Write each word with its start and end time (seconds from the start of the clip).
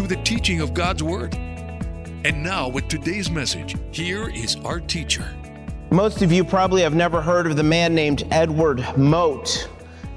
through 0.00 0.16
the 0.16 0.22
teaching 0.22 0.62
of 0.62 0.72
God's 0.72 1.02
Word. 1.02 1.34
And 1.34 2.42
now, 2.42 2.70
with 2.70 2.88
today's 2.88 3.30
message, 3.30 3.76
here 3.92 4.30
is 4.30 4.56
our 4.64 4.80
teacher. 4.80 5.34
Most 5.90 6.22
of 6.22 6.32
you 6.32 6.42
probably 6.42 6.80
have 6.80 6.94
never 6.94 7.20
heard 7.20 7.46
of 7.46 7.54
the 7.54 7.62
man 7.62 7.94
named 7.94 8.26
Edward 8.30 8.82
Mote. 8.96 9.68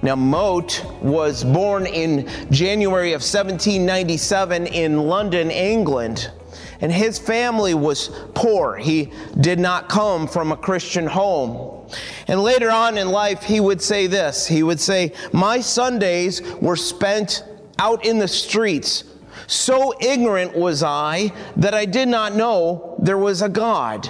Now, 0.01 0.15
Mote 0.15 0.85
was 1.01 1.43
born 1.43 1.85
in 1.85 2.29
January 2.49 3.09
of 3.09 3.19
1797 3.19 4.67
in 4.67 4.99
London, 4.99 5.51
England 5.51 6.31
and 6.79 6.91
his 6.91 7.17
family 7.17 7.73
was 7.73 8.09
poor. 8.33 8.75
He 8.75 9.11
did 9.39 9.57
not 9.57 9.87
come 9.87 10.27
from 10.27 10.51
a 10.51 10.57
Christian 10.57 11.07
home. 11.07 11.89
And 12.27 12.43
later 12.43 12.69
on 12.69 12.97
in 12.97 13.09
life, 13.09 13.43
he 13.43 13.61
would 13.61 13.81
say 13.81 14.07
this 14.07 14.45
He 14.45 14.63
would 14.63 14.81
say, 14.81 15.13
My 15.31 15.61
Sundays 15.61 16.41
were 16.55 16.75
spent 16.75 17.45
out 17.79 18.05
in 18.05 18.19
the 18.19 18.27
streets. 18.27 19.05
So 19.47 19.93
ignorant 19.99 20.55
was 20.55 20.83
I 20.83 21.31
that 21.57 21.73
I 21.73 21.85
did 21.85 22.07
not 22.07 22.35
know 22.35 22.95
there 22.99 23.17
was 23.17 23.41
a 23.41 23.49
God. 23.49 24.09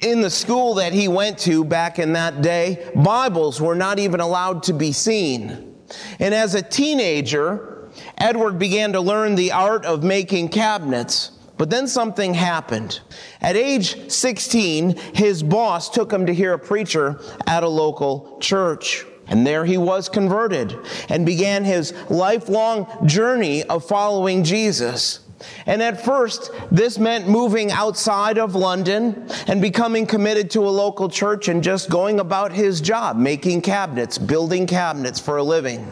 In 0.00 0.20
the 0.20 0.30
school 0.30 0.74
that 0.74 0.92
he 0.92 1.08
went 1.08 1.38
to 1.40 1.64
back 1.64 1.98
in 1.98 2.12
that 2.12 2.42
day, 2.42 2.90
Bibles 2.94 3.60
were 3.60 3.74
not 3.74 3.98
even 3.98 4.20
allowed 4.20 4.64
to 4.64 4.72
be 4.72 4.92
seen. 4.92 5.76
And 6.18 6.34
as 6.34 6.54
a 6.54 6.62
teenager, 6.62 7.88
Edward 8.18 8.58
began 8.58 8.92
to 8.92 9.00
learn 9.00 9.34
the 9.34 9.52
art 9.52 9.84
of 9.84 10.02
making 10.02 10.48
cabinets. 10.48 11.30
But 11.56 11.70
then 11.70 11.86
something 11.86 12.34
happened. 12.34 13.00
At 13.40 13.56
age 13.56 14.10
16, 14.10 14.96
his 15.14 15.42
boss 15.42 15.88
took 15.88 16.12
him 16.12 16.26
to 16.26 16.34
hear 16.34 16.52
a 16.52 16.58
preacher 16.58 17.20
at 17.46 17.62
a 17.62 17.68
local 17.68 18.38
church. 18.40 19.04
And 19.26 19.46
there 19.46 19.64
he 19.64 19.78
was 19.78 20.08
converted 20.08 20.76
and 21.08 21.24
began 21.24 21.64
his 21.64 21.92
lifelong 22.10 23.06
journey 23.06 23.62
of 23.64 23.86
following 23.86 24.44
Jesus. 24.44 25.20
And 25.66 25.82
at 25.82 26.02
first, 26.04 26.50
this 26.70 26.98
meant 26.98 27.28
moving 27.28 27.70
outside 27.70 28.38
of 28.38 28.54
London 28.54 29.26
and 29.46 29.60
becoming 29.60 30.06
committed 30.06 30.50
to 30.52 30.60
a 30.60 30.70
local 30.70 31.08
church 31.08 31.48
and 31.48 31.62
just 31.62 31.90
going 31.90 32.20
about 32.20 32.52
his 32.52 32.80
job, 32.80 33.16
making 33.16 33.62
cabinets, 33.62 34.16
building 34.18 34.66
cabinets 34.66 35.20
for 35.20 35.36
a 35.36 35.42
living. 35.42 35.90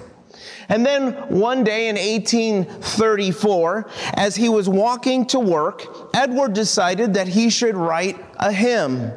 And 0.69 0.87
then 0.87 1.13
one 1.29 1.65
day 1.65 1.89
in 1.89 1.97
1834, 1.97 3.91
as 4.15 4.37
he 4.37 4.49
was 4.49 4.69
walking 4.69 5.27
to 5.27 5.39
work, 5.39 5.85
Edward 6.15 6.55
decided 6.55 7.15
that 7.15 7.29
he 7.29 7.51
should 7.51 7.77
write 7.77 8.19
a 8.37 8.53
hymn. 8.53 9.13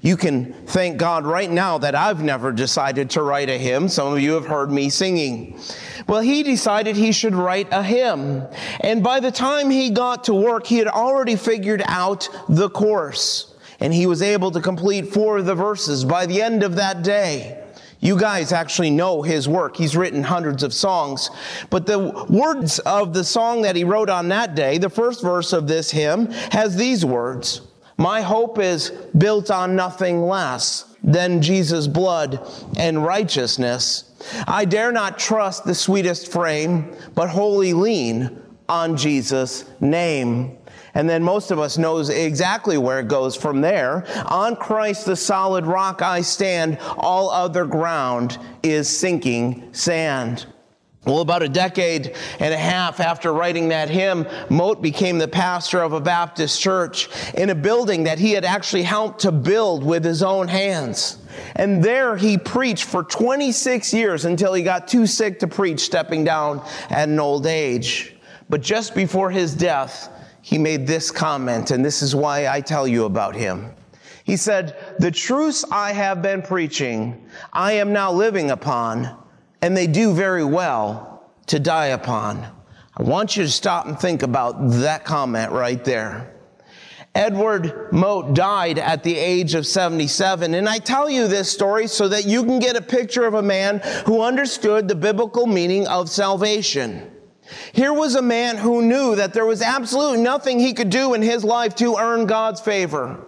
You 0.00 0.16
can 0.16 0.52
thank 0.66 0.96
God 0.96 1.26
right 1.26 1.50
now 1.50 1.78
that 1.78 1.94
I've 1.94 2.22
never 2.22 2.52
decided 2.52 3.10
to 3.10 3.22
write 3.22 3.50
a 3.50 3.58
hymn. 3.58 3.88
Some 3.88 4.12
of 4.12 4.20
you 4.20 4.32
have 4.32 4.46
heard 4.46 4.70
me 4.70 4.90
singing. 4.90 5.58
Well, 6.06 6.20
he 6.20 6.42
decided 6.42 6.94
he 6.94 7.10
should 7.10 7.34
write 7.34 7.68
a 7.72 7.82
hymn. 7.82 8.44
And 8.80 9.02
by 9.02 9.18
the 9.18 9.32
time 9.32 9.70
he 9.70 9.90
got 9.90 10.24
to 10.24 10.34
work, 10.34 10.66
he 10.66 10.78
had 10.78 10.86
already 10.86 11.34
figured 11.34 11.82
out 11.86 12.28
the 12.48 12.70
course. 12.70 13.56
And 13.80 13.92
he 13.92 14.06
was 14.06 14.22
able 14.22 14.52
to 14.52 14.60
complete 14.60 15.08
four 15.08 15.38
of 15.38 15.46
the 15.46 15.54
verses 15.54 16.04
by 16.04 16.26
the 16.26 16.42
end 16.42 16.62
of 16.62 16.76
that 16.76 17.02
day. 17.02 17.64
You 18.00 18.16
guys 18.16 18.52
actually 18.52 18.90
know 18.90 19.22
his 19.22 19.48
work. 19.48 19.76
He's 19.76 19.96
written 19.96 20.22
hundreds 20.22 20.62
of 20.62 20.72
songs. 20.72 21.30
But 21.70 21.86
the 21.86 22.24
words 22.28 22.78
of 22.80 23.12
the 23.12 23.24
song 23.24 23.62
that 23.62 23.74
he 23.74 23.82
wrote 23.82 24.08
on 24.08 24.28
that 24.28 24.54
day, 24.54 24.78
the 24.78 24.88
first 24.88 25.22
verse 25.22 25.52
of 25.52 25.66
this 25.66 25.90
hymn, 25.90 26.30
has 26.52 26.76
these 26.76 27.04
words 27.04 27.62
My 27.98 28.20
hope 28.22 28.60
is 28.60 28.90
built 29.16 29.50
on 29.50 29.74
nothing 29.74 30.22
less 30.22 30.84
than 31.02 31.42
Jesus' 31.42 31.88
blood 31.88 32.40
and 32.78 33.04
righteousness. 33.04 34.04
I 34.46 34.64
dare 34.64 34.92
not 34.92 35.18
trust 35.18 35.64
the 35.64 35.74
sweetest 35.74 36.30
frame, 36.30 36.94
but 37.16 37.28
wholly 37.28 37.74
lean 37.74 38.40
on 38.68 38.96
Jesus' 38.96 39.64
name. 39.80 40.56
And 40.94 41.10
then 41.10 41.22
most 41.22 41.50
of 41.50 41.58
us 41.58 41.76
knows 41.76 42.08
exactly 42.08 42.78
where 42.78 43.00
it 43.00 43.08
goes 43.08 43.36
from 43.36 43.60
there. 43.60 44.06
On 44.26 44.54
Christ, 44.54 45.04
the 45.04 45.16
solid 45.16 45.66
rock 45.66 46.00
I 46.00 46.20
stand, 46.20 46.78
all 46.96 47.30
other 47.30 47.64
ground 47.66 48.38
is 48.62 48.88
sinking 48.88 49.72
sand. 49.72 50.46
Well, 51.06 51.20
about 51.20 51.42
a 51.42 51.48
decade 51.48 52.16
and 52.38 52.52
a 52.52 52.58
half 52.58 53.00
after 53.00 53.32
writing 53.32 53.68
that 53.68 53.88
hymn, 53.88 54.26
Mote 54.50 54.82
became 54.82 55.16
the 55.16 55.28
pastor 55.28 55.80
of 55.80 55.92
a 55.92 56.00
Baptist 56.00 56.60
church 56.60 57.08
in 57.34 57.50
a 57.50 57.54
building 57.54 58.04
that 58.04 58.18
he 58.18 58.32
had 58.32 58.44
actually 58.44 58.82
helped 58.82 59.20
to 59.20 59.32
build 59.32 59.84
with 59.84 60.04
his 60.04 60.22
own 60.22 60.48
hands. 60.48 61.18
And 61.54 61.82
there 61.82 62.16
he 62.16 62.36
preached 62.36 62.84
for 62.84 63.04
26 63.04 63.94
years 63.94 64.24
until 64.24 64.52
he 64.52 64.62
got 64.62 64.88
too 64.88 65.06
sick 65.06 65.38
to 65.38 65.46
preach, 65.46 65.80
stepping 65.80 66.24
down 66.24 66.62
at 66.90 67.08
an 67.08 67.18
old 67.18 67.46
age. 67.46 68.16
But 68.50 68.60
just 68.60 68.94
before 68.94 69.30
his 69.30 69.54
death, 69.54 70.10
he 70.42 70.58
made 70.58 70.86
this 70.86 71.10
comment, 71.10 71.70
and 71.70 71.84
this 71.84 72.02
is 72.02 72.14
why 72.14 72.48
I 72.48 72.60
tell 72.60 72.88
you 72.88 73.04
about 73.04 73.36
him. 73.36 73.72
He 74.24 74.36
said, 74.36 74.76
The 74.98 75.10
truths 75.10 75.64
I 75.70 75.92
have 75.92 76.22
been 76.22 76.42
preaching, 76.42 77.26
I 77.52 77.72
am 77.72 77.92
now 77.92 78.12
living 78.12 78.50
upon, 78.50 79.16
and 79.62 79.76
they 79.76 79.86
do 79.86 80.12
very 80.14 80.44
well 80.44 81.30
to 81.46 81.58
die 81.58 81.86
upon. 81.86 82.46
I 82.96 83.02
want 83.02 83.36
you 83.36 83.44
to 83.44 83.50
stop 83.50 83.86
and 83.86 83.98
think 83.98 84.22
about 84.22 84.56
that 84.70 85.04
comment 85.04 85.52
right 85.52 85.82
there. 85.84 86.34
Edward 87.14 87.92
Mote 87.92 88.34
died 88.34 88.78
at 88.78 89.02
the 89.02 89.16
age 89.16 89.54
of 89.54 89.66
77. 89.66 90.54
And 90.54 90.68
I 90.68 90.78
tell 90.78 91.08
you 91.10 91.26
this 91.26 91.50
story 91.50 91.86
so 91.86 92.08
that 92.08 92.26
you 92.26 92.44
can 92.44 92.58
get 92.58 92.76
a 92.76 92.82
picture 92.82 93.24
of 93.24 93.34
a 93.34 93.42
man 93.42 93.80
who 94.06 94.22
understood 94.22 94.88
the 94.88 94.94
biblical 94.94 95.46
meaning 95.46 95.86
of 95.88 96.08
salvation. 96.08 97.10
Here 97.72 97.92
was 97.92 98.14
a 98.14 98.22
man 98.22 98.56
who 98.56 98.82
knew 98.82 99.16
that 99.16 99.32
there 99.32 99.46
was 99.46 99.62
absolutely 99.62 100.20
nothing 100.20 100.60
he 100.60 100.74
could 100.74 100.90
do 100.90 101.14
in 101.14 101.22
his 101.22 101.44
life 101.44 101.74
to 101.76 101.96
earn 101.96 102.26
God's 102.26 102.60
favor. 102.60 103.27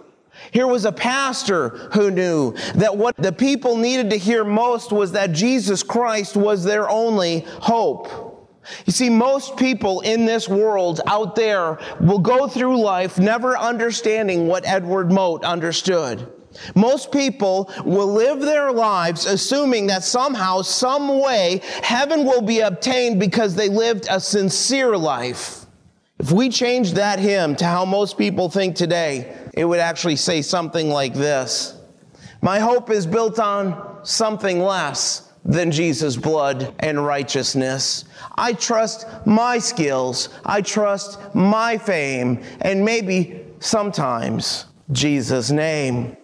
Here 0.51 0.67
was 0.67 0.83
a 0.83 0.91
pastor 0.91 1.69
who 1.93 2.11
knew 2.11 2.53
that 2.75 2.97
what 2.97 3.15
the 3.15 3.31
people 3.31 3.77
needed 3.77 4.09
to 4.09 4.17
hear 4.17 4.43
most 4.43 4.91
was 4.91 5.13
that 5.13 5.31
Jesus 5.31 5.81
Christ 5.81 6.35
was 6.35 6.63
their 6.63 6.89
only 6.89 7.45
hope. 7.47 8.27
You 8.85 8.93
see, 8.93 9.09
most 9.09 9.57
people 9.57 10.01
in 10.01 10.25
this 10.25 10.47
world 10.47 11.01
out 11.07 11.35
there 11.35 11.79
will 11.99 12.19
go 12.19 12.47
through 12.47 12.81
life 12.81 13.17
never 13.17 13.57
understanding 13.57 14.47
what 14.47 14.67
Edward 14.67 15.11
Mote 15.11 15.43
understood. 15.43 16.31
Most 16.75 17.13
people 17.13 17.71
will 17.85 18.11
live 18.11 18.41
their 18.41 18.73
lives 18.73 19.25
assuming 19.25 19.87
that 19.87 20.03
somehow, 20.03 20.61
some 20.61 21.21
way, 21.21 21.61
heaven 21.81 22.25
will 22.25 22.41
be 22.41 22.59
obtained 22.59 23.21
because 23.21 23.55
they 23.55 23.69
lived 23.69 24.05
a 24.09 24.19
sincere 24.19 24.97
life. 24.97 25.65
If 26.19 26.31
we 26.31 26.49
change 26.49 26.93
that 26.93 27.19
hymn 27.19 27.55
to 27.55 27.65
how 27.65 27.85
most 27.85 28.17
people 28.17 28.49
think 28.49 28.75
today, 28.75 29.33
it 29.53 29.65
would 29.65 29.79
actually 29.79 30.15
say 30.15 30.41
something 30.41 30.89
like 30.89 31.13
this 31.13 31.77
My 32.41 32.59
hope 32.59 32.89
is 32.89 33.05
built 33.05 33.39
on 33.39 33.99
something 34.03 34.59
less 34.59 35.31
than 35.43 35.71
Jesus' 35.71 36.15
blood 36.15 36.73
and 36.79 37.03
righteousness. 37.03 38.05
I 38.37 38.53
trust 38.53 39.05
my 39.25 39.57
skills, 39.57 40.29
I 40.45 40.61
trust 40.61 41.19
my 41.33 41.77
fame, 41.77 42.43
and 42.61 42.85
maybe 42.85 43.45
sometimes 43.59 44.65
Jesus' 44.91 45.51
name. 45.51 46.17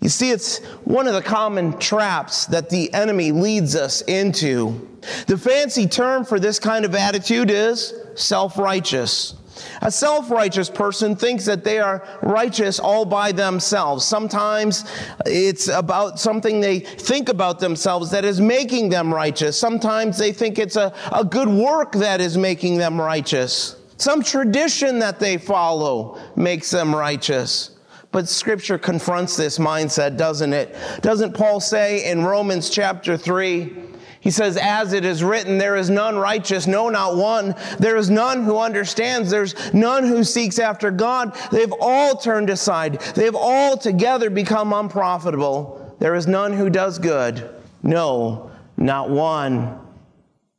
You 0.00 0.08
see, 0.10 0.30
it's 0.30 0.58
one 0.84 1.06
of 1.08 1.14
the 1.14 1.22
common 1.22 1.78
traps 1.78 2.46
that 2.46 2.68
the 2.68 2.92
enemy 2.92 3.32
leads 3.32 3.74
us 3.74 4.02
into. 4.02 4.88
The 5.26 5.38
fancy 5.38 5.86
term 5.86 6.24
for 6.24 6.38
this 6.38 6.58
kind 6.58 6.84
of 6.84 6.94
attitude 6.94 7.50
is 7.50 7.94
self 8.14 8.58
righteous. 8.58 9.34
A 9.82 9.90
self 9.90 10.30
righteous 10.30 10.70
person 10.70 11.16
thinks 11.16 11.44
that 11.46 11.64
they 11.64 11.78
are 11.78 12.06
righteous 12.22 12.78
all 12.78 13.04
by 13.04 13.32
themselves. 13.32 14.04
Sometimes 14.04 14.84
it's 15.26 15.68
about 15.68 16.18
something 16.18 16.60
they 16.60 16.80
think 16.80 17.28
about 17.28 17.60
themselves 17.60 18.10
that 18.10 18.24
is 18.24 18.40
making 18.40 18.88
them 18.88 19.12
righteous. 19.12 19.58
Sometimes 19.58 20.18
they 20.18 20.32
think 20.32 20.58
it's 20.58 20.76
a, 20.76 20.92
a 21.12 21.24
good 21.24 21.48
work 21.48 21.92
that 21.92 22.20
is 22.20 22.36
making 22.36 22.78
them 22.78 23.00
righteous. 23.00 23.76
Some 23.96 24.22
tradition 24.22 24.98
that 24.98 25.20
they 25.20 25.38
follow 25.38 26.18
makes 26.36 26.70
them 26.70 26.94
righteous. 26.94 27.70
But 28.10 28.28
scripture 28.28 28.78
confronts 28.78 29.36
this 29.36 29.58
mindset, 29.58 30.16
doesn't 30.16 30.52
it? 30.52 30.76
Doesn't 31.00 31.34
Paul 31.34 31.58
say 31.58 32.08
in 32.08 32.24
Romans 32.24 32.70
chapter 32.70 33.16
3, 33.16 33.76
He 34.24 34.30
says, 34.30 34.56
as 34.56 34.94
it 34.94 35.04
is 35.04 35.22
written, 35.22 35.58
there 35.58 35.76
is 35.76 35.90
none 35.90 36.16
righteous, 36.16 36.66
no, 36.66 36.88
not 36.88 37.14
one. 37.14 37.54
There 37.78 37.98
is 37.98 38.08
none 38.08 38.42
who 38.42 38.56
understands. 38.56 39.30
There's 39.30 39.54
none 39.74 40.04
who 40.04 40.24
seeks 40.24 40.58
after 40.58 40.90
God. 40.90 41.36
They've 41.52 41.74
all 41.78 42.16
turned 42.16 42.48
aside. 42.48 43.02
They've 43.14 43.34
all 43.34 43.76
together 43.76 44.30
become 44.30 44.72
unprofitable. 44.72 45.94
There 45.98 46.14
is 46.14 46.26
none 46.26 46.54
who 46.54 46.70
does 46.70 46.98
good. 46.98 47.50
No, 47.82 48.50
not 48.78 49.10
one. 49.10 49.78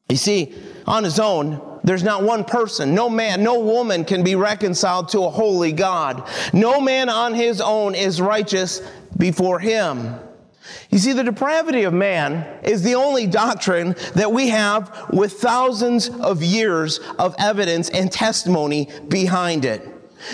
You 0.10 0.18
see, 0.18 0.54
on 0.86 1.04
his 1.04 1.20
own, 1.20 1.80
there's 1.84 2.04
not 2.04 2.22
one 2.22 2.44
person, 2.44 2.94
no 2.94 3.10
man, 3.10 3.42
no 3.42 3.60
woman 3.60 4.06
can 4.06 4.24
be 4.24 4.36
reconciled 4.36 5.10
to 5.10 5.24
a 5.24 5.30
holy 5.32 5.72
God. 5.72 6.30
No 6.54 6.80
man 6.80 7.10
on 7.10 7.34
his 7.34 7.62
own 7.62 7.96
is 7.96 8.22
righteous 8.22 8.84
before 9.18 9.58
him. 9.58 10.20
You 10.90 10.98
see, 10.98 11.14
the 11.14 11.24
depravity 11.24 11.84
of 11.84 11.94
man 11.94 12.46
is 12.64 12.82
the 12.82 12.96
only 12.96 13.28
doctrine 13.28 13.96
that 14.16 14.32
we 14.32 14.50
have 14.50 15.10
with 15.12 15.34
thousands 15.34 16.10
of 16.10 16.42
years 16.44 17.00
of 17.20 17.36
evidence 17.38 17.90
and 17.90 18.12
testimony 18.12 18.90
behind 19.08 19.66
it. 19.66 19.92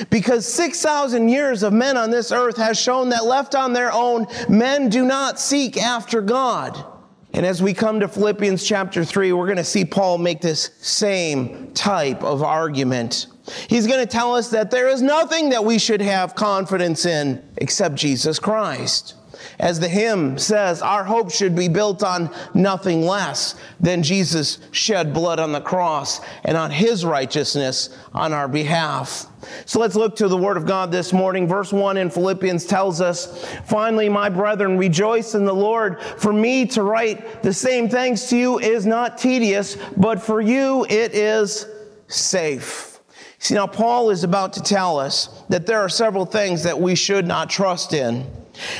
Because 0.09 0.45
6,000 0.45 1.29
years 1.29 1.63
of 1.63 1.73
men 1.73 1.97
on 1.97 2.11
this 2.11 2.31
earth 2.31 2.57
has 2.57 2.79
shown 2.79 3.09
that 3.09 3.25
left 3.25 3.55
on 3.55 3.73
their 3.73 3.91
own, 3.91 4.27
men 4.47 4.89
do 4.89 5.05
not 5.05 5.39
seek 5.39 5.77
after 5.77 6.21
God. 6.21 6.85
And 7.33 7.45
as 7.45 7.61
we 7.61 7.73
come 7.73 7.99
to 8.01 8.07
Philippians 8.07 8.63
chapter 8.63 9.05
3, 9.05 9.31
we're 9.33 9.45
going 9.45 9.57
to 9.57 9.63
see 9.63 9.85
Paul 9.85 10.17
make 10.17 10.41
this 10.41 10.71
same 10.81 11.71
type 11.73 12.23
of 12.23 12.43
argument. 12.43 13.27
He's 13.67 13.87
going 13.87 13.99
to 13.99 14.05
tell 14.05 14.35
us 14.35 14.49
that 14.49 14.69
there 14.69 14.89
is 14.89 15.01
nothing 15.01 15.49
that 15.49 15.63
we 15.63 15.79
should 15.79 16.01
have 16.01 16.35
confidence 16.35 17.05
in 17.05 17.43
except 17.57 17.95
Jesus 17.95 18.37
Christ. 18.37 19.15
As 19.59 19.79
the 19.79 19.87
hymn 19.87 20.37
says, 20.37 20.81
our 20.81 21.03
hope 21.03 21.31
should 21.31 21.55
be 21.55 21.67
built 21.67 22.03
on 22.03 22.33
nothing 22.53 23.01
less 23.05 23.55
than 23.79 24.03
Jesus 24.03 24.59
shed 24.71 25.13
blood 25.13 25.39
on 25.39 25.51
the 25.51 25.61
cross 25.61 26.21
and 26.43 26.57
on 26.57 26.71
his 26.71 27.05
righteousness 27.05 27.89
on 28.13 28.33
our 28.33 28.47
behalf. 28.47 29.27
So 29.65 29.79
let's 29.79 29.95
look 29.95 30.15
to 30.17 30.27
the 30.27 30.37
word 30.37 30.57
of 30.57 30.65
God 30.65 30.91
this 30.91 31.13
morning. 31.13 31.47
Verse 31.47 31.73
1 31.73 31.97
in 31.97 32.09
Philippians 32.09 32.65
tells 32.65 33.01
us, 33.01 33.43
Finally, 33.65 34.09
my 34.09 34.29
brethren, 34.29 34.77
rejoice 34.77 35.35
in 35.35 35.45
the 35.45 35.53
Lord. 35.53 36.01
For 36.01 36.31
me 36.31 36.65
to 36.67 36.83
write 36.83 37.41
the 37.41 37.53
same 37.53 37.89
things 37.89 38.27
to 38.27 38.37
you 38.37 38.59
is 38.59 38.85
not 38.85 39.17
tedious, 39.17 39.77
but 39.97 40.21
for 40.21 40.41
you 40.41 40.85
it 40.89 41.13
is 41.13 41.65
safe. 42.07 42.99
See, 43.39 43.55
now 43.55 43.65
Paul 43.65 44.11
is 44.11 44.23
about 44.23 44.53
to 44.53 44.61
tell 44.61 44.99
us 44.99 45.43
that 45.49 45.65
there 45.65 45.81
are 45.81 45.89
several 45.89 46.25
things 46.25 46.63
that 46.63 46.79
we 46.79 46.93
should 46.93 47.25
not 47.25 47.49
trust 47.49 47.93
in. 47.93 48.27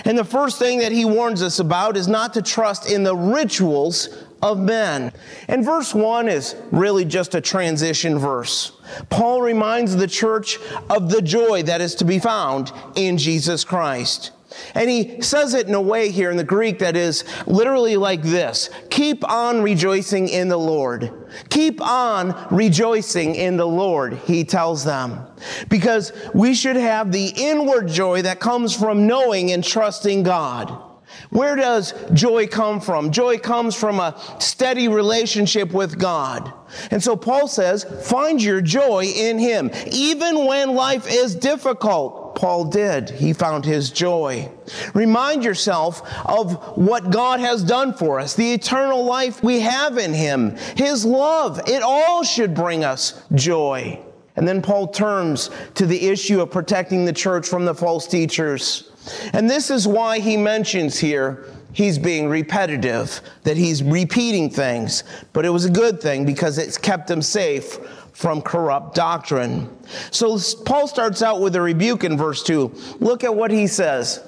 And 0.06 0.18
the 0.18 0.26
first 0.26 0.60
thing 0.60 0.80
that 0.80 0.92
he 0.92 1.06
warns 1.06 1.42
us 1.42 1.60
about 1.60 1.98
is 1.98 2.08
not 2.08 2.34
to 2.34 2.42
trust 2.42 2.90
in 2.90 3.04
the 3.04 3.16
rituals 3.16 4.10
of 4.42 4.60
men. 4.60 5.12
And 5.48 5.64
verse 5.64 5.94
1 5.94 6.28
is 6.28 6.56
really 6.72 7.06
just 7.06 7.36
a 7.36 7.42
transition 7.42 8.18
verse. 8.18 8.72
Paul 9.10 9.42
reminds 9.42 9.96
the 9.96 10.08
church 10.08 10.58
of 10.90 11.10
the 11.10 11.22
joy 11.22 11.64
that 11.64 11.82
is 11.82 11.96
to 11.96 12.06
be 12.06 12.20
found 12.20 12.72
in 12.96 13.18
Jesus 13.18 13.64
Christ. 13.64 14.32
And 14.76 14.90
he 14.90 15.22
says 15.22 15.54
it 15.54 15.68
in 15.68 15.74
a 15.74 15.82
way 15.82 16.12
here 16.12 16.32
in 16.32 16.38
the 16.38 16.44
Greek 16.44 16.80
that 16.80 16.96
is 16.96 17.24
literally 17.48 17.98
like 17.98 18.22
this 18.22 18.70
Keep 18.90 19.28
on 19.30 19.62
rejoicing 19.62 20.28
in 20.30 20.48
the 20.48 20.58
Lord. 20.58 21.12
Keep 21.50 21.82
on 21.82 22.36
rejoicing 22.52 23.36
in 23.36 23.58
the 23.58 23.68
Lord, 23.68 24.14
he 24.26 24.44
tells 24.44 24.84
them. 24.84 25.26
Because 25.70 26.12
we 26.34 26.54
should 26.54 26.76
have 26.76 27.12
the 27.12 27.34
inward 27.36 27.88
joy 27.88 28.24
that 28.24 28.40
comes 28.40 28.76
from 28.76 29.08
knowing 29.08 29.52
and 29.52 29.64
trusting 29.64 30.24
God. 30.24 30.78
Where 31.30 31.56
does 31.56 31.94
joy 32.14 32.48
come 32.48 32.82
from? 32.82 33.12
Joy 33.12 33.38
comes 33.38 33.76
from 33.76 34.00
a 34.00 34.20
steady 34.40 34.88
relationship 34.88 35.72
with 35.72 35.98
God. 35.98 36.52
And 36.90 37.02
so 37.02 37.16
Paul 37.16 37.48
says, 37.48 37.86
find 38.04 38.42
your 38.42 38.62
joy 38.62 39.06
in 39.06 39.40
Him. 39.40 39.72
Even 39.92 40.46
when 40.46 40.76
life 40.76 41.06
is 41.10 41.36
difficult, 41.36 42.21
Paul 42.36 42.66
did. 42.66 43.10
He 43.10 43.34
found 43.34 43.66
his 43.66 43.90
joy. 43.90 44.50
Remind 44.94 45.44
yourself 45.44 46.02
of 46.26 46.54
what 46.78 47.12
God 47.12 47.40
has 47.40 47.64
done 47.64 47.94
for 47.94 48.20
us, 48.20 48.34
the 48.34 48.54
eternal 48.54 49.04
life 49.04 49.44
we 49.44 49.60
have 49.62 49.98
in 49.98 50.14
Him, 50.14 50.56
His 50.76 51.06
love. 51.06 51.62
It 51.68 51.82
all 51.82 52.24
should 52.24 52.54
bring 52.54 52.84
us 52.84 53.24
joy. 53.34 54.00
And 54.36 54.48
then 54.48 54.62
Paul 54.62 54.88
turns 54.88 55.50
to 55.76 55.86
the 55.86 56.08
issue 56.08 56.42
of 56.42 56.52
protecting 56.52 57.06
the 57.06 57.14
church 57.14 57.48
from 57.48 57.66
the 57.66 57.76
false 57.76 58.08
teachers. 58.08 58.92
And 59.34 59.50
this 59.50 59.70
is 59.70 59.88
why 59.88 60.20
he 60.20 60.38
mentions 60.38 60.98
here 60.98 61.48
he's 61.74 61.98
being 61.98 62.28
repetitive, 62.28 63.22
that 63.44 63.58
he's 63.58 63.84
repeating 63.84 64.50
things. 64.50 65.04
But 65.34 65.46
it 65.46 65.50
was 65.50 65.66
a 65.66 65.70
good 65.70 66.02
thing 66.02 66.26
because 66.26 66.58
it's 66.58 66.78
kept 66.78 67.10
him 67.10 67.22
safe 67.22 67.80
from 68.14 68.42
corrupt 68.42 68.96
doctrine. 68.96 69.70
So 70.12 70.38
Paul 70.66 70.88
starts 70.88 71.22
out 71.22 71.42
with 71.42 71.56
a 71.56 71.62
rebuke 71.62 72.04
in 72.04 72.18
verse 72.18 72.44
2. 72.44 72.74
Look 73.00 73.24
at 73.24 73.36
what 73.36 73.52
he 73.52 73.68
says. 73.68 74.24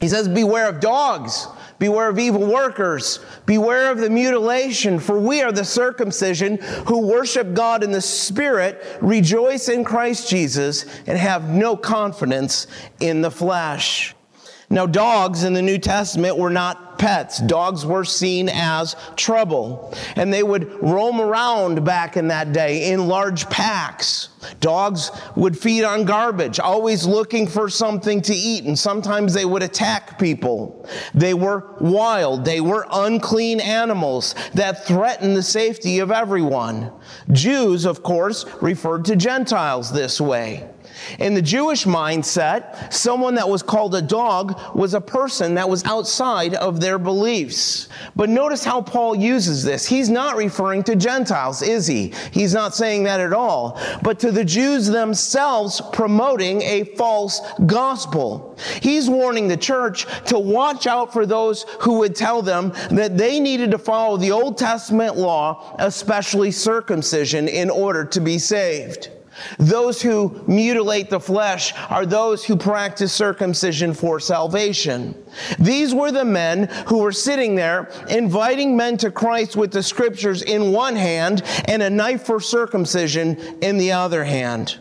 He 0.00 0.08
says, 0.08 0.28
Beware 0.28 0.68
of 0.68 0.80
dogs, 0.80 1.46
beware 1.78 2.08
of 2.08 2.18
evil 2.18 2.46
workers, 2.46 3.20
beware 3.44 3.90
of 3.92 3.98
the 3.98 4.08
mutilation, 4.08 4.98
for 4.98 5.18
we 5.18 5.42
are 5.42 5.52
the 5.52 5.64
circumcision 5.64 6.56
who 6.86 7.06
worship 7.06 7.52
God 7.52 7.84
in 7.84 7.92
the 7.92 8.00
Spirit, 8.00 8.82
rejoice 9.02 9.68
in 9.68 9.84
Christ 9.84 10.28
Jesus, 10.28 10.84
and 11.06 11.18
have 11.18 11.50
no 11.50 11.76
confidence 11.76 12.66
in 13.00 13.20
the 13.20 13.30
flesh. 13.30 14.14
Now, 14.72 14.86
dogs 14.86 15.42
in 15.42 15.52
the 15.52 15.62
New 15.62 15.78
Testament 15.78 16.36
were 16.36 16.50
not 16.50 16.96
pets. 16.96 17.40
Dogs 17.40 17.84
were 17.84 18.04
seen 18.04 18.48
as 18.48 18.94
trouble. 19.16 19.92
And 20.14 20.32
they 20.32 20.44
would 20.44 20.80
roam 20.80 21.20
around 21.20 21.84
back 21.84 22.16
in 22.16 22.28
that 22.28 22.52
day 22.52 22.92
in 22.92 23.08
large 23.08 23.48
packs. 23.50 24.28
Dogs 24.60 25.10
would 25.34 25.58
feed 25.58 25.82
on 25.82 26.04
garbage, 26.04 26.60
always 26.60 27.04
looking 27.04 27.46
for 27.46 27.68
something 27.68 28.22
to 28.22 28.34
eat, 28.34 28.64
and 28.64 28.78
sometimes 28.78 29.34
they 29.34 29.44
would 29.44 29.62
attack 29.62 30.18
people. 30.18 30.88
They 31.14 31.34
were 31.34 31.74
wild. 31.80 32.44
They 32.44 32.60
were 32.60 32.86
unclean 32.92 33.60
animals 33.60 34.34
that 34.54 34.86
threatened 34.86 35.36
the 35.36 35.42
safety 35.42 35.98
of 35.98 36.10
everyone. 36.10 36.92
Jews, 37.32 37.86
of 37.86 38.02
course, 38.02 38.46
referred 38.62 39.04
to 39.06 39.16
Gentiles 39.16 39.92
this 39.92 40.20
way. 40.20 40.68
In 41.18 41.34
the 41.34 41.42
Jewish 41.42 41.84
mindset, 41.84 42.92
someone 42.92 43.34
that 43.34 43.48
was 43.48 43.62
called 43.62 43.94
a 43.94 44.02
dog 44.02 44.58
was 44.74 44.94
a 44.94 45.00
person 45.00 45.54
that 45.54 45.68
was 45.68 45.84
outside 45.84 46.54
of 46.54 46.80
their 46.80 46.98
beliefs. 46.98 47.88
But 48.16 48.28
notice 48.28 48.64
how 48.64 48.82
Paul 48.82 49.16
uses 49.16 49.64
this. 49.64 49.86
He's 49.86 50.08
not 50.08 50.36
referring 50.36 50.82
to 50.84 50.96
Gentiles, 50.96 51.62
is 51.62 51.86
he? 51.86 52.12
He's 52.32 52.54
not 52.54 52.74
saying 52.74 53.04
that 53.04 53.20
at 53.20 53.32
all. 53.32 53.80
But 54.02 54.18
to 54.20 54.32
the 54.32 54.44
Jews 54.44 54.86
themselves 54.86 55.80
promoting 55.92 56.62
a 56.62 56.84
false 56.96 57.40
gospel. 57.66 58.58
He's 58.80 59.08
warning 59.08 59.48
the 59.48 59.56
church 59.56 60.06
to 60.26 60.38
watch 60.38 60.86
out 60.86 61.12
for 61.12 61.26
those 61.26 61.64
who 61.80 61.98
would 61.98 62.14
tell 62.14 62.42
them 62.42 62.72
that 62.90 63.16
they 63.16 63.40
needed 63.40 63.70
to 63.70 63.78
follow 63.78 64.16
the 64.16 64.32
Old 64.32 64.58
Testament 64.58 65.16
law, 65.16 65.76
especially 65.78 66.50
circumcision, 66.50 67.48
in 67.48 67.70
order 67.70 68.04
to 68.04 68.20
be 68.20 68.38
saved. 68.38 69.10
Those 69.58 70.00
who 70.02 70.42
mutilate 70.46 71.10
the 71.10 71.20
flesh 71.20 71.72
are 71.88 72.06
those 72.06 72.44
who 72.44 72.56
practice 72.56 73.12
circumcision 73.12 73.94
for 73.94 74.20
salvation. 74.20 75.14
These 75.58 75.94
were 75.94 76.12
the 76.12 76.24
men 76.24 76.68
who 76.86 76.98
were 76.98 77.12
sitting 77.12 77.54
there 77.54 77.90
inviting 78.08 78.76
men 78.76 78.96
to 78.98 79.10
Christ 79.10 79.56
with 79.56 79.72
the 79.72 79.82
scriptures 79.82 80.42
in 80.42 80.72
one 80.72 80.96
hand 80.96 81.42
and 81.66 81.82
a 81.82 81.90
knife 81.90 82.24
for 82.24 82.40
circumcision 82.40 83.36
in 83.60 83.78
the 83.78 83.92
other 83.92 84.24
hand. 84.24 84.78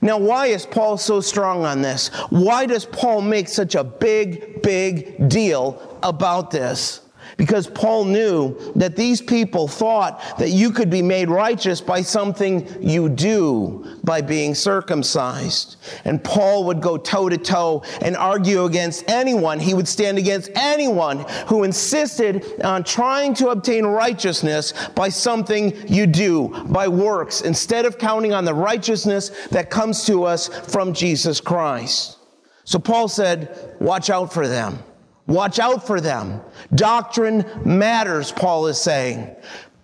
Now, 0.00 0.18
why 0.18 0.46
is 0.46 0.64
Paul 0.64 0.96
so 0.96 1.20
strong 1.20 1.64
on 1.64 1.82
this? 1.82 2.08
Why 2.30 2.66
does 2.66 2.84
Paul 2.84 3.20
make 3.20 3.48
such 3.48 3.74
a 3.74 3.84
big, 3.84 4.62
big 4.62 5.28
deal 5.28 5.98
about 6.02 6.50
this? 6.50 7.01
Because 7.42 7.66
Paul 7.66 8.04
knew 8.04 8.56
that 8.76 8.94
these 8.94 9.20
people 9.20 9.66
thought 9.66 10.38
that 10.38 10.50
you 10.50 10.70
could 10.70 10.88
be 10.88 11.02
made 11.02 11.28
righteous 11.28 11.80
by 11.80 12.00
something 12.00 12.68
you 12.80 13.08
do, 13.08 13.98
by 14.04 14.20
being 14.20 14.54
circumcised. 14.54 15.74
And 16.04 16.22
Paul 16.22 16.62
would 16.66 16.80
go 16.80 16.96
toe 16.96 17.28
to 17.28 17.36
toe 17.36 17.82
and 18.00 18.16
argue 18.16 18.64
against 18.64 19.10
anyone. 19.10 19.58
He 19.58 19.74
would 19.74 19.88
stand 19.88 20.18
against 20.18 20.50
anyone 20.54 21.26
who 21.48 21.64
insisted 21.64 22.62
on 22.62 22.84
trying 22.84 23.34
to 23.34 23.48
obtain 23.48 23.86
righteousness 23.86 24.72
by 24.94 25.08
something 25.08 25.74
you 25.88 26.06
do, 26.06 26.46
by 26.68 26.86
works, 26.86 27.40
instead 27.40 27.86
of 27.86 27.98
counting 27.98 28.32
on 28.32 28.44
the 28.44 28.54
righteousness 28.54 29.30
that 29.48 29.68
comes 29.68 30.04
to 30.04 30.22
us 30.22 30.46
from 30.72 30.94
Jesus 30.94 31.40
Christ. 31.40 32.18
So 32.62 32.78
Paul 32.78 33.08
said, 33.08 33.74
watch 33.80 34.10
out 34.10 34.32
for 34.32 34.46
them. 34.46 34.78
Watch 35.26 35.58
out 35.58 35.86
for 35.86 36.00
them. 36.00 36.40
Doctrine 36.74 37.44
matters, 37.64 38.32
Paul 38.32 38.66
is 38.66 38.78
saying. 38.78 39.34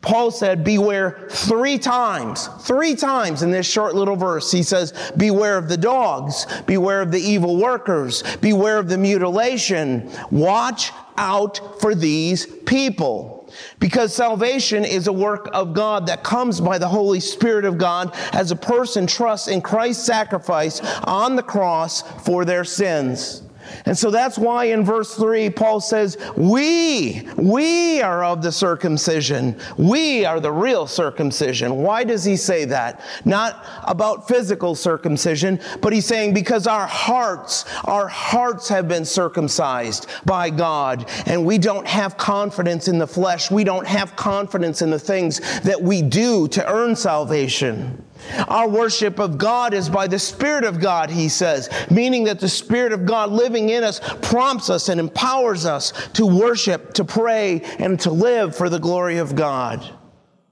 Paul 0.00 0.30
said, 0.30 0.62
Beware 0.62 1.26
three 1.30 1.76
times, 1.78 2.48
three 2.60 2.94
times 2.94 3.42
in 3.42 3.50
this 3.50 3.66
short 3.66 3.94
little 3.94 4.16
verse. 4.16 4.50
He 4.50 4.62
says, 4.62 4.92
Beware 5.16 5.58
of 5.58 5.68
the 5.68 5.76
dogs, 5.76 6.46
beware 6.66 7.02
of 7.02 7.10
the 7.10 7.20
evil 7.20 7.56
workers, 7.56 8.22
beware 8.36 8.78
of 8.78 8.88
the 8.88 8.98
mutilation. 8.98 10.10
Watch 10.30 10.92
out 11.16 11.80
for 11.80 11.94
these 11.94 12.46
people. 12.46 13.36
Because 13.80 14.14
salvation 14.14 14.84
is 14.84 15.06
a 15.06 15.12
work 15.12 15.48
of 15.52 15.72
God 15.72 16.06
that 16.06 16.22
comes 16.22 16.60
by 16.60 16.78
the 16.78 16.88
Holy 16.88 17.18
Spirit 17.18 17.64
of 17.64 17.78
God 17.78 18.14
as 18.32 18.50
a 18.50 18.56
person 18.56 19.06
trusts 19.06 19.48
in 19.48 19.62
Christ's 19.62 20.04
sacrifice 20.04 20.80
on 21.04 21.34
the 21.34 21.42
cross 21.42 22.02
for 22.24 22.44
their 22.44 22.64
sins. 22.64 23.42
And 23.84 23.96
so 23.96 24.10
that's 24.10 24.38
why 24.38 24.64
in 24.64 24.84
verse 24.84 25.14
3, 25.14 25.50
Paul 25.50 25.80
says, 25.80 26.16
We, 26.36 27.28
we 27.36 28.00
are 28.02 28.24
of 28.24 28.42
the 28.42 28.52
circumcision. 28.52 29.58
We 29.76 30.24
are 30.24 30.40
the 30.40 30.52
real 30.52 30.86
circumcision. 30.86 31.76
Why 31.76 32.04
does 32.04 32.24
he 32.24 32.36
say 32.36 32.64
that? 32.66 33.00
Not 33.24 33.64
about 33.84 34.28
physical 34.28 34.74
circumcision, 34.74 35.60
but 35.80 35.92
he's 35.92 36.06
saying 36.06 36.34
because 36.34 36.66
our 36.66 36.86
hearts, 36.86 37.64
our 37.84 38.08
hearts 38.08 38.68
have 38.68 38.88
been 38.88 39.04
circumcised 39.04 40.06
by 40.24 40.50
God, 40.50 41.08
and 41.26 41.44
we 41.44 41.58
don't 41.58 41.86
have 41.86 42.16
confidence 42.16 42.88
in 42.88 42.98
the 42.98 43.06
flesh. 43.06 43.50
We 43.50 43.64
don't 43.64 43.86
have 43.86 44.16
confidence 44.16 44.82
in 44.82 44.90
the 44.90 44.98
things 44.98 45.40
that 45.60 45.80
we 45.80 46.02
do 46.02 46.48
to 46.48 46.72
earn 46.72 46.96
salvation. 46.96 48.04
Our 48.48 48.68
worship 48.68 49.18
of 49.18 49.38
God 49.38 49.74
is 49.74 49.88
by 49.88 50.06
the 50.06 50.18
Spirit 50.18 50.64
of 50.64 50.80
God, 50.80 51.10
he 51.10 51.28
says, 51.28 51.68
meaning 51.90 52.24
that 52.24 52.40
the 52.40 52.48
Spirit 52.48 52.92
of 52.92 53.06
God 53.06 53.30
living 53.30 53.70
in 53.70 53.84
us 53.84 54.00
prompts 54.22 54.70
us 54.70 54.88
and 54.88 55.00
empowers 55.00 55.66
us 55.66 55.92
to 56.14 56.26
worship, 56.26 56.94
to 56.94 57.04
pray, 57.04 57.62
and 57.78 57.98
to 58.00 58.10
live 58.10 58.56
for 58.56 58.68
the 58.68 58.78
glory 58.78 59.18
of 59.18 59.34
God. 59.34 59.94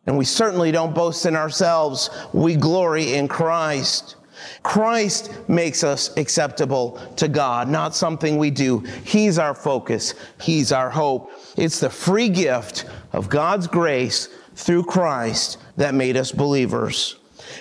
And 0.07 0.17
we 0.17 0.25
certainly 0.25 0.71
don't 0.71 0.95
boast 0.95 1.27
in 1.27 1.35
ourselves, 1.35 2.11
we 2.33 2.57
glory 2.57 3.15
in 3.15 3.29
Christ. 3.29 4.17
Christ 4.63 5.33
makes 5.49 5.83
us 5.83 6.17
acceptable 6.17 7.01
to 7.17 7.29
God, 7.29 7.69
not 7.69 7.95
something 7.95 8.37
we 8.37 8.51
do. 8.51 8.81
He's 9.05 9.39
our 9.39 9.55
focus, 9.55 10.15
He's 10.41 10.73
our 10.73 10.91
hope. 10.91 11.33
It's 11.57 11.81
the 11.81 11.91
free 11.91 12.29
gift 12.29 12.85
of 13.13 13.29
God's 13.29 13.67
grace 13.67 14.29
through 14.55 14.85
Christ 14.85 15.59
that 15.77 15.95
made 15.95 16.17
us 16.17 16.33
believers. 16.33 17.17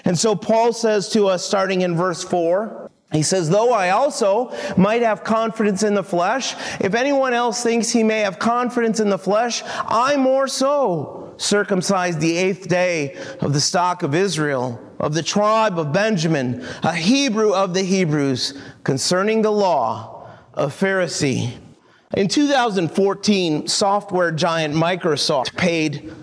And 0.06 0.18
so 0.18 0.36
Paul 0.36 0.72
says 0.72 1.10
to 1.10 1.28
us, 1.28 1.44
starting 1.44 1.82
in 1.82 1.96
verse 1.96 2.24
4, 2.24 2.92
he 3.12 3.24
says, 3.24 3.50
Though 3.50 3.74
I 3.74 3.90
also 3.90 4.56
might 4.78 5.02
have 5.02 5.24
confidence 5.24 5.84
in 5.84 5.96
the 5.96 6.04
flesh, 6.04 6.56
if 6.80 6.94
anyone 6.94 7.34
else 7.34 7.64
thinks 7.64 7.90
he 7.90 8.04
may 8.04 8.20
have 8.20 8.40
confidence 8.40 9.00
in 9.00 9.10
the 9.10 9.18
flesh, 9.18 9.64
I 9.66 10.16
more 10.18 10.48
so, 10.48 11.34
circumcised 11.38 12.20
the 12.20 12.38
eighth 12.38 12.68
day 12.68 13.18
of 13.42 13.54
the 13.54 13.60
stock 13.60 14.04
of 14.04 14.16
Israel, 14.16 14.80
of 15.00 15.14
the 15.14 15.24
tribe 15.24 15.80
of 15.80 15.92
Benjamin, 15.92 16.66
a 16.84 16.94
Hebrew 16.94 17.54
of 17.54 17.74
the 17.74 17.84
Hebrews, 17.84 18.60
concerning 18.84 19.42
the 19.42 19.52
law, 19.52 20.30
a 20.54 20.68
Pharisee. 20.68 21.58
In 22.16 22.28
2014, 22.28 23.68
software 23.68 24.32
giant 24.32 24.74
Microsoft 24.74 25.56
paid 25.58 26.14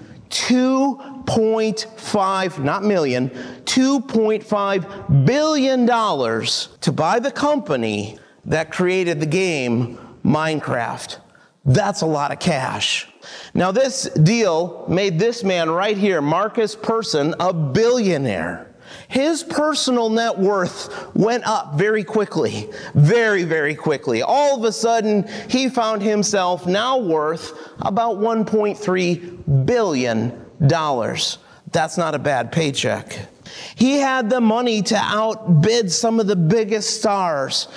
2.5, 1.25 2.62
not 2.62 2.85
million, 2.85 3.31
2.5 3.64 5.26
billion 5.26 5.87
dollars 5.87 6.69
to 6.81 6.93
buy 6.93 7.19
the 7.19 7.31
company 7.31 8.19
that 8.45 8.73
created 8.73 9.21
the 9.21 9.26
game 9.26 9.99
Minecraft. 10.25 11.19
That's 11.64 12.02
a 12.02 12.07
lot 12.07 12.33
of 12.33 12.41
cash. 12.41 13.09
Now, 13.55 13.71
this 13.71 14.05
deal 14.05 14.85
made 14.88 15.19
this 15.19 15.45
man 15.45 15.71
right 15.71 15.97
here, 15.97 16.21
Markus 16.21 16.75
Persson, 16.75 17.35
a 17.38 17.52
billionaire. 17.52 18.69
His 19.09 19.43
personal 19.43 20.11
net 20.11 20.38
worth 20.38 21.14
went 21.14 21.47
up 21.47 21.75
very 21.75 22.05
quickly, 22.05 22.69
very, 22.95 23.45
very 23.45 23.75
quickly. 23.75 24.23
All 24.23 24.57
of 24.57 24.64
a 24.64 24.73
sudden, 24.73 25.29
he 25.49 25.69
found 25.69 26.02
himself 26.02 26.67
now 26.67 26.99
worth 26.99 27.52
about 27.81 28.17
$1.3 28.17 29.67
billion. 29.67 30.45
That's 30.69 31.97
not 31.97 32.14
a 32.14 32.19
bad 32.19 32.52
paycheck. 32.52 33.28
He 33.75 33.99
had 33.99 34.31
the 34.31 34.40
money 34.40 34.83
to 34.83 34.97
outbid 34.97 35.90
some 35.90 36.21
of 36.21 36.26
the 36.26 36.37
biggest 36.37 36.99
stars 36.99 37.69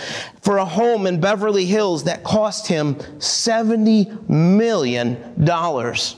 for 0.41 0.57
a 0.57 0.65
home 0.65 1.07
in 1.07 1.19
Beverly 1.19 1.65
Hills 1.65 2.03
that 2.05 2.23
cost 2.23 2.67
him 2.67 2.95
$70 2.95 4.29
million, 4.29 5.35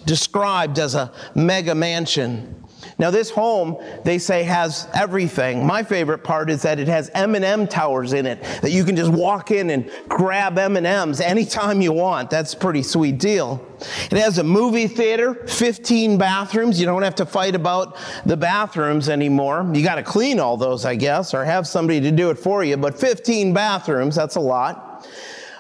described 0.06 0.80
as 0.80 0.96
a 0.96 1.12
mega 1.36 1.74
mansion. 1.74 2.57
Now 3.00 3.12
this 3.12 3.30
home, 3.30 3.78
they 4.04 4.18
say 4.18 4.44
has 4.44 4.88
everything. 4.94 5.66
My 5.66 5.84
favorite 5.84 6.24
part 6.24 6.50
is 6.50 6.62
that 6.64 6.80
it 6.80 6.88
has 6.88 7.10
M&M 7.14 7.68
towers 7.68 8.14
in 8.14 8.26
it 8.26 8.42
that 8.62 8.72
you 8.72 8.84
can 8.84 8.96
just 8.96 9.12
walk 9.12 9.52
in 9.52 9.70
and 9.70 9.90
grab 10.08 10.58
M&Ms 10.58 11.22
anytime 11.22 11.82
you 11.82 11.92
want. 11.92 12.30
That's 12.30 12.54
a 12.54 12.58
pretty 12.58 12.84
sweet 12.84 13.20
deal. 13.20 13.66
It 14.12 14.18
has 14.18 14.38
a 14.40 14.44
movie 14.44 14.88
theater, 14.88 15.36
15 15.48 16.18
bathrooms. 16.18 16.80
You 16.80 16.86
don't 16.86 17.04
have 17.04 17.16
to 17.16 17.26
fight 17.26 17.56
about 17.56 17.98
the 18.26 18.38
bathrooms 18.38 19.10
anymore. 19.10 19.70
You 19.74 19.84
got 19.84 19.96
to 19.96 20.04
clean 20.04 20.40
all 20.40 20.58
those, 20.58 20.86
I 20.86 20.96
guess, 20.96 21.34
or 21.34 21.46
have 21.46 21.68
somebody 21.68 22.02
to 22.02 22.12
do 22.12 22.30
it 22.30 22.40
for 22.40 22.64
you, 22.64 22.78
but 22.78 23.00
15 23.00 23.54
bathrooms, 23.54 24.16
that's 24.16 24.36
a 24.36 24.42
lot. 24.42 25.08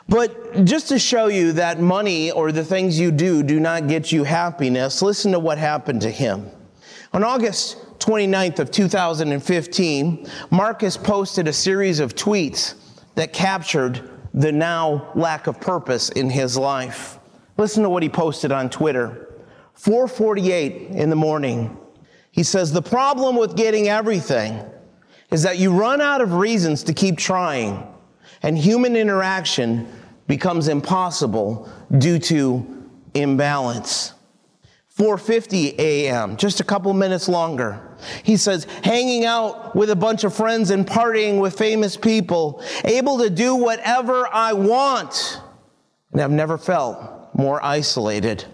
But 0.09 0.63
just 0.63 0.87
to 0.87 0.99
show 0.99 1.27
you 1.27 1.51
that 1.53 1.81
money 1.81 2.31
or 2.31 2.51
the 2.51 2.63
things 2.63 2.97
you 2.97 3.11
do 3.11 3.43
do 3.43 3.59
not 3.59 3.87
get 3.87 4.11
you 4.11 4.23
happiness, 4.23 5.01
listen 5.01 5.33
to 5.33 5.39
what 5.39 5.57
happened 5.57 6.01
to 6.01 6.11
him. 6.11 6.49
On 7.17 7.23
August 7.23 7.77
29th 7.97 8.59
of 8.59 8.69
2015, 8.69 10.29
Markus 10.51 10.97
posted 10.97 11.47
a 11.47 11.51
series 11.51 11.99
of 11.99 12.13
tweets 12.13 12.75
that 13.15 13.33
captured 13.33 14.07
the 14.35 14.51
now 14.51 15.11
lack 15.15 15.47
of 15.47 15.59
purpose 15.59 16.09
in 16.09 16.29
his 16.29 16.59
life. 16.59 17.17
Listen 17.57 17.81
to 17.81 17.89
what 17.89 18.03
he 18.03 18.09
posted 18.09 18.51
on 18.51 18.69
Twitter. 18.69 19.29
4:48 19.73 20.91
in 20.91 21.09
the 21.09 21.15
morning. 21.15 21.75
He 22.29 22.43
says 22.43 22.71
the 22.71 22.83
problem 22.83 23.35
with 23.35 23.55
getting 23.55 23.89
everything 23.89 24.63
is 25.31 25.41
that 25.41 25.57
you 25.57 25.71
run 25.71 26.01
out 26.01 26.21
of 26.21 26.33
reasons 26.33 26.83
to 26.83 26.93
keep 26.93 27.17
trying 27.17 27.81
and 28.43 28.55
human 28.55 28.95
interaction 28.95 29.87
becomes 30.27 30.67
impossible 30.67 31.67
due 31.97 32.19
to 32.19 32.63
imbalance. 33.15 34.13
4:50 34.97 35.77
a.m., 35.77 36.37
just 36.37 36.59
a 36.59 36.63
couple 36.63 36.91
minutes 36.93 37.29
longer. 37.29 37.79
He 38.23 38.35
says, 38.35 38.65
hanging 38.83 39.25
out 39.25 39.75
with 39.75 39.91
a 39.91 39.95
bunch 39.95 40.23
of 40.23 40.33
friends 40.33 40.71
and 40.71 40.87
partying 40.87 41.39
with 41.39 41.57
famous 41.57 41.95
people, 41.95 42.63
able 42.83 43.19
to 43.19 43.29
do 43.29 43.55
whatever 43.55 44.27
I 44.27 44.53
want. 44.53 45.39
And 46.11 46.21
I've 46.21 46.31
never 46.31 46.57
felt 46.57 47.35
more 47.35 47.63
isolated. 47.63 48.45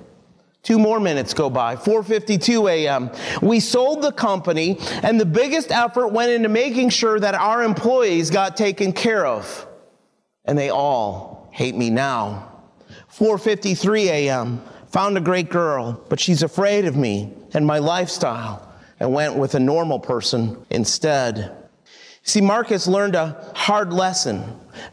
Two 0.64 0.80
more 0.80 1.00
minutes 1.00 1.34
go 1.34 1.50
by. 1.50 1.78
4:52 1.78 2.70
a.m. 2.70 3.10
We 3.42 3.62
sold 3.62 4.02
the 4.02 4.12
company 4.12 4.78
and 5.02 5.20
the 5.20 5.26
biggest 5.26 5.72
effort 5.72 6.10
went 6.10 6.32
into 6.32 6.50
making 6.50 6.90
sure 6.90 7.20
that 7.20 7.36
our 7.36 7.64
employees 7.64 8.30
got 8.30 8.58
taken 8.58 8.92
care 8.92 9.26
of. 9.26 9.68
And 10.46 10.58
they 10.58 10.70
all 10.70 11.50
hate 11.52 11.76
me 11.76 11.90
now. 11.90 12.50
4:53 13.14 14.06
a.m. 14.08 14.62
Found 14.94 15.18
a 15.18 15.22
great 15.22 15.50
girl, 15.50 16.00
but 16.08 16.20
she's 16.20 16.44
afraid 16.44 16.86
of 16.86 16.96
me 16.96 17.34
and 17.56 17.66
my 17.66 17.80
lifestyle 17.80 18.72
and 19.00 19.12
went 19.12 19.36
with 19.36 19.56
a 19.56 19.60
normal 19.60 20.00
person 20.00 20.64
instead. 20.70 21.52
See, 22.22 22.42
Markus 22.42 22.86
learned 22.86 23.16
a 23.16 23.52
hard 23.56 23.92
lesson 23.92 24.44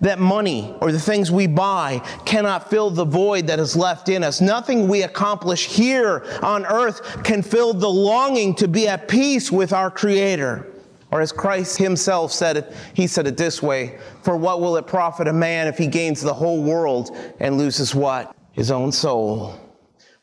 that 0.00 0.18
money 0.18 0.74
or 0.80 0.90
the 0.90 0.98
things 0.98 1.30
we 1.30 1.46
buy 1.46 1.98
cannot 2.24 2.70
fill 2.70 2.88
the 2.88 3.04
void 3.04 3.46
that 3.48 3.58
is 3.58 3.76
left 3.76 4.08
in 4.08 4.24
us. 4.24 4.40
Nothing 4.40 4.88
we 4.88 5.02
accomplish 5.02 5.66
here 5.66 6.24
on 6.42 6.64
earth 6.64 7.22
can 7.22 7.42
fill 7.42 7.74
the 7.74 7.90
longing 7.90 8.54
to 8.54 8.68
be 8.68 8.88
at 8.88 9.06
peace 9.06 9.52
with 9.52 9.74
our 9.74 9.90
Creator. 9.90 10.66
Or 11.10 11.20
as 11.20 11.30
Christ 11.30 11.76
himself 11.76 12.32
said 12.32 12.56
it, 12.56 12.72
he 12.94 13.06
said 13.06 13.26
it 13.26 13.36
this 13.36 13.62
way 13.62 13.98
For 14.22 14.34
what 14.34 14.62
will 14.62 14.78
it 14.78 14.86
profit 14.86 15.28
a 15.28 15.32
man 15.34 15.66
if 15.66 15.76
he 15.76 15.88
gains 15.88 16.22
the 16.22 16.32
whole 16.32 16.62
world 16.62 17.14
and 17.38 17.58
loses 17.58 17.94
what? 17.94 18.34
His 18.52 18.70
own 18.70 18.92
soul. 18.92 19.60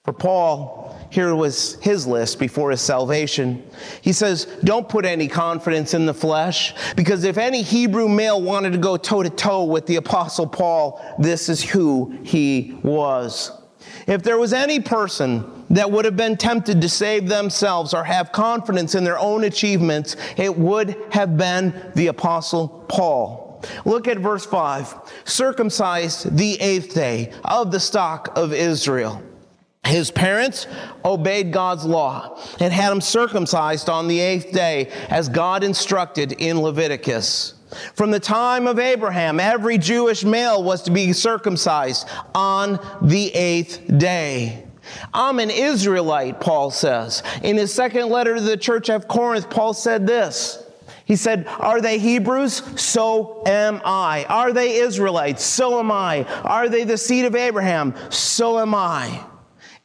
For 0.07 0.13
Paul, 0.13 0.97
here 1.09 1.35
was 1.35 1.73
his 1.81 2.07
list 2.07 2.39
before 2.39 2.71
his 2.71 2.79
salvation. 2.79 3.61
He 4.01 4.13
says, 4.13 4.45
Don't 4.63 4.87
put 4.87 5.03
any 5.03 5.27
confidence 5.27 5.93
in 5.93 6.05
the 6.05 6.13
flesh, 6.13 6.73
because 6.95 7.25
if 7.25 7.37
any 7.37 7.61
Hebrew 7.61 8.07
male 8.07 8.41
wanted 8.41 8.71
to 8.71 8.77
go 8.77 8.95
toe 8.95 9.21
to 9.21 9.29
toe 9.29 9.65
with 9.65 9.85
the 9.85 9.97
Apostle 9.97 10.47
Paul, 10.47 11.03
this 11.19 11.49
is 11.49 11.61
who 11.61 12.17
he 12.23 12.79
was. 12.83 13.51
If 14.07 14.23
there 14.23 14.37
was 14.37 14.53
any 14.53 14.79
person 14.79 15.65
that 15.71 15.91
would 15.91 16.05
have 16.05 16.15
been 16.15 16.37
tempted 16.37 16.79
to 16.79 16.87
save 16.87 17.27
themselves 17.27 17.93
or 17.93 18.05
have 18.05 18.31
confidence 18.31 18.95
in 18.95 19.03
their 19.03 19.19
own 19.19 19.43
achievements, 19.43 20.15
it 20.37 20.57
would 20.57 20.95
have 21.11 21.35
been 21.35 21.91
the 21.95 22.07
Apostle 22.07 22.85
Paul. 22.87 23.61
Look 23.83 24.07
at 24.07 24.19
verse 24.19 24.45
5 24.45 25.25
circumcised 25.25 26.37
the 26.37 26.61
eighth 26.61 26.93
day 26.93 27.33
of 27.43 27.73
the 27.73 27.79
stock 27.81 28.31
of 28.37 28.53
Israel. 28.53 29.21
His 29.85 30.11
parents 30.11 30.67
obeyed 31.05 31.53
God's 31.53 31.85
law 31.85 32.39
and 32.59 32.73
had 32.73 32.91
him 32.91 33.01
circumcised 33.01 33.89
on 33.89 34.07
the 34.07 34.19
eighth 34.19 34.51
day 34.51 34.91
as 35.09 35.29
God 35.29 35.63
instructed 35.63 36.33
in 36.33 36.61
Leviticus. 36.61 37.53
From 37.93 38.11
the 38.11 38.19
time 38.19 38.67
of 38.67 38.79
Abraham, 38.79 39.39
every 39.39 39.77
Jewish 39.77 40.23
male 40.23 40.63
was 40.63 40.83
to 40.83 40.91
be 40.91 41.13
circumcised 41.13 42.07
on 42.33 42.79
the 43.01 43.33
eighth 43.33 43.81
day. 43.97 44.63
I'm 45.13 45.39
an 45.39 45.49
Israelite, 45.49 46.39
Paul 46.39 46.71
says. 46.71 47.23
In 47.43 47.57
his 47.57 47.73
second 47.73 48.09
letter 48.09 48.35
to 48.35 48.41
the 48.41 48.57
church 48.57 48.89
of 48.89 49.07
Corinth, 49.07 49.49
Paul 49.49 49.73
said 49.73 50.07
this. 50.07 50.63
He 51.05 51.15
said, 51.15 51.47
Are 51.47 51.81
they 51.81 51.99
Hebrews? 51.99 52.81
So 52.81 53.43
am 53.45 53.81
I. 53.85 54.25
Are 54.25 54.51
they 54.51 54.77
Israelites? 54.77 55.43
So 55.43 55.79
am 55.79 55.91
I. 55.91 56.23
Are 56.43 56.67
they 56.67 56.83
the 56.83 56.97
seed 56.97 57.25
of 57.25 57.35
Abraham? 57.35 57.95
So 58.09 58.59
am 58.59 58.75
I. 58.75 59.25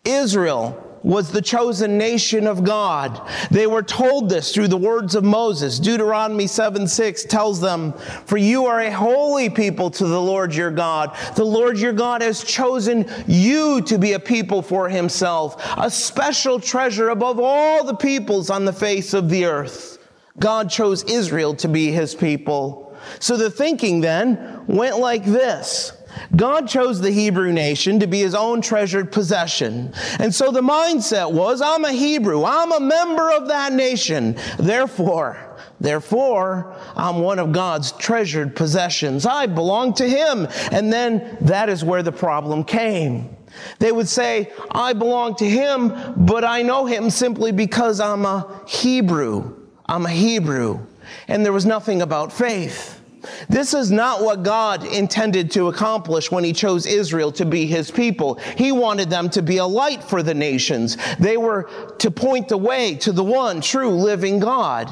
Israel 0.04 0.88
was 1.02 1.30
the 1.30 1.42
chosen 1.42 1.98
nation 1.98 2.46
of 2.46 2.64
God. 2.64 3.28
They 3.50 3.66
were 3.66 3.82
told 3.82 4.28
this 4.28 4.54
through 4.54 4.68
the 4.68 4.76
words 4.76 5.14
of 5.14 5.24
Moses. 5.24 5.78
Deuteronomy 5.78 6.46
7 6.46 6.86
6 6.86 7.24
tells 7.24 7.60
them, 7.60 7.92
For 8.26 8.36
you 8.36 8.66
are 8.66 8.80
a 8.80 8.90
holy 8.90 9.50
people 9.50 9.90
to 9.90 10.06
the 10.06 10.20
Lord 10.20 10.54
your 10.54 10.70
God. 10.70 11.16
The 11.34 11.44
Lord 11.44 11.78
your 11.78 11.92
God 11.92 12.22
has 12.22 12.44
chosen 12.44 13.08
you 13.26 13.80
to 13.82 13.98
be 13.98 14.12
a 14.12 14.20
people 14.20 14.62
for 14.62 14.88
himself, 14.88 15.62
a 15.76 15.90
special 15.90 16.60
treasure 16.60 17.08
above 17.08 17.40
all 17.40 17.84
the 17.84 17.96
peoples 17.96 18.50
on 18.50 18.64
the 18.64 18.72
face 18.72 19.14
of 19.14 19.28
the 19.28 19.44
earth. 19.44 19.98
God 20.38 20.70
chose 20.70 21.02
Israel 21.04 21.54
to 21.56 21.68
be 21.68 21.90
his 21.90 22.14
people. 22.14 22.96
So 23.18 23.36
the 23.36 23.50
thinking 23.50 24.00
then 24.00 24.64
went 24.66 24.98
like 24.98 25.24
this. 25.24 25.92
God 26.34 26.68
chose 26.68 27.00
the 27.00 27.10
Hebrew 27.10 27.52
nation 27.52 28.00
to 28.00 28.06
be 28.06 28.20
his 28.20 28.34
own 28.34 28.60
treasured 28.60 29.12
possession. 29.12 29.92
And 30.18 30.34
so 30.34 30.50
the 30.50 30.60
mindset 30.60 31.30
was, 31.32 31.60
I'm 31.60 31.84
a 31.84 31.92
Hebrew. 31.92 32.44
I'm 32.44 32.72
a 32.72 32.80
member 32.80 33.30
of 33.30 33.48
that 33.48 33.72
nation. 33.72 34.36
Therefore, 34.58 35.56
therefore, 35.80 36.74
I'm 36.96 37.20
one 37.20 37.38
of 37.38 37.52
God's 37.52 37.92
treasured 37.92 38.56
possessions. 38.56 39.26
I 39.26 39.46
belong 39.46 39.94
to 39.94 40.08
him. 40.08 40.48
And 40.70 40.92
then 40.92 41.36
that 41.42 41.68
is 41.68 41.84
where 41.84 42.02
the 42.02 42.12
problem 42.12 42.64
came. 42.64 43.36
They 43.78 43.92
would 43.92 44.08
say, 44.08 44.50
I 44.70 44.94
belong 44.94 45.36
to 45.36 45.48
him, 45.48 46.14
but 46.16 46.44
I 46.44 46.62
know 46.62 46.86
him 46.86 47.10
simply 47.10 47.52
because 47.52 48.00
I'm 48.00 48.24
a 48.24 48.62
Hebrew. 48.66 49.54
I'm 49.86 50.06
a 50.06 50.10
Hebrew. 50.10 50.86
And 51.28 51.44
there 51.44 51.52
was 51.52 51.66
nothing 51.66 52.00
about 52.00 52.32
faith. 52.32 53.01
This 53.48 53.74
is 53.74 53.90
not 53.90 54.22
what 54.22 54.42
God 54.42 54.84
intended 54.84 55.50
to 55.52 55.68
accomplish 55.68 56.30
when 56.30 56.44
He 56.44 56.52
chose 56.52 56.86
Israel 56.86 57.32
to 57.32 57.44
be 57.44 57.66
His 57.66 57.90
people. 57.90 58.36
He 58.56 58.72
wanted 58.72 59.10
them 59.10 59.30
to 59.30 59.42
be 59.42 59.58
a 59.58 59.66
light 59.66 60.02
for 60.02 60.22
the 60.22 60.34
nations. 60.34 60.96
They 61.18 61.36
were 61.36 61.68
to 61.98 62.10
point 62.10 62.48
the 62.48 62.58
way 62.58 62.94
to 62.96 63.12
the 63.12 63.24
one 63.24 63.60
true 63.60 63.90
living 63.90 64.38
God. 64.38 64.90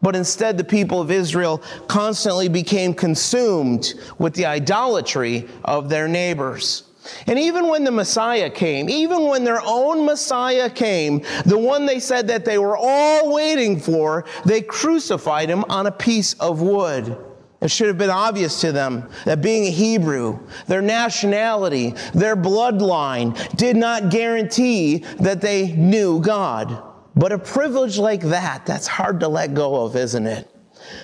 But 0.00 0.16
instead, 0.16 0.58
the 0.58 0.64
people 0.64 1.00
of 1.00 1.12
Israel 1.12 1.62
constantly 1.86 2.48
became 2.48 2.92
consumed 2.92 3.94
with 4.18 4.34
the 4.34 4.46
idolatry 4.46 5.48
of 5.64 5.88
their 5.88 6.08
neighbors. 6.08 6.84
And 7.26 7.38
even 7.38 7.68
when 7.68 7.84
the 7.84 7.90
Messiah 7.90 8.50
came, 8.50 8.88
even 8.88 9.24
when 9.24 9.44
their 9.44 9.60
own 9.64 10.04
Messiah 10.04 10.70
came, 10.70 11.22
the 11.46 11.58
one 11.58 11.86
they 11.86 11.98
said 11.98 12.28
that 12.28 12.44
they 12.44 12.58
were 12.58 12.76
all 12.76 13.32
waiting 13.32 13.78
for, 13.78 14.24
they 14.44 14.60
crucified 14.60 15.48
him 15.48 15.64
on 15.68 15.86
a 15.86 15.92
piece 15.92 16.34
of 16.34 16.60
wood. 16.60 17.16
It 17.62 17.70
should 17.70 17.86
have 17.86 17.96
been 17.96 18.10
obvious 18.10 18.60
to 18.62 18.72
them 18.72 19.08
that 19.24 19.40
being 19.40 19.66
a 19.66 19.70
Hebrew, 19.70 20.40
their 20.66 20.82
nationality, 20.82 21.94
their 22.12 22.36
bloodline 22.36 23.56
did 23.56 23.76
not 23.76 24.10
guarantee 24.10 24.98
that 25.20 25.40
they 25.40 25.70
knew 25.70 26.20
God. 26.20 26.82
But 27.14 27.30
a 27.30 27.38
privilege 27.38 27.98
like 27.98 28.22
that, 28.22 28.66
that's 28.66 28.88
hard 28.88 29.20
to 29.20 29.28
let 29.28 29.54
go 29.54 29.84
of, 29.84 29.94
isn't 29.94 30.26
it? 30.26 30.51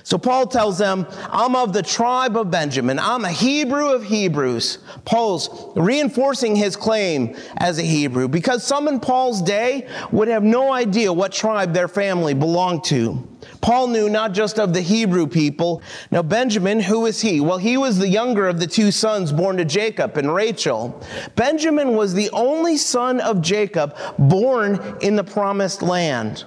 So 0.03 0.19
Paul 0.19 0.47
tells 0.47 0.79
them, 0.79 1.07
I'm 1.31 1.55
of 1.55 1.73
the 1.73 1.83
tribe 1.83 2.37
of 2.37 2.51
Benjamin. 2.51 2.99
I'm 2.99 3.25
a 3.25 3.31
Hebrew 3.31 3.91
of 3.91 4.05
Hebrews. 4.05 4.79
Paul's 5.05 5.51
reinforcing 5.77 6.57
his 6.57 6.77
claim 6.77 7.37
as 7.57 7.79
a 7.79 7.83
Hebrew 7.83 8.29
because 8.29 8.65
some 8.65 8.89
in 8.89 9.01
Paul's 9.01 9.43
day 9.43 9.89
would 10.13 10.29
have 10.29 10.43
no 10.43 10.73
idea 10.73 11.13
what 11.13 11.33
tribe 11.33 11.73
their 11.73 11.89
family 11.89 12.35
belonged 12.35 12.85
to. 12.85 13.27
Paul 13.61 13.89
knew 13.89 14.09
not 14.09 14.33
just 14.33 14.59
of 14.59 14.73
the 14.73 14.81
Hebrew 14.81 15.27
people. 15.27 15.83
Now, 16.11 16.23
Benjamin, 16.23 16.81
who 16.81 17.07
is 17.07 17.21
he? 17.21 17.41
Well, 17.41 17.59
he 17.59 17.77
was 17.77 17.99
the 17.99 18.09
younger 18.09 18.49
of 18.49 18.61
the 18.61 18.67
two 18.67 18.91
sons 18.91 19.33
born 19.33 19.57
to 19.57 19.65
Jacob 19.65 20.17
and 20.17 20.33
Rachel. 20.33 21.03
Benjamin 21.35 21.95
was 21.95 22.15
the 22.15 22.31
only 22.31 22.77
son 22.77 23.21
of 23.21 23.43
Jacob 23.43 23.97
born 24.19 24.97
in 25.01 25.17
the 25.17 25.25
promised 25.25 25.83
land. 25.83 26.45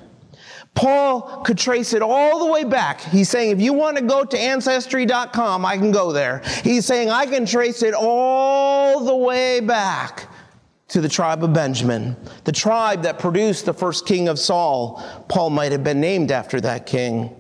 Paul 0.74 1.42
could 1.44 1.58
trace 1.58 1.94
it 1.94 2.02
all 2.02 2.46
the 2.46 2.52
way 2.52 2.64
back. 2.64 3.02
He's 3.02 3.30
saying, 3.30 3.52
if 3.52 3.62
you 3.62 3.74
want 3.74 3.98
to 3.98 4.04
go 4.04 4.24
to 4.24 4.40
ancestry.com, 4.40 5.66
I 5.66 5.78
can 5.78 5.92
go 5.92 6.12
there. 6.12 6.42
He's 6.64 6.86
saying, 6.86 7.10
I 7.10 7.26
can 7.26 7.46
trace 7.46 7.84
it 7.84 7.94
all 7.94 9.04
the 9.04 9.16
way 9.16 9.60
back 9.60 10.28
to 10.88 11.02
the 11.02 11.10
tribe 11.10 11.44
of 11.44 11.54
Benjamin, 11.54 12.16
the 12.44 12.52
tribe 12.52 13.04
that 13.04 13.20
produced 13.20 13.66
the 13.66 13.74
first 13.74 14.06
king 14.06 14.28
of 14.28 14.40
Saul. 14.40 15.04
Paul 15.28 15.50
might 15.50 15.72
have 15.72 15.84
been 15.84 16.02
named 16.02 16.32
after 16.32 16.60
that 16.62 16.86
king. 16.86 17.36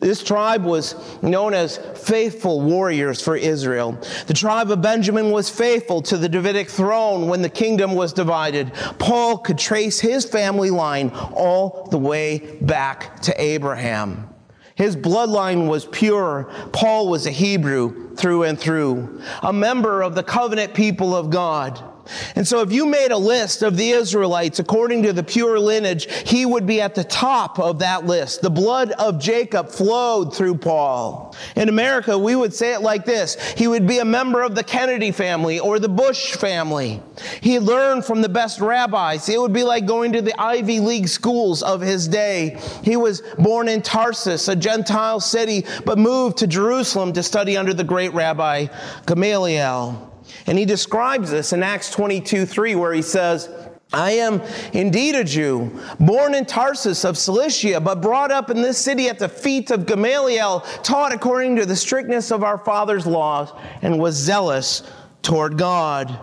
This 0.00 0.22
tribe 0.22 0.64
was 0.64 0.94
known 1.22 1.54
as 1.54 1.76
faithful 1.76 2.60
warriors 2.60 3.22
for 3.22 3.36
Israel. 3.36 3.92
The 4.26 4.34
tribe 4.34 4.70
of 4.70 4.82
Benjamin 4.82 5.30
was 5.30 5.48
faithful 5.48 6.02
to 6.02 6.16
the 6.16 6.28
Davidic 6.28 6.68
throne 6.68 7.28
when 7.28 7.42
the 7.42 7.48
kingdom 7.48 7.94
was 7.94 8.12
divided. 8.12 8.72
Paul 8.98 9.38
could 9.38 9.58
trace 9.58 10.00
his 10.00 10.24
family 10.24 10.70
line 10.70 11.10
all 11.34 11.86
the 11.90 11.98
way 11.98 12.58
back 12.60 13.20
to 13.22 13.40
Abraham. 13.40 14.28
His 14.74 14.96
bloodline 14.96 15.68
was 15.68 15.86
pure. 15.86 16.50
Paul 16.72 17.08
was 17.08 17.26
a 17.26 17.30
Hebrew 17.30 18.16
through 18.16 18.44
and 18.44 18.58
through, 18.58 19.22
a 19.42 19.52
member 19.52 20.02
of 20.02 20.14
the 20.14 20.22
covenant 20.22 20.74
people 20.74 21.14
of 21.14 21.30
God. 21.30 21.91
And 22.34 22.46
so, 22.46 22.60
if 22.60 22.72
you 22.72 22.86
made 22.86 23.12
a 23.12 23.16
list 23.16 23.62
of 23.62 23.76
the 23.76 23.90
Israelites 23.90 24.58
according 24.58 25.02
to 25.04 25.12
the 25.12 25.22
pure 25.22 25.58
lineage, 25.58 26.06
he 26.28 26.44
would 26.44 26.66
be 26.66 26.80
at 26.80 26.94
the 26.94 27.04
top 27.04 27.58
of 27.58 27.78
that 27.78 28.06
list. 28.06 28.42
The 28.42 28.50
blood 28.50 28.90
of 28.92 29.20
Jacob 29.20 29.68
flowed 29.68 30.34
through 30.34 30.56
Paul. 30.56 31.36
In 31.56 31.68
America, 31.68 32.18
we 32.18 32.34
would 32.34 32.52
say 32.54 32.74
it 32.74 32.82
like 32.82 33.04
this 33.04 33.36
He 33.52 33.68
would 33.68 33.86
be 33.86 33.98
a 33.98 34.04
member 34.04 34.42
of 34.42 34.54
the 34.54 34.64
Kennedy 34.64 35.12
family 35.12 35.60
or 35.60 35.78
the 35.78 35.88
Bush 35.88 36.34
family. 36.34 37.00
He 37.40 37.58
learned 37.58 38.04
from 38.04 38.22
the 38.22 38.28
best 38.28 38.60
rabbis. 38.60 39.28
It 39.28 39.40
would 39.40 39.52
be 39.52 39.64
like 39.64 39.86
going 39.86 40.12
to 40.12 40.22
the 40.22 40.38
Ivy 40.40 40.80
League 40.80 41.08
schools 41.08 41.62
of 41.62 41.80
his 41.80 42.08
day. 42.08 42.58
He 42.82 42.96
was 42.96 43.22
born 43.38 43.68
in 43.68 43.82
Tarsus, 43.82 44.48
a 44.48 44.56
Gentile 44.56 45.20
city, 45.20 45.64
but 45.84 45.98
moved 45.98 46.38
to 46.38 46.46
Jerusalem 46.46 47.12
to 47.12 47.22
study 47.22 47.56
under 47.56 47.74
the 47.74 47.84
great 47.84 48.12
rabbi 48.12 48.66
Gamaliel. 49.06 50.11
And 50.46 50.58
he 50.58 50.64
describes 50.64 51.30
this 51.30 51.52
in 51.52 51.62
Acts 51.62 51.90
22 51.90 52.46
3, 52.46 52.74
where 52.74 52.92
he 52.92 53.02
says, 53.02 53.48
I 53.92 54.12
am 54.12 54.40
indeed 54.72 55.14
a 55.14 55.24
Jew, 55.24 55.70
born 56.00 56.34
in 56.34 56.46
Tarsus 56.46 57.04
of 57.04 57.18
Cilicia, 57.18 57.78
but 57.78 58.00
brought 58.00 58.30
up 58.30 58.48
in 58.48 58.62
this 58.62 58.78
city 58.78 59.08
at 59.08 59.18
the 59.18 59.28
feet 59.28 59.70
of 59.70 59.84
Gamaliel, 59.84 60.60
taught 60.82 61.12
according 61.12 61.56
to 61.56 61.66
the 61.66 61.76
strictness 61.76 62.30
of 62.30 62.42
our 62.42 62.56
father's 62.56 63.06
laws, 63.06 63.52
and 63.82 63.98
was 63.98 64.14
zealous 64.14 64.82
toward 65.20 65.58
God. 65.58 66.18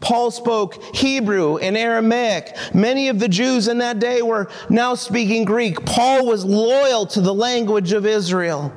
Paul 0.00 0.30
spoke 0.30 0.82
Hebrew 0.94 1.58
and 1.58 1.76
Aramaic. 1.76 2.56
Many 2.74 3.08
of 3.08 3.18
the 3.18 3.28
Jews 3.28 3.68
in 3.68 3.78
that 3.78 3.98
day 3.98 4.22
were 4.22 4.50
now 4.68 4.94
speaking 4.94 5.44
Greek. 5.44 5.84
Paul 5.84 6.26
was 6.26 6.44
loyal 6.44 7.06
to 7.06 7.20
the 7.20 7.34
language 7.34 7.92
of 7.92 8.04
Israel. 8.04 8.72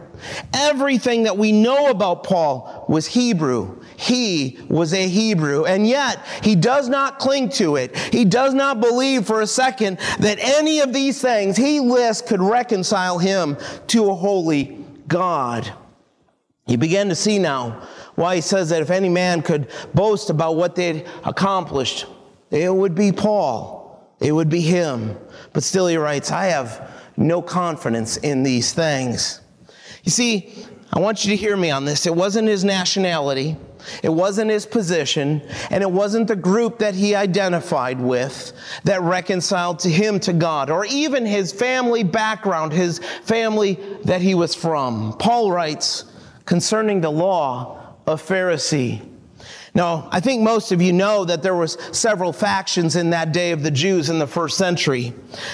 Everything 0.54 1.24
that 1.24 1.38
we 1.38 1.52
know 1.52 1.90
about 1.90 2.24
Paul 2.24 2.86
was 2.88 3.08
Hebrew. 3.08 3.82
He 3.98 4.60
was 4.70 4.94
a 4.94 5.08
Hebrew, 5.08 5.66
and 5.66 5.88
yet 5.88 6.26
he 6.44 6.56
does 6.56 6.90
not 6.90 7.20
cling 7.20 7.50
to 7.50 7.76
it. 7.76 7.96
He 7.98 8.26
does 8.26 8.54
not 8.54 8.82
believe 8.82 9.26
for 9.26 9.42
a 9.42 9.48
second 9.48 10.00
that 10.20 10.38
any 10.40 10.80
of 10.80 10.94
these 10.94 11.22
things 11.22 11.56
he 11.58 11.80
lists 11.80 12.28
could 12.28 12.42
reconcile 12.42 13.18
him 13.18 13.58
to 13.88 14.10
a 14.10 14.16
holy 14.16 14.84
God. 15.08 15.72
You 16.68 16.78
begin 16.78 17.10
to 17.10 17.16
see 17.16 17.38
now 17.38 17.88
why 18.16 18.36
he 18.36 18.42
says 18.42 18.70
that 18.70 18.82
if 18.82 18.90
any 18.90 19.10
man 19.10 19.42
could 19.42 19.70
boast 19.94 20.30
about 20.30 20.56
what 20.56 20.76
they'd 20.76 21.06
accomplished, 21.24 22.06
it 22.50 22.74
would 22.74 22.96
be 22.96 23.12
Paul. 23.12 23.86
It 24.20 24.32
would 24.32 24.50
be 24.50 24.62
him. 24.62 25.18
But 25.54 25.64
still, 25.64 25.88
he 25.88 25.98
writes, 25.98 26.32
I 26.32 26.46
have 26.46 26.92
no 27.18 27.42
confidence 27.42 28.18
in 28.18 28.44
these 28.44 28.74
things. 28.74 29.42
You 30.04 30.12
see, 30.12 30.54
I 30.92 31.00
want 31.00 31.26
you 31.26 31.32
to 31.32 31.38
hear 31.38 31.58
me 31.58 31.72
on 31.72 31.86
this. 31.86 32.06
It 32.06 32.16
wasn't 32.16 32.48
his 32.48 32.64
nationality, 32.64 33.58
it 34.04 34.10
wasn't 34.10 34.52
his 34.52 34.66
position, 34.66 35.42
and 35.70 35.82
it 35.84 35.92
wasn't 35.92 36.28
the 36.28 36.36
group 36.36 36.80
that 36.80 36.96
he 36.96 37.16
identified 37.16 38.00
with 38.00 38.54
that 38.84 39.02
reconciled 39.02 39.80
to 39.80 39.90
him 39.90 40.20
to 40.22 40.34
God, 40.34 40.70
or 40.70 40.86
even 40.86 41.26
his 41.26 41.52
family 41.52 42.04
background, 42.04 42.74
his 42.74 43.00
family 43.24 43.80
that 44.04 44.22
he 44.22 44.36
was 44.36 44.56
from. 44.56 45.16
Paul 45.18 45.52
writes 45.52 46.06
concerning 46.46 47.02
the 47.02 47.12
law 47.12 47.96
of 48.06 48.22
Pharisee. 48.22 49.02
Now, 49.76 50.08
I 50.10 50.22
think 50.22 50.42
most 50.42 50.72
of 50.72 50.82
you 50.82 50.94
know 50.94 51.26
that 51.26 51.44
there 51.44 51.54
was 51.54 51.78
several 51.92 52.32
factions 52.32 52.96
in 52.96 53.10
that 53.10 53.34
day 53.34 53.52
of 53.52 53.62
the 53.62 53.70
Jews 53.70 54.10
in 54.10 54.20
the 54.20 54.26
first 54.26 54.58
century. 54.58 55.14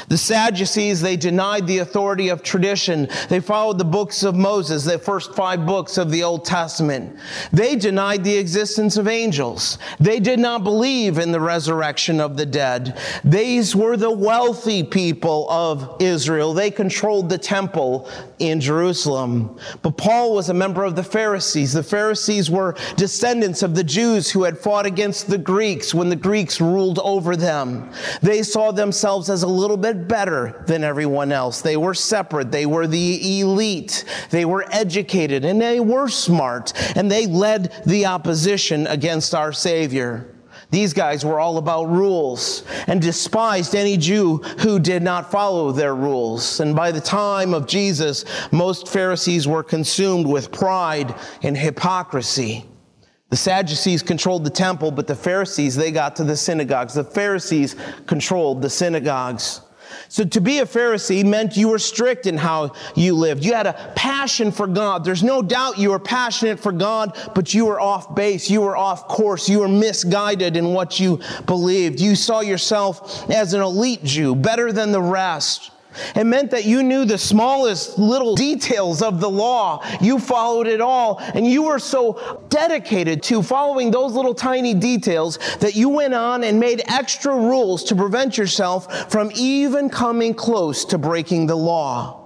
The 0.10 0.18
Sadducees, 0.18 1.02
they 1.02 1.18
denied 1.18 1.66
the 1.66 1.80
authority 1.80 2.30
of 2.30 2.44
tradition. 2.44 3.08
They 3.30 3.40
followed 3.40 3.80
the 3.80 3.84
books 3.84 4.22
of 4.22 4.36
Moses, 4.36 4.86
the 4.86 5.00
first 5.00 5.34
five 5.34 5.66
books 5.66 5.98
of 5.98 6.12
the 6.12 6.22
Old 6.22 6.46
Testament. 6.46 7.18
They 7.52 7.76
denied 7.76 8.24
the 8.24 8.38
existence 8.38 8.96
of 8.96 9.08
angels. 9.08 9.80
They 10.00 10.20
did 10.20 10.40
not 10.40 10.64
believe 10.64 11.18
in 11.18 11.32
the 11.32 11.42
resurrection 11.42 12.22
of 12.22 12.38
the 12.38 12.46
dead. 12.46 13.00
These 13.24 13.76
were 13.76 13.98
the 13.98 14.12
wealthy 14.12 14.84
people 14.84 15.50
of 15.50 16.00
Israel. 16.00 16.54
They 16.54 16.70
controlled 16.70 17.30
the 17.30 17.40
temple 17.40 18.08
in 18.38 18.62
Jerusalem. 18.62 19.58
But 19.82 19.98
Paul 19.98 20.36
was 20.36 20.50
a 20.50 20.54
member 20.54 20.84
of 20.84 20.96
the 20.96 21.04
Pharisees. 21.04 21.74
The 21.74 21.82
Pharisees 21.82 22.52
were 22.52 22.76
descendants 22.98 23.64
of 23.64 23.74
the 23.74 23.84
Jews 23.84 24.11
Jews 24.12 24.30
who 24.30 24.44
had 24.44 24.58
fought 24.58 24.86
against 24.86 25.30
the 25.30 25.38
Greeks 25.38 25.94
when 25.94 26.10
the 26.10 26.18
Greeks 26.18 26.60
ruled 26.60 27.00
over 27.00 27.38
them. 27.38 27.90
They 28.22 28.44
saw 28.44 28.74
themselves 28.74 29.30
as 29.30 29.44
a 29.44 29.48
little 29.48 29.78
bit 29.78 30.06
better 30.06 30.66
than 30.68 30.84
everyone 30.84 31.32
else. 31.32 31.62
They 31.62 31.78
were 31.78 31.94
separate. 31.94 32.52
They 32.52 32.66
were 32.66 32.88
the 32.88 33.40
elite. 33.40 34.04
They 34.30 34.44
were 34.44 34.66
educated 34.70 35.46
and 35.46 35.62
they 35.62 35.80
were 35.80 36.10
smart 36.10 36.74
and 36.98 37.10
they 37.10 37.26
led 37.26 37.72
the 37.86 38.06
opposition 38.06 38.86
against 38.88 39.34
our 39.34 39.54
Savior. 39.54 40.28
These 40.72 40.92
guys 40.92 41.24
were 41.24 41.40
all 41.40 41.58
about 41.58 41.86
rules 41.86 42.66
and 42.88 43.02
despised 43.02 43.76
any 43.76 43.96
Jew 43.96 44.40
who 44.60 44.78
did 44.78 45.04
not 45.04 45.32
follow 45.32 45.72
their 45.72 45.96
rules. 45.96 46.60
And 46.60 46.76
by 46.76 46.92
the 46.92 47.00
time 47.00 47.54
of 47.54 47.66
Jesus, 47.66 48.26
most 48.52 48.90
Pharisees 48.90 49.48
were 49.48 49.64
consumed 49.64 50.28
with 50.28 50.52
pride 50.52 51.16
and 51.44 51.56
hypocrisy. 51.56 52.66
The 53.32 53.38
Sadducees 53.38 54.04
controlled 54.04 54.44
the 54.44 54.50
temple, 54.50 54.92
but 54.92 55.08
the 55.08 55.16
Pharisees, 55.16 55.76
they 55.76 55.92
got 55.92 56.18
to 56.18 56.26
the 56.26 56.36
synagogues. 56.36 56.94
The 56.94 57.06
Pharisees 57.06 57.78
controlled 58.06 58.62
the 58.62 58.70
synagogues. 58.70 59.62
So 60.10 60.26
to 60.26 60.42
be 60.42 60.60
a 60.60 60.66
Pharisee 60.66 61.26
meant 61.26 61.56
you 61.56 61.70
were 61.70 61.80
strict 61.80 62.26
in 62.26 62.36
how 62.36 62.74
you 62.94 63.16
lived. 63.16 63.46
You 63.46 63.54
had 63.54 63.68
a 63.68 63.94
passion 63.96 64.52
for 64.52 64.68
God. 64.68 65.06
There's 65.06 65.24
no 65.24 65.42
doubt 65.42 65.78
you 65.78 65.92
were 65.92 66.00
passionate 66.00 66.60
for 66.60 66.74
God, 66.74 67.18
but 67.34 67.54
you 67.54 67.66
were 67.66 67.80
off 67.80 68.14
base. 68.16 68.50
You 68.50 68.62
were 68.62 68.76
off 68.76 69.08
course. 69.08 69.48
You 69.48 69.60
were 69.60 69.70
misguided 69.70 70.58
in 70.58 70.74
what 70.74 71.00
you 71.00 71.22
believed. 71.46 72.02
You 72.02 72.18
saw 72.18 72.42
yourself 72.42 73.30
as 73.30 73.54
an 73.54 73.62
elite 73.62 74.04
Jew, 74.04 74.36
better 74.36 74.74
than 74.74 74.92
the 74.92 75.02
rest. 75.02 75.72
It 76.16 76.26
meant 76.26 76.52
that 76.52 76.66
you 76.66 76.84
knew 76.84 77.06
the 77.06 77.18
smallest 77.18 77.98
little 78.00 78.36
details 78.36 79.02
of 79.02 79.20
the 79.20 79.30
law. 79.30 79.84
You 80.00 80.20
followed 80.20 80.68
it 80.68 80.82
all, 80.82 81.20
and 81.20 81.46
you 81.46 81.64
were 81.64 81.80
so 81.80 82.46
dedicated 82.50 83.24
to 83.24 83.44
following 83.44 83.92
those 83.92 84.14
little 84.14 84.34
tiny 84.34 84.74
details 84.74 85.38
that 85.60 85.76
you 85.76 85.90
went 85.90 86.14
on 86.14 86.44
and 86.44 86.60
made 86.60 86.82
extra 86.88 87.36
rules 87.36 87.84
to 87.86 87.96
prevent 87.96 88.38
yourself 88.38 89.12
from 89.12 89.32
even 89.36 89.90
coming 89.90 90.34
close 90.34 90.86
to 90.86 90.98
breaking 90.98 91.48
the 91.48 91.56
law. 91.56 92.18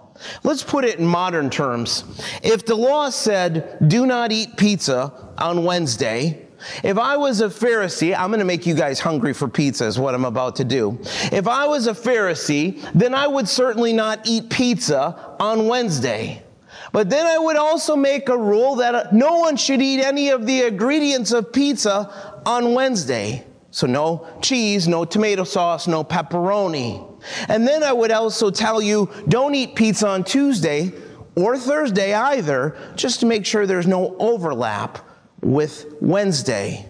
Let's 0.44 0.64
put 0.64 0.86
it 0.86 1.00
in 1.00 1.06
modern 1.06 1.50
terms. 1.50 2.04
If 2.42 2.66
the 2.66 2.76
law 2.76 3.10
said, 3.10 3.78
do 3.86 4.06
not 4.06 4.32
eat 4.32 4.58
pizza 4.58 5.12
on 5.38 5.66
Wednesday, 5.66 6.45
if 6.84 6.98
I 6.98 7.18
was 7.18 7.42
a 7.42 7.48
Pharisee, 7.48 8.16
I'm 8.18 8.30
going 8.30 8.40
to 8.40 8.46
make 8.46 8.66
you 8.66 8.76
guys 8.76 9.00
hungry 9.00 9.34
for 9.34 9.48
pizza, 9.48 9.86
is 9.86 10.00
what 10.00 10.16
I'm 10.16 10.26
about 10.26 10.56
to 10.58 10.64
do. 10.64 11.00
If 11.32 11.48
I 11.48 11.68
was 11.68 11.88
a 11.88 11.94
Pharisee, 11.94 12.82
then 12.94 13.14
I 13.14 13.28
would 13.28 13.48
certainly 13.48 13.94
not 13.94 14.28
eat 14.28 14.50
pizza 14.50 15.36
on 15.40 15.68
Wednesday. 15.68 16.44
But 16.92 17.10
then 17.10 17.26
I 17.26 17.38
would 17.38 17.58
also 17.58 17.96
make 17.96 18.30
a 18.30 18.38
rule 18.38 18.76
that 18.76 18.96
uh, 18.96 19.08
no 19.12 19.40
one 19.40 19.58
should 19.58 19.82
eat 19.82 20.02
any 20.02 20.30
of 20.30 20.46
the 20.46 20.64
ingredients 20.64 21.32
of 21.32 21.52
pizza 21.52 22.42
on 22.46 22.74
Wednesday. 22.74 23.46
So 23.72 23.88
no 23.88 24.26
cheese, 24.42 24.88
no 24.88 25.04
tomato 25.04 25.44
sauce, 25.44 25.88
no 25.88 26.04
pepperoni. 26.04 27.22
And 27.50 27.68
then 27.68 27.84
I 27.84 27.92
would 27.92 28.12
also 28.12 28.50
tell 28.50 28.82
you 28.82 29.10
don't 29.28 29.54
eat 29.56 29.76
pizza 29.76 30.08
on 30.08 30.24
Tuesday 30.24 30.94
or 31.36 31.58
Thursday 31.58 32.14
either, 32.14 32.78
just 32.96 33.20
to 33.20 33.26
make 33.26 33.46
sure 33.46 33.66
there's 33.66 33.88
no 33.88 34.16
overlap 34.18 35.00
with 35.46 35.86
Wednesday. 36.02 36.90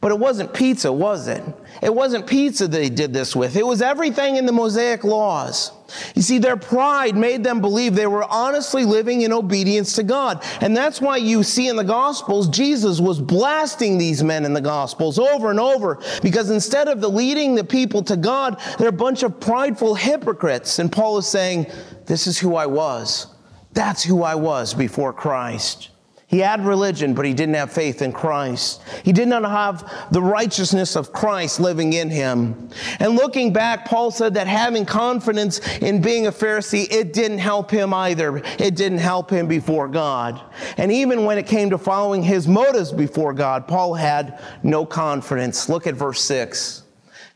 But 0.00 0.10
it 0.12 0.18
wasn't 0.18 0.52
pizza, 0.52 0.92
was 0.92 1.28
it? 1.28 1.42
It 1.80 1.94
wasn't 1.94 2.26
pizza 2.26 2.68
that 2.68 2.82
he 2.82 2.90
did 2.90 3.12
this 3.12 3.34
with. 3.34 3.56
It 3.56 3.66
was 3.66 3.80
everything 3.80 4.36
in 4.36 4.44
the 4.44 4.52
Mosaic 4.52 5.04
laws. 5.04 5.72
You 6.14 6.22
see, 6.22 6.38
their 6.38 6.56
pride 6.56 7.16
made 7.16 7.44
them 7.44 7.60
believe 7.60 7.94
they 7.94 8.06
were 8.06 8.24
honestly 8.24 8.84
living 8.84 9.22
in 9.22 9.32
obedience 9.32 9.94
to 9.94 10.02
God. 10.02 10.44
And 10.60 10.76
that's 10.76 11.00
why 11.00 11.16
you 11.18 11.42
see 11.42 11.68
in 11.68 11.76
the 11.76 11.84
Gospels, 11.84 12.48
Jesus 12.48 13.00
was 13.00 13.20
blasting 13.20 13.96
these 13.96 14.22
men 14.22 14.44
in 14.44 14.52
the 14.52 14.60
Gospels 14.60 15.18
over 15.18 15.50
and 15.50 15.60
over 15.60 16.02
because 16.22 16.50
instead 16.50 16.88
of 16.88 17.00
the 17.00 17.08
leading 17.08 17.54
the 17.54 17.64
people 17.64 18.02
to 18.04 18.16
God, 18.16 18.60
they're 18.78 18.88
a 18.88 18.92
bunch 18.92 19.22
of 19.22 19.40
prideful 19.40 19.94
hypocrites. 19.94 20.78
And 20.78 20.90
Paul 20.90 21.18
is 21.18 21.26
saying, 21.26 21.66
This 22.06 22.26
is 22.26 22.38
who 22.38 22.56
I 22.56 22.66
was. 22.66 23.28
That's 23.72 24.02
who 24.02 24.22
I 24.22 24.34
was 24.34 24.74
before 24.74 25.12
Christ. 25.12 25.90
He 26.36 26.42
had 26.42 26.66
religion, 26.66 27.14
but 27.14 27.24
he 27.24 27.32
didn't 27.32 27.54
have 27.54 27.72
faith 27.72 28.02
in 28.02 28.12
Christ. 28.12 28.82
He 29.04 29.10
did 29.10 29.26
not 29.26 29.42
have 29.42 30.10
the 30.12 30.20
righteousness 30.20 30.94
of 30.94 31.10
Christ 31.10 31.60
living 31.60 31.94
in 31.94 32.10
him. 32.10 32.68
And 32.98 33.16
looking 33.16 33.54
back, 33.54 33.86
Paul 33.86 34.10
said 34.10 34.34
that 34.34 34.46
having 34.46 34.84
confidence 34.84 35.66
in 35.78 36.02
being 36.02 36.26
a 36.26 36.30
Pharisee, 36.30 36.92
it 36.92 37.14
didn't 37.14 37.38
help 37.38 37.70
him 37.70 37.94
either. 37.94 38.42
It 38.58 38.76
didn't 38.76 38.98
help 38.98 39.30
him 39.30 39.48
before 39.48 39.88
God. 39.88 40.38
And 40.76 40.92
even 40.92 41.24
when 41.24 41.38
it 41.38 41.46
came 41.46 41.70
to 41.70 41.78
following 41.78 42.22
his 42.22 42.46
motives 42.46 42.92
before 42.92 43.32
God, 43.32 43.66
Paul 43.66 43.94
had 43.94 44.38
no 44.62 44.84
confidence. 44.84 45.70
Look 45.70 45.86
at 45.86 45.94
verse 45.94 46.20
6 46.20 46.82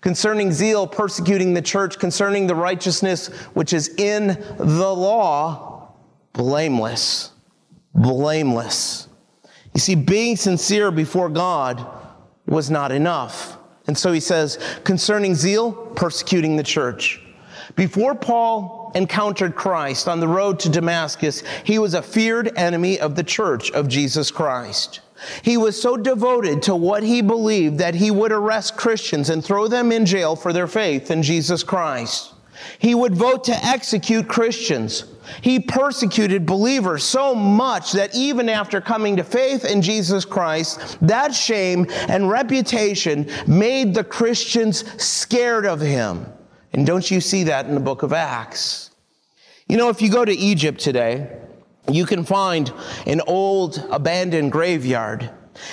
concerning 0.02 0.52
zeal, 0.52 0.86
persecuting 0.86 1.54
the 1.54 1.62
church, 1.62 1.98
concerning 1.98 2.46
the 2.46 2.54
righteousness 2.54 3.28
which 3.54 3.72
is 3.72 3.88
in 3.96 4.28
the 4.58 4.94
law, 4.94 5.94
blameless 6.34 7.30
blameless. 7.94 9.08
You 9.74 9.80
see, 9.80 9.94
being 9.94 10.36
sincere 10.36 10.90
before 10.90 11.28
God 11.28 11.86
was 12.46 12.70
not 12.70 12.92
enough. 12.92 13.56
And 13.86 13.96
so 13.96 14.12
he 14.12 14.20
says, 14.20 14.58
concerning 14.84 15.34
zeal, 15.34 15.72
persecuting 15.72 16.56
the 16.56 16.62
church. 16.62 17.20
Before 17.76 18.14
Paul 18.14 18.92
encountered 18.94 19.54
Christ 19.54 20.08
on 20.08 20.20
the 20.20 20.28
road 20.28 20.58
to 20.60 20.68
Damascus, 20.68 21.42
he 21.64 21.78
was 21.78 21.94
a 21.94 22.02
feared 22.02 22.56
enemy 22.58 22.98
of 22.98 23.14
the 23.14 23.22
church 23.22 23.70
of 23.70 23.88
Jesus 23.88 24.30
Christ. 24.30 25.00
He 25.42 25.56
was 25.56 25.80
so 25.80 25.96
devoted 25.96 26.62
to 26.62 26.74
what 26.74 27.02
he 27.02 27.22
believed 27.22 27.78
that 27.78 27.94
he 27.94 28.10
would 28.10 28.32
arrest 28.32 28.76
Christians 28.76 29.30
and 29.30 29.44
throw 29.44 29.68
them 29.68 29.92
in 29.92 30.06
jail 30.06 30.34
for 30.34 30.52
their 30.52 30.66
faith 30.66 31.10
in 31.10 31.22
Jesus 31.22 31.62
Christ. 31.62 32.32
He 32.78 32.94
would 32.94 33.14
vote 33.14 33.44
to 33.44 33.64
execute 33.64 34.28
Christians. 34.28 35.04
He 35.42 35.60
persecuted 35.60 36.46
believers 36.46 37.04
so 37.04 37.34
much 37.34 37.92
that 37.92 38.14
even 38.14 38.48
after 38.48 38.80
coming 38.80 39.16
to 39.16 39.24
faith 39.24 39.64
in 39.64 39.82
Jesus 39.82 40.24
Christ, 40.24 40.98
that 41.02 41.34
shame 41.34 41.86
and 42.08 42.30
reputation 42.30 43.28
made 43.46 43.94
the 43.94 44.04
Christians 44.04 44.84
scared 45.02 45.66
of 45.66 45.80
him. 45.80 46.26
And 46.72 46.86
don't 46.86 47.10
you 47.10 47.20
see 47.20 47.44
that 47.44 47.66
in 47.66 47.74
the 47.74 47.80
book 47.80 48.02
of 48.02 48.12
Acts? 48.12 48.90
You 49.68 49.76
know, 49.76 49.88
if 49.88 50.02
you 50.02 50.10
go 50.10 50.24
to 50.24 50.32
Egypt 50.32 50.80
today, 50.80 51.36
you 51.90 52.06
can 52.06 52.24
find 52.24 52.72
an 53.06 53.20
old 53.26 53.84
abandoned 53.90 54.52
graveyard. 54.52 55.30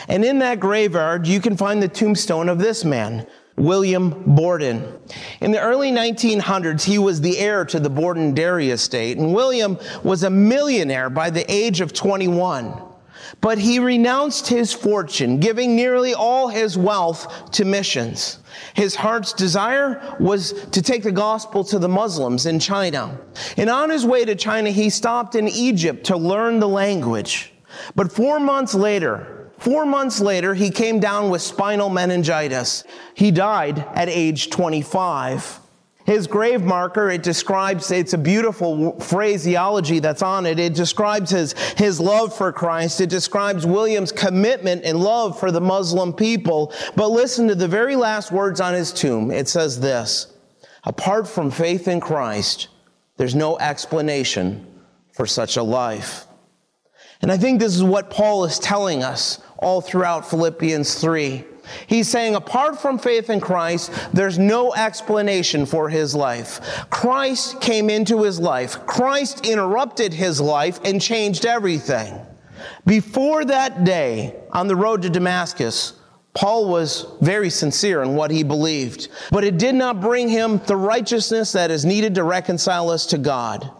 And 0.07 0.25
in 0.25 0.39
that 0.39 0.59
graveyard, 0.59 1.27
you 1.27 1.39
can 1.39 1.55
find 1.55 1.81
the 1.81 1.87
tombstone 1.87 2.49
of 2.49 2.59
this 2.59 2.83
man, 2.83 3.27
William 3.57 4.23
Borden. 4.25 4.99
In 5.41 5.51
the 5.51 5.59
early 5.59 5.91
1900s, 5.91 6.83
he 6.83 6.99
was 6.99 7.21
the 7.21 7.39
heir 7.39 7.65
to 7.65 7.79
the 7.79 7.89
Borden 7.89 8.33
dairy 8.33 8.69
estate, 8.69 9.17
and 9.17 9.33
William 9.33 9.79
was 10.03 10.23
a 10.23 10.29
millionaire 10.29 11.09
by 11.09 11.31
the 11.31 11.51
age 11.51 11.81
of 11.81 11.91
21. 11.91 12.83
But 13.41 13.57
he 13.57 13.79
renounced 13.79 14.47
his 14.47 14.73
fortune, 14.73 15.39
giving 15.39 15.75
nearly 15.75 16.13
all 16.13 16.47
his 16.47 16.77
wealth 16.77 17.51
to 17.51 17.65
missions. 17.65 18.39
His 18.73 18.95
heart's 18.95 19.33
desire 19.33 20.15
was 20.19 20.53
to 20.69 20.81
take 20.81 21.03
the 21.03 21.11
gospel 21.11 21.63
to 21.65 21.79
the 21.79 21.89
Muslims 21.89 22.45
in 22.45 22.59
China. 22.59 23.19
And 23.57 23.69
on 23.69 23.89
his 23.89 24.05
way 24.05 24.23
to 24.25 24.35
China, 24.35 24.69
he 24.69 24.89
stopped 24.89 25.35
in 25.35 25.47
Egypt 25.47 26.05
to 26.05 26.17
learn 26.17 26.59
the 26.59 26.67
language. 26.67 27.53
But 27.95 28.11
four 28.11 28.39
months 28.39 28.73
later, 28.73 29.36
Four 29.57 29.85
months 29.85 30.19
later, 30.19 30.53
he 30.53 30.69
came 30.69 30.99
down 30.99 31.29
with 31.29 31.41
spinal 31.41 31.89
meningitis. 31.89 32.83
He 33.15 33.31
died 33.31 33.79
at 33.95 34.07
age 34.07 34.49
25. 34.49 35.61
His 36.05 36.25
grave 36.25 36.63
marker, 36.63 37.09
it 37.09 37.21
describes, 37.21 37.91
it's 37.91 38.13
a 38.13 38.17
beautiful 38.17 38.97
phraseology 39.01 39.99
that's 39.99 40.21
on 40.21 40.45
it. 40.45 40.57
It 40.57 40.73
describes 40.73 41.31
his, 41.31 41.51
his 41.75 41.99
love 41.99 42.33
for 42.33 42.53
Christ. 42.53 43.01
It 43.01 43.09
describes 43.09 43.65
William's 43.65 44.13
commitment 44.13 44.85
and 44.85 45.01
love 45.01 45.37
for 45.37 45.51
the 45.51 45.59
Muslim 45.59 46.13
people. 46.13 46.71
But 46.95 47.09
listen 47.09 47.49
to 47.49 47.55
the 47.55 47.67
very 47.67 47.97
last 47.97 48.31
words 48.31 48.61
on 48.61 48.73
his 48.73 48.93
tomb. 48.93 49.31
It 49.31 49.49
says 49.49 49.81
this, 49.81 50.33
apart 50.85 51.27
from 51.27 51.51
faith 51.51 51.89
in 51.89 51.99
Christ, 51.99 52.69
there's 53.17 53.35
no 53.35 53.59
explanation 53.59 54.65
for 55.11 55.25
such 55.25 55.57
a 55.57 55.63
life. 55.63 56.25
And 57.21 57.31
I 57.31 57.37
think 57.37 57.59
this 57.59 57.75
is 57.75 57.83
what 57.83 58.09
Paul 58.09 58.45
is 58.45 58.59
telling 58.59 59.03
us 59.03 59.41
all 59.59 59.81
throughout 59.81 60.29
Philippians 60.29 60.95
3. 60.95 61.43
He's 61.87 62.07
saying, 62.07 62.35
apart 62.35 62.79
from 62.79 62.97
faith 62.97 63.29
in 63.29 63.39
Christ, 63.39 63.91
there's 64.13 64.39
no 64.39 64.73
explanation 64.73 65.65
for 65.65 65.89
his 65.89 66.15
life. 66.15 66.87
Christ 66.89 67.59
came 67.61 67.89
into 67.89 68.23
his 68.23 68.39
life. 68.39 68.85
Christ 68.85 69.45
interrupted 69.45 70.13
his 70.13 70.39
life 70.39 70.79
and 70.85 71.01
changed 71.01 71.45
everything. 71.45 72.19
Before 72.85 73.45
that 73.45 73.83
day, 73.83 74.35
on 74.51 74.67
the 74.67 74.75
road 74.75 75.01
to 75.03 75.09
Damascus, 75.09 75.93
Paul 76.33 76.69
was 76.69 77.05
very 77.19 77.49
sincere 77.49 78.03
in 78.03 78.15
what 78.15 78.31
he 78.31 78.43
believed, 78.43 79.07
but 79.31 79.43
it 79.43 79.57
did 79.57 79.75
not 79.75 80.01
bring 80.01 80.29
him 80.29 80.59
the 80.67 80.77
righteousness 80.77 81.51
that 81.53 81.71
is 81.71 81.83
needed 81.83 82.15
to 82.15 82.23
reconcile 82.23 82.89
us 82.89 83.07
to 83.07 83.17
God. 83.17 83.71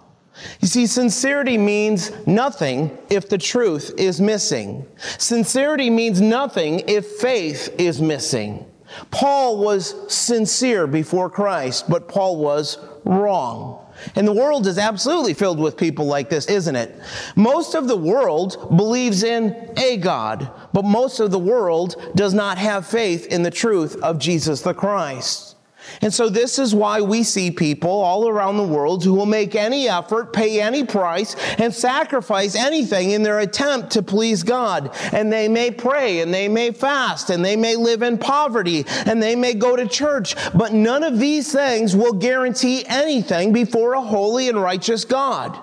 You 0.62 0.68
see, 0.68 0.86
sincerity 0.88 1.58
means 1.58 2.12
nothing 2.28 2.98
if 3.10 3.30
the 3.30 3.38
truth 3.38 3.94
is 3.98 4.22
missing. 4.22 4.86
Sincerity 5.18 5.90
means 5.90 6.22
nothing 6.22 6.84
if 6.88 7.06
faith 7.06 7.74
is 7.78 8.02
missing. 8.02 8.66
Paul 9.12 9.58
was 9.60 10.14
sincere 10.14 10.88
before 10.88 11.30
Christ, 11.30 11.90
but 11.90 12.08
Paul 12.08 12.38
was 12.38 12.78
wrong. 13.04 13.84
And 14.16 14.28
the 14.28 14.34
world 14.34 14.68
is 14.68 14.78
absolutely 14.78 15.34
filled 15.34 15.60
with 15.60 15.76
people 15.76 16.06
like 16.06 16.30
this, 16.30 16.46
isn't 16.48 16.76
it? 16.76 16.96
Most 17.36 17.74
of 17.74 17.88
the 17.88 17.98
world 17.98 18.78
believes 18.78 19.24
in 19.24 19.74
a 19.76 19.98
God, 19.98 20.52
but 20.72 20.86
most 20.86 21.20
of 21.20 21.32
the 21.32 21.40
world 21.40 21.96
does 22.16 22.34
not 22.34 22.58
have 22.58 22.86
faith 22.86 23.26
in 23.28 23.44
the 23.44 23.52
truth 23.52 23.96
of 24.04 24.20
Jesus 24.20 24.62
the 24.62 24.74
Christ. 24.74 25.57
And 26.02 26.14
so 26.14 26.30
this 26.30 26.60
is 26.60 26.76
why 26.76 27.02
we 27.02 27.24
see 27.24 27.52
people 27.52 27.90
all 27.90 28.28
around 28.28 28.58
the 28.58 28.64
world 28.64 29.04
who 29.04 29.14
will 29.14 29.26
make 29.26 29.56
any 29.56 29.88
effort, 29.88 30.34
pay 30.34 30.62
any 30.62 30.84
price, 30.84 31.36
and 31.58 31.74
sacrifice 31.74 32.56
anything 32.56 33.12
in 33.12 33.24
their 33.24 33.40
attempt 33.40 33.92
to 33.92 34.04
please 34.04 34.44
God. 34.44 34.96
And 35.12 35.32
they 35.32 35.48
may 35.48 35.72
pray 35.72 36.22
and 36.22 36.34
they 36.34 36.48
may 36.48 36.72
fast 36.72 37.30
and 37.30 37.44
they 37.44 37.56
may 37.56 37.76
live 37.76 38.02
in 38.02 38.18
poverty 38.18 38.86
and 39.06 39.22
they 39.22 39.36
may 39.36 39.54
go 39.54 39.76
to 39.76 39.88
church, 39.88 40.36
but 40.54 40.74
none 40.74 41.04
of 41.04 41.20
these 41.20 41.52
things 41.52 41.96
will 41.96 42.14
guarantee 42.14 42.86
anything 42.88 43.54
before 43.54 43.94
a 43.94 44.02
holy 44.02 44.50
and 44.50 44.62
righteous 44.62 45.06
God. 45.06 45.58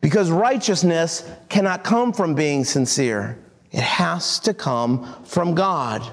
Because 0.00 0.30
righteousness 0.30 1.28
cannot 1.48 1.82
come 1.82 2.12
from 2.12 2.34
being 2.34 2.64
sincere. 2.64 3.38
It 3.72 3.82
has 3.82 4.38
to 4.40 4.54
come 4.54 5.22
from 5.24 5.54
God. 5.54 6.08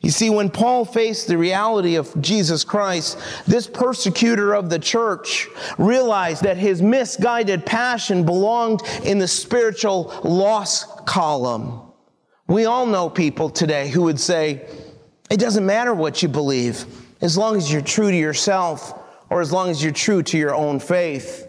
You 0.00 0.10
see, 0.10 0.30
when 0.30 0.50
Paul 0.50 0.84
faced 0.84 1.26
the 1.26 1.38
reality 1.38 1.96
of 1.96 2.20
Jesus 2.20 2.64
Christ, 2.64 3.18
this 3.46 3.66
persecutor 3.66 4.54
of 4.54 4.68
the 4.70 4.78
church 4.78 5.48
realized 5.78 6.42
that 6.44 6.58
his 6.58 6.82
misguided 6.82 7.64
passion 7.64 8.24
belonged 8.24 8.82
in 9.04 9.18
the 9.18 9.28
spiritual 9.28 10.12
loss 10.22 10.84
column. 11.02 11.80
We 12.46 12.66
all 12.66 12.86
know 12.86 13.08
people 13.08 13.50
today 13.50 13.88
who 13.88 14.02
would 14.02 14.20
say, 14.20 14.68
it 15.30 15.40
doesn't 15.40 15.66
matter 15.66 15.92
what 15.92 16.22
you 16.22 16.28
believe, 16.28 16.84
as 17.20 17.36
long 17.36 17.56
as 17.56 17.72
you're 17.72 17.82
true 17.82 18.10
to 18.10 18.16
yourself 18.16 19.02
or 19.30 19.40
as 19.40 19.52
long 19.52 19.70
as 19.70 19.82
you're 19.82 19.92
true 19.92 20.22
to 20.22 20.38
your 20.38 20.54
own 20.54 20.78
faith. 20.78 21.48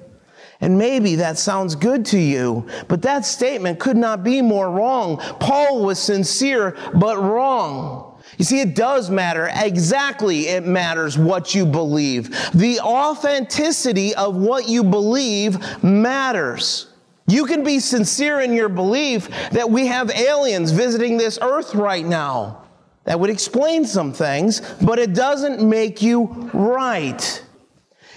And 0.61 0.79
maybe 0.79 1.15
that 1.17 1.37
sounds 1.37 1.75
good 1.75 2.05
to 2.07 2.17
you, 2.17 2.67
but 2.87 3.03
that 3.03 3.25
statement 3.25 3.79
could 3.79 3.97
not 3.97 4.23
be 4.23 4.41
more 4.41 4.71
wrong. 4.71 5.17
Paul 5.17 5.85
was 5.85 5.99
sincere, 5.99 6.75
but 6.95 7.19
wrong. 7.19 8.06
You 8.37 8.45
see, 8.45 8.61
it 8.61 8.75
does 8.75 9.09
matter. 9.09 9.49
Exactly, 9.53 10.47
it 10.47 10.65
matters 10.65 11.17
what 11.17 11.55
you 11.55 11.65
believe. 11.65 12.29
The 12.53 12.79
authenticity 12.79 14.13
of 14.15 14.35
what 14.35 14.69
you 14.69 14.83
believe 14.83 15.83
matters. 15.83 16.87
You 17.27 17.45
can 17.45 17.63
be 17.63 17.79
sincere 17.79 18.39
in 18.39 18.53
your 18.53 18.69
belief 18.69 19.27
that 19.51 19.69
we 19.69 19.87
have 19.87 20.11
aliens 20.11 20.71
visiting 20.71 21.17
this 21.17 21.37
earth 21.41 21.75
right 21.75 22.05
now. 22.05 22.63
That 23.03 23.19
would 23.19 23.29
explain 23.29 23.85
some 23.85 24.13
things, 24.13 24.61
but 24.81 24.99
it 24.99 25.13
doesn't 25.13 25.67
make 25.67 26.01
you 26.01 26.49
right. 26.53 27.43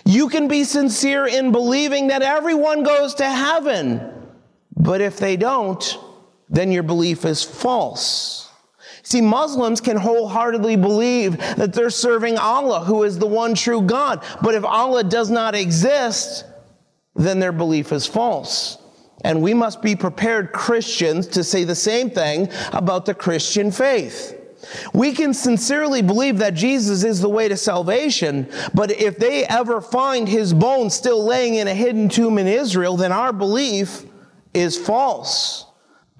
You 0.04 0.28
can 0.28 0.48
be 0.48 0.64
sincere 0.64 1.26
in 1.26 1.52
believing 1.52 2.08
that 2.08 2.22
everyone 2.22 2.82
goes 2.82 3.14
to 3.14 3.28
heaven, 3.28 4.00
but 4.76 5.00
if 5.00 5.16
they 5.18 5.36
don't, 5.36 5.98
then 6.48 6.72
your 6.72 6.82
belief 6.82 7.24
is 7.24 7.42
false. 7.42 8.49
See, 9.10 9.20
Muslims 9.20 9.80
can 9.80 9.96
wholeheartedly 9.96 10.76
believe 10.76 11.36
that 11.56 11.72
they're 11.72 11.90
serving 11.90 12.38
Allah, 12.38 12.84
who 12.84 13.02
is 13.02 13.18
the 13.18 13.26
one 13.26 13.56
true 13.56 13.82
God. 13.82 14.22
But 14.40 14.54
if 14.54 14.64
Allah 14.64 15.02
does 15.02 15.30
not 15.30 15.56
exist, 15.56 16.44
then 17.16 17.40
their 17.40 17.50
belief 17.50 17.90
is 17.90 18.06
false. 18.06 18.78
And 19.24 19.42
we 19.42 19.52
must 19.52 19.82
be 19.82 19.96
prepared, 19.96 20.52
Christians, 20.52 21.26
to 21.28 21.42
say 21.42 21.64
the 21.64 21.74
same 21.74 22.08
thing 22.08 22.50
about 22.72 23.04
the 23.04 23.14
Christian 23.14 23.72
faith. 23.72 24.36
We 24.94 25.12
can 25.12 25.34
sincerely 25.34 26.02
believe 26.02 26.38
that 26.38 26.54
Jesus 26.54 27.02
is 27.02 27.20
the 27.20 27.28
way 27.28 27.48
to 27.48 27.56
salvation, 27.56 28.48
but 28.74 28.92
if 28.92 29.18
they 29.18 29.44
ever 29.44 29.80
find 29.80 30.28
his 30.28 30.54
bones 30.54 30.94
still 30.94 31.24
laying 31.24 31.56
in 31.56 31.66
a 31.66 31.74
hidden 31.74 32.08
tomb 32.08 32.38
in 32.38 32.46
Israel, 32.46 32.96
then 32.96 33.10
our 33.10 33.32
belief 33.32 34.04
is 34.54 34.78
false. 34.78 35.66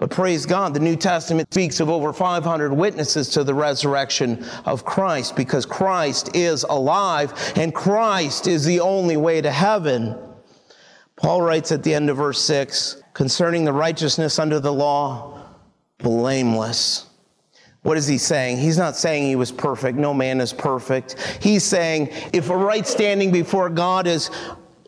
But 0.01 0.09
praise 0.09 0.47
God, 0.47 0.73
the 0.73 0.79
New 0.79 0.95
Testament 0.95 1.53
speaks 1.53 1.79
of 1.79 1.87
over 1.87 2.11
500 2.11 2.73
witnesses 2.73 3.29
to 3.29 3.43
the 3.43 3.53
resurrection 3.53 4.43
of 4.65 4.83
Christ 4.83 5.35
because 5.35 5.63
Christ 5.63 6.35
is 6.35 6.63
alive 6.63 7.53
and 7.55 7.71
Christ 7.71 8.47
is 8.47 8.65
the 8.65 8.79
only 8.79 9.15
way 9.15 9.41
to 9.41 9.51
heaven. 9.51 10.17
Paul 11.17 11.43
writes 11.43 11.71
at 11.71 11.83
the 11.83 11.93
end 11.93 12.09
of 12.09 12.17
verse 12.17 12.41
6 12.41 13.03
concerning 13.13 13.63
the 13.63 13.73
righteousness 13.73 14.39
under 14.39 14.59
the 14.59 14.73
law, 14.73 15.39
blameless. 15.99 17.05
What 17.83 17.95
is 17.95 18.07
he 18.07 18.17
saying? 18.17 18.57
He's 18.57 18.79
not 18.79 18.95
saying 18.95 19.27
he 19.27 19.35
was 19.35 19.51
perfect. 19.51 19.99
No 19.99 20.15
man 20.15 20.41
is 20.41 20.51
perfect. 20.51 21.37
He's 21.39 21.63
saying 21.63 22.09
if 22.33 22.49
a 22.49 22.57
right 22.57 22.87
standing 22.87 23.31
before 23.31 23.69
God 23.69 24.07
is, 24.07 24.31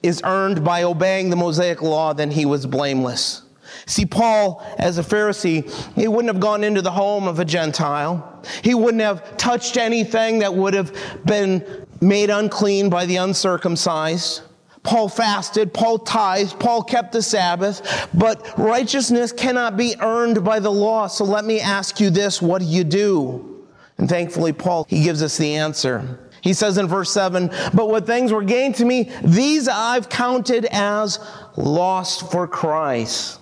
is 0.01 0.23
earned 0.25 0.63
by 0.63 0.81
obeying 0.81 1.29
the 1.29 1.35
Mosaic 1.35 1.83
law, 1.83 2.13
then 2.13 2.31
he 2.31 2.47
was 2.47 2.65
blameless. 2.65 3.42
See, 3.85 4.05
Paul, 4.05 4.65
as 4.77 4.97
a 4.97 5.03
Pharisee, 5.03 5.69
he 5.95 6.07
wouldn't 6.07 6.33
have 6.33 6.41
gone 6.41 6.63
into 6.63 6.81
the 6.81 6.91
home 6.91 7.27
of 7.27 7.39
a 7.39 7.45
Gentile. 7.45 8.41
He 8.63 8.73
wouldn't 8.73 9.01
have 9.01 9.37
touched 9.37 9.77
anything 9.77 10.39
that 10.39 10.53
would 10.53 10.73
have 10.73 10.95
been 11.25 11.85
made 12.01 12.29
unclean 12.29 12.89
by 12.89 13.05
the 13.05 13.17
uncircumcised. 13.17 14.41
Paul 14.83 15.07
fasted, 15.07 15.73
Paul 15.73 15.99
tithed, 15.99 16.59
Paul 16.59 16.83
kept 16.83 17.13
the 17.13 17.21
Sabbath, 17.21 18.09
but 18.13 18.57
righteousness 18.57 19.31
cannot 19.31 19.77
be 19.77 19.95
earned 20.01 20.43
by 20.43 20.59
the 20.59 20.71
law. 20.71 21.07
So 21.07 21.23
let 21.23 21.45
me 21.45 21.61
ask 21.61 22.01
you 22.01 22.09
this 22.09 22.41
what 22.41 22.59
do 22.59 22.67
you 22.67 22.83
do? 22.83 23.65
And 23.97 24.09
thankfully, 24.09 24.51
Paul, 24.51 24.85
he 24.89 25.03
gives 25.03 25.23
us 25.23 25.37
the 25.37 25.55
answer. 25.55 26.19
He 26.41 26.53
says 26.53 26.77
in 26.77 26.87
verse 26.87 27.11
7 27.11 27.49
But 27.73 27.87
what 27.87 28.05
things 28.05 28.33
were 28.33 28.43
gained 28.43 28.75
to 28.75 28.85
me, 28.85 29.09
these 29.23 29.69
I've 29.69 30.09
counted 30.09 30.67
as 30.71 31.19
lost 31.55 32.29
for 32.29 32.47
Christ. 32.47 33.39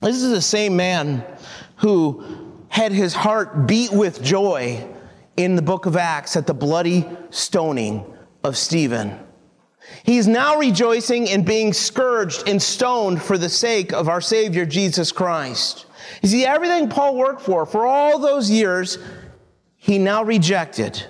This 0.00 0.22
is 0.22 0.30
the 0.30 0.40
same 0.40 0.76
man 0.76 1.22
who 1.76 2.24
had 2.68 2.92
his 2.92 3.12
heart 3.12 3.66
beat 3.66 3.92
with 3.92 4.22
joy 4.22 4.86
in 5.36 5.56
the 5.56 5.62
book 5.62 5.84
of 5.84 5.96
Acts 5.96 6.36
at 6.36 6.46
the 6.46 6.54
bloody 6.54 7.06
stoning 7.28 8.04
of 8.42 8.56
Stephen. 8.56 9.18
He's 10.02 10.26
now 10.26 10.56
rejoicing 10.56 11.26
in 11.26 11.44
being 11.44 11.74
scourged 11.74 12.48
and 12.48 12.62
stoned 12.62 13.20
for 13.20 13.36
the 13.36 13.48
sake 13.50 13.92
of 13.92 14.08
our 14.08 14.22
Savior 14.22 14.64
Jesus 14.64 15.12
Christ. 15.12 15.84
You 16.22 16.28
see, 16.30 16.46
everything 16.46 16.88
Paul 16.88 17.16
worked 17.16 17.42
for, 17.42 17.66
for 17.66 17.86
all 17.86 18.18
those 18.18 18.50
years, 18.50 18.98
he 19.76 19.98
now 19.98 20.22
rejected. 20.22 21.04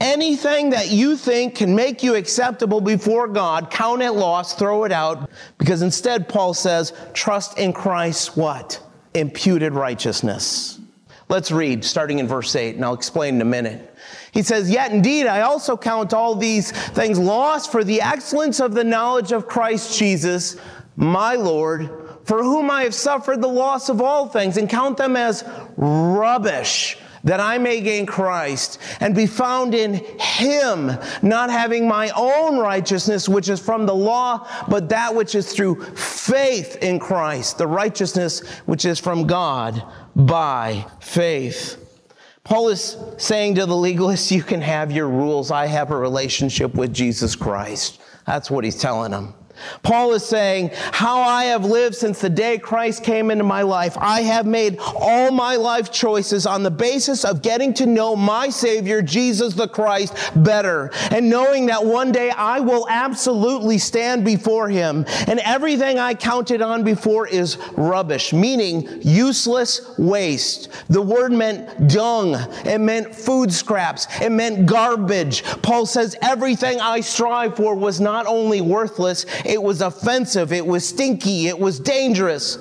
Anything 0.00 0.70
that 0.70 0.90
you 0.90 1.16
think 1.16 1.56
can 1.56 1.74
make 1.74 2.02
you 2.02 2.14
acceptable 2.14 2.80
before 2.80 3.28
God, 3.28 3.70
count 3.70 4.02
it 4.02 4.12
lost, 4.12 4.58
throw 4.58 4.84
it 4.84 4.92
out, 4.92 5.30
because 5.58 5.82
instead 5.82 6.28
Paul 6.28 6.54
says, 6.54 6.92
trust 7.12 7.58
in 7.58 7.72
Christ's 7.72 8.36
what? 8.36 8.80
Imputed 9.14 9.72
righteousness. 9.72 10.80
Let's 11.28 11.50
read, 11.50 11.84
starting 11.84 12.20
in 12.20 12.26
verse 12.26 12.54
8, 12.56 12.76
and 12.76 12.84
I'll 12.84 12.94
explain 12.94 13.34
in 13.36 13.42
a 13.42 13.44
minute. 13.44 13.94
He 14.32 14.42
says, 14.42 14.70
Yet 14.70 14.92
indeed, 14.92 15.26
I 15.26 15.42
also 15.42 15.76
count 15.76 16.14
all 16.14 16.34
these 16.34 16.70
things 16.70 17.18
lost 17.18 17.70
for 17.70 17.84
the 17.84 18.00
excellence 18.00 18.60
of 18.60 18.72
the 18.74 18.84
knowledge 18.84 19.32
of 19.32 19.46
Christ 19.46 19.98
Jesus, 19.98 20.56
my 20.96 21.34
Lord, 21.34 21.90
for 22.24 22.42
whom 22.42 22.70
I 22.70 22.84
have 22.84 22.94
suffered 22.94 23.42
the 23.42 23.48
loss 23.48 23.88
of 23.88 24.00
all 24.00 24.28
things, 24.28 24.56
and 24.56 24.70
count 24.70 24.96
them 24.96 25.16
as 25.16 25.44
rubbish 25.76 26.96
that 27.24 27.40
I 27.40 27.58
may 27.58 27.80
gain 27.80 28.06
Christ 28.06 28.78
and 29.00 29.14
be 29.14 29.26
found 29.26 29.74
in 29.74 29.94
him, 29.94 30.92
not 31.22 31.50
having 31.50 31.88
my 31.88 32.10
own 32.16 32.58
righteousness, 32.58 33.28
which 33.28 33.48
is 33.48 33.60
from 33.60 33.86
the 33.86 33.94
law, 33.94 34.48
but 34.68 34.88
that 34.90 35.14
which 35.14 35.34
is 35.34 35.52
through 35.52 35.82
faith 35.94 36.76
in 36.82 36.98
Christ, 36.98 37.58
the 37.58 37.66
righteousness 37.66 38.46
which 38.66 38.84
is 38.84 38.98
from 38.98 39.26
God 39.26 39.82
by 40.14 40.86
faith. 41.00 41.84
Paul 42.44 42.68
is 42.68 42.96
saying 43.18 43.56
to 43.56 43.66
the 43.66 43.74
legalists, 43.74 44.30
you 44.30 44.42
can 44.42 44.62
have 44.62 44.90
your 44.90 45.08
rules. 45.08 45.50
I 45.50 45.66
have 45.66 45.90
a 45.90 45.96
relationship 45.96 46.74
with 46.74 46.94
Jesus 46.94 47.36
Christ. 47.36 48.00
That's 48.26 48.50
what 48.50 48.64
he's 48.64 48.80
telling 48.80 49.10
them. 49.10 49.34
Paul 49.82 50.12
is 50.12 50.24
saying, 50.24 50.70
How 50.74 51.20
I 51.20 51.44
have 51.44 51.64
lived 51.64 51.94
since 51.94 52.20
the 52.20 52.30
day 52.30 52.58
Christ 52.58 53.02
came 53.02 53.30
into 53.30 53.44
my 53.44 53.62
life. 53.62 53.96
I 53.98 54.22
have 54.22 54.46
made 54.46 54.78
all 54.78 55.30
my 55.30 55.56
life 55.56 55.92
choices 55.92 56.46
on 56.46 56.62
the 56.62 56.70
basis 56.70 57.24
of 57.24 57.42
getting 57.42 57.74
to 57.74 57.86
know 57.86 58.16
my 58.16 58.48
Savior, 58.48 59.02
Jesus 59.02 59.54
the 59.54 59.68
Christ, 59.68 60.14
better. 60.36 60.90
And 61.10 61.30
knowing 61.30 61.66
that 61.66 61.84
one 61.84 62.12
day 62.12 62.30
I 62.30 62.60
will 62.60 62.86
absolutely 62.88 63.78
stand 63.78 64.24
before 64.24 64.68
Him. 64.68 65.04
And 65.26 65.40
everything 65.40 65.98
I 65.98 66.14
counted 66.14 66.62
on 66.62 66.84
before 66.84 67.26
is 67.26 67.58
rubbish, 67.76 68.32
meaning 68.32 68.88
useless 69.02 69.96
waste. 69.98 70.68
The 70.88 71.02
word 71.02 71.32
meant 71.32 71.88
dung, 71.88 72.34
it 72.64 72.80
meant 72.80 73.14
food 73.14 73.52
scraps, 73.52 74.06
it 74.20 74.30
meant 74.30 74.66
garbage. 74.66 75.42
Paul 75.62 75.86
says, 75.86 76.16
Everything 76.22 76.80
I 76.80 77.00
strive 77.00 77.56
for 77.56 77.74
was 77.74 78.00
not 78.00 78.26
only 78.26 78.60
worthless, 78.60 79.26
it 79.48 79.62
was 79.62 79.80
offensive. 79.80 80.52
It 80.52 80.66
was 80.66 80.86
stinky. 80.86 81.48
It 81.48 81.58
was 81.58 81.80
dangerous 81.80 82.58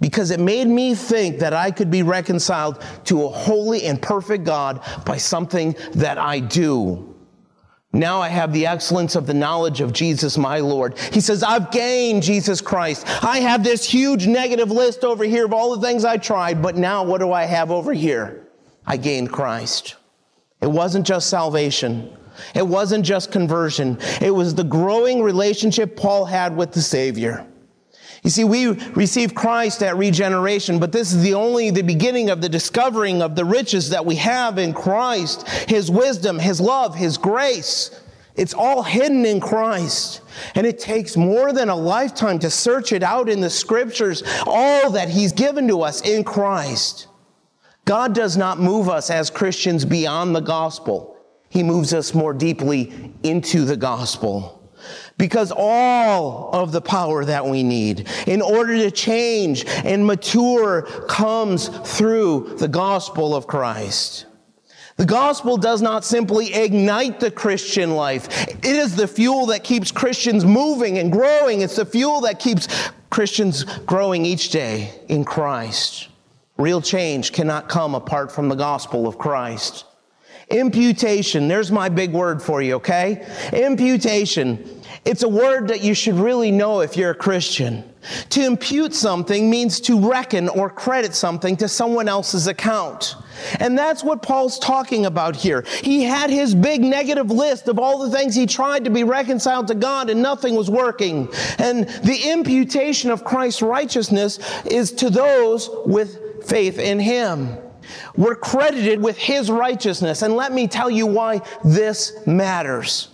because 0.00 0.30
it 0.30 0.40
made 0.40 0.66
me 0.66 0.94
think 0.94 1.38
that 1.40 1.52
I 1.52 1.70
could 1.70 1.90
be 1.90 2.02
reconciled 2.02 2.82
to 3.04 3.24
a 3.24 3.28
holy 3.28 3.84
and 3.84 4.00
perfect 4.00 4.44
God 4.44 4.82
by 5.04 5.18
something 5.18 5.76
that 5.92 6.16
I 6.16 6.40
do. 6.40 7.06
Now 7.92 8.22
I 8.22 8.28
have 8.28 8.52
the 8.52 8.66
excellence 8.66 9.16
of 9.16 9.26
the 9.26 9.34
knowledge 9.34 9.80
of 9.80 9.92
Jesus, 9.92 10.38
my 10.38 10.60
Lord. 10.60 10.96
He 11.12 11.20
says, 11.20 11.42
I've 11.42 11.70
gained 11.70 12.22
Jesus 12.22 12.60
Christ. 12.60 13.04
I 13.22 13.40
have 13.40 13.62
this 13.62 13.84
huge 13.84 14.26
negative 14.26 14.70
list 14.70 15.04
over 15.04 15.24
here 15.24 15.44
of 15.44 15.52
all 15.52 15.76
the 15.76 15.86
things 15.86 16.04
I 16.04 16.16
tried, 16.16 16.62
but 16.62 16.76
now 16.76 17.04
what 17.04 17.18
do 17.18 17.32
I 17.32 17.44
have 17.44 17.70
over 17.70 17.92
here? 17.92 18.46
I 18.86 18.96
gained 18.96 19.32
Christ. 19.32 19.96
It 20.62 20.70
wasn't 20.70 21.06
just 21.06 21.28
salvation. 21.28 22.16
It 22.54 22.66
wasn't 22.66 23.04
just 23.04 23.32
conversion. 23.32 23.98
It 24.20 24.30
was 24.30 24.54
the 24.54 24.64
growing 24.64 25.22
relationship 25.22 25.96
Paul 25.96 26.24
had 26.24 26.56
with 26.56 26.72
the 26.72 26.82
Savior. 26.82 27.46
You 28.22 28.30
see, 28.30 28.44
we 28.44 28.66
receive 28.66 29.34
Christ 29.34 29.82
at 29.82 29.96
regeneration, 29.96 30.78
but 30.78 30.92
this 30.92 31.12
is 31.12 31.22
the 31.22 31.34
only 31.34 31.70
the 31.70 31.82
beginning 31.82 32.28
of 32.28 32.42
the 32.42 32.48
discovering 32.50 33.22
of 33.22 33.34
the 33.34 33.46
riches 33.46 33.90
that 33.90 34.04
we 34.04 34.16
have 34.16 34.58
in 34.58 34.74
Christ, 34.74 35.48
His 35.68 35.90
wisdom, 35.90 36.38
His 36.38 36.60
love, 36.60 36.94
His 36.94 37.16
grace. 37.16 37.98
It's 38.36 38.54
all 38.54 38.82
hidden 38.82 39.24
in 39.24 39.40
Christ. 39.40 40.20
And 40.54 40.66
it 40.66 40.78
takes 40.78 41.16
more 41.16 41.52
than 41.52 41.68
a 41.68 41.76
lifetime 41.76 42.38
to 42.40 42.50
search 42.50 42.92
it 42.92 43.02
out 43.02 43.28
in 43.28 43.40
the 43.40 43.50
scriptures, 43.50 44.22
all 44.46 44.90
that 44.90 45.08
He's 45.08 45.32
given 45.32 45.66
to 45.68 45.82
us 45.82 46.02
in 46.02 46.22
Christ. 46.22 47.06
God 47.86 48.14
does 48.14 48.36
not 48.36 48.60
move 48.60 48.88
us 48.88 49.10
as 49.10 49.30
Christians 49.30 49.84
beyond 49.86 50.36
the 50.36 50.40
gospel. 50.40 51.09
He 51.50 51.62
moves 51.62 51.92
us 51.92 52.14
more 52.14 52.32
deeply 52.32 53.12
into 53.22 53.64
the 53.64 53.76
gospel. 53.76 54.56
Because 55.18 55.52
all 55.54 56.48
of 56.54 56.72
the 56.72 56.80
power 56.80 57.24
that 57.26 57.44
we 57.44 57.62
need 57.62 58.08
in 58.26 58.40
order 58.40 58.74
to 58.76 58.90
change 58.90 59.66
and 59.66 60.06
mature 60.06 60.82
comes 61.08 61.68
through 61.68 62.56
the 62.58 62.68
gospel 62.68 63.34
of 63.34 63.46
Christ. 63.46 64.24
The 64.96 65.06
gospel 65.06 65.56
does 65.56 65.82
not 65.82 66.04
simply 66.04 66.54
ignite 66.54 67.20
the 67.20 67.30
Christian 67.30 67.92
life. 67.92 68.48
It 68.48 68.64
is 68.64 68.96
the 68.96 69.08
fuel 69.08 69.46
that 69.46 69.64
keeps 69.64 69.90
Christians 69.90 70.44
moving 70.44 70.98
and 70.98 71.10
growing. 71.10 71.62
It's 71.62 71.76
the 71.76 71.86
fuel 71.86 72.22
that 72.22 72.38
keeps 72.38 72.68
Christians 73.10 73.64
growing 73.64 74.24
each 74.24 74.50
day 74.50 74.92
in 75.08 75.24
Christ. 75.24 76.08
Real 76.58 76.80
change 76.80 77.32
cannot 77.32 77.68
come 77.68 77.94
apart 77.94 78.30
from 78.30 78.48
the 78.48 78.54
gospel 78.54 79.08
of 79.08 79.18
Christ. 79.18 79.84
Imputation. 80.50 81.48
There's 81.48 81.70
my 81.70 81.88
big 81.88 82.12
word 82.12 82.42
for 82.42 82.60
you, 82.60 82.74
okay? 82.74 83.26
Imputation. 83.52 84.82
It's 85.04 85.22
a 85.22 85.28
word 85.28 85.68
that 85.68 85.82
you 85.82 85.94
should 85.94 86.16
really 86.16 86.50
know 86.50 86.80
if 86.80 86.96
you're 86.96 87.12
a 87.12 87.14
Christian. 87.14 87.84
To 88.30 88.44
impute 88.44 88.94
something 88.94 89.50
means 89.50 89.80
to 89.80 90.10
reckon 90.10 90.48
or 90.48 90.70
credit 90.70 91.14
something 91.14 91.56
to 91.58 91.68
someone 91.68 92.08
else's 92.08 92.46
account. 92.46 93.14
And 93.58 93.76
that's 93.76 94.02
what 94.02 94.22
Paul's 94.22 94.58
talking 94.58 95.06
about 95.06 95.36
here. 95.36 95.64
He 95.82 96.02
had 96.02 96.30
his 96.30 96.54
big 96.54 96.82
negative 96.82 97.30
list 97.30 97.68
of 97.68 97.78
all 97.78 97.98
the 97.98 98.10
things 98.10 98.34
he 98.34 98.46
tried 98.46 98.84
to 98.84 98.90
be 98.90 99.04
reconciled 99.04 99.68
to 99.68 99.74
God 99.74 100.10
and 100.10 100.22
nothing 100.22 100.54
was 100.54 100.70
working. 100.70 101.28
And 101.58 101.88
the 101.88 102.30
imputation 102.30 103.10
of 103.10 103.24
Christ's 103.24 103.62
righteousness 103.62 104.38
is 104.64 104.92
to 104.92 105.10
those 105.10 105.70
with 105.86 106.44
faith 106.46 106.78
in 106.78 106.98
him. 106.98 107.56
We're 108.16 108.36
credited 108.36 109.02
with 109.02 109.16
his 109.16 109.50
righteousness. 109.50 110.22
And 110.22 110.34
let 110.34 110.52
me 110.52 110.68
tell 110.68 110.90
you 110.90 111.06
why 111.06 111.40
this 111.64 112.26
matters. 112.26 113.08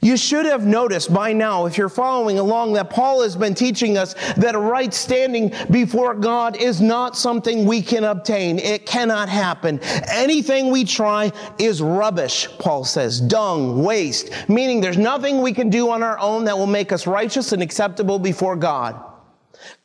You 0.00 0.16
should 0.16 0.46
have 0.46 0.66
noticed 0.66 1.14
by 1.14 1.32
now, 1.32 1.66
if 1.66 1.78
you're 1.78 1.88
following 1.88 2.38
along, 2.38 2.72
that 2.72 2.90
Paul 2.90 3.22
has 3.22 3.36
been 3.36 3.54
teaching 3.54 3.96
us 3.96 4.14
that 4.34 4.56
a 4.56 4.58
right 4.58 4.92
standing 4.92 5.52
before 5.70 6.14
God 6.14 6.56
is 6.56 6.80
not 6.80 7.16
something 7.16 7.66
we 7.66 7.82
can 7.82 8.02
obtain. 8.02 8.58
It 8.58 8.84
cannot 8.84 9.28
happen. 9.28 9.78
Anything 10.08 10.72
we 10.72 10.84
try 10.84 11.30
is 11.58 11.80
rubbish, 11.80 12.48
Paul 12.58 12.84
says. 12.84 13.20
Dung, 13.20 13.84
waste, 13.84 14.32
meaning 14.48 14.80
there's 14.80 14.98
nothing 14.98 15.40
we 15.40 15.52
can 15.52 15.70
do 15.70 15.90
on 15.90 16.02
our 16.02 16.18
own 16.18 16.44
that 16.44 16.58
will 16.58 16.66
make 16.66 16.90
us 16.90 17.06
righteous 17.06 17.52
and 17.52 17.62
acceptable 17.62 18.18
before 18.18 18.56
God. 18.56 19.11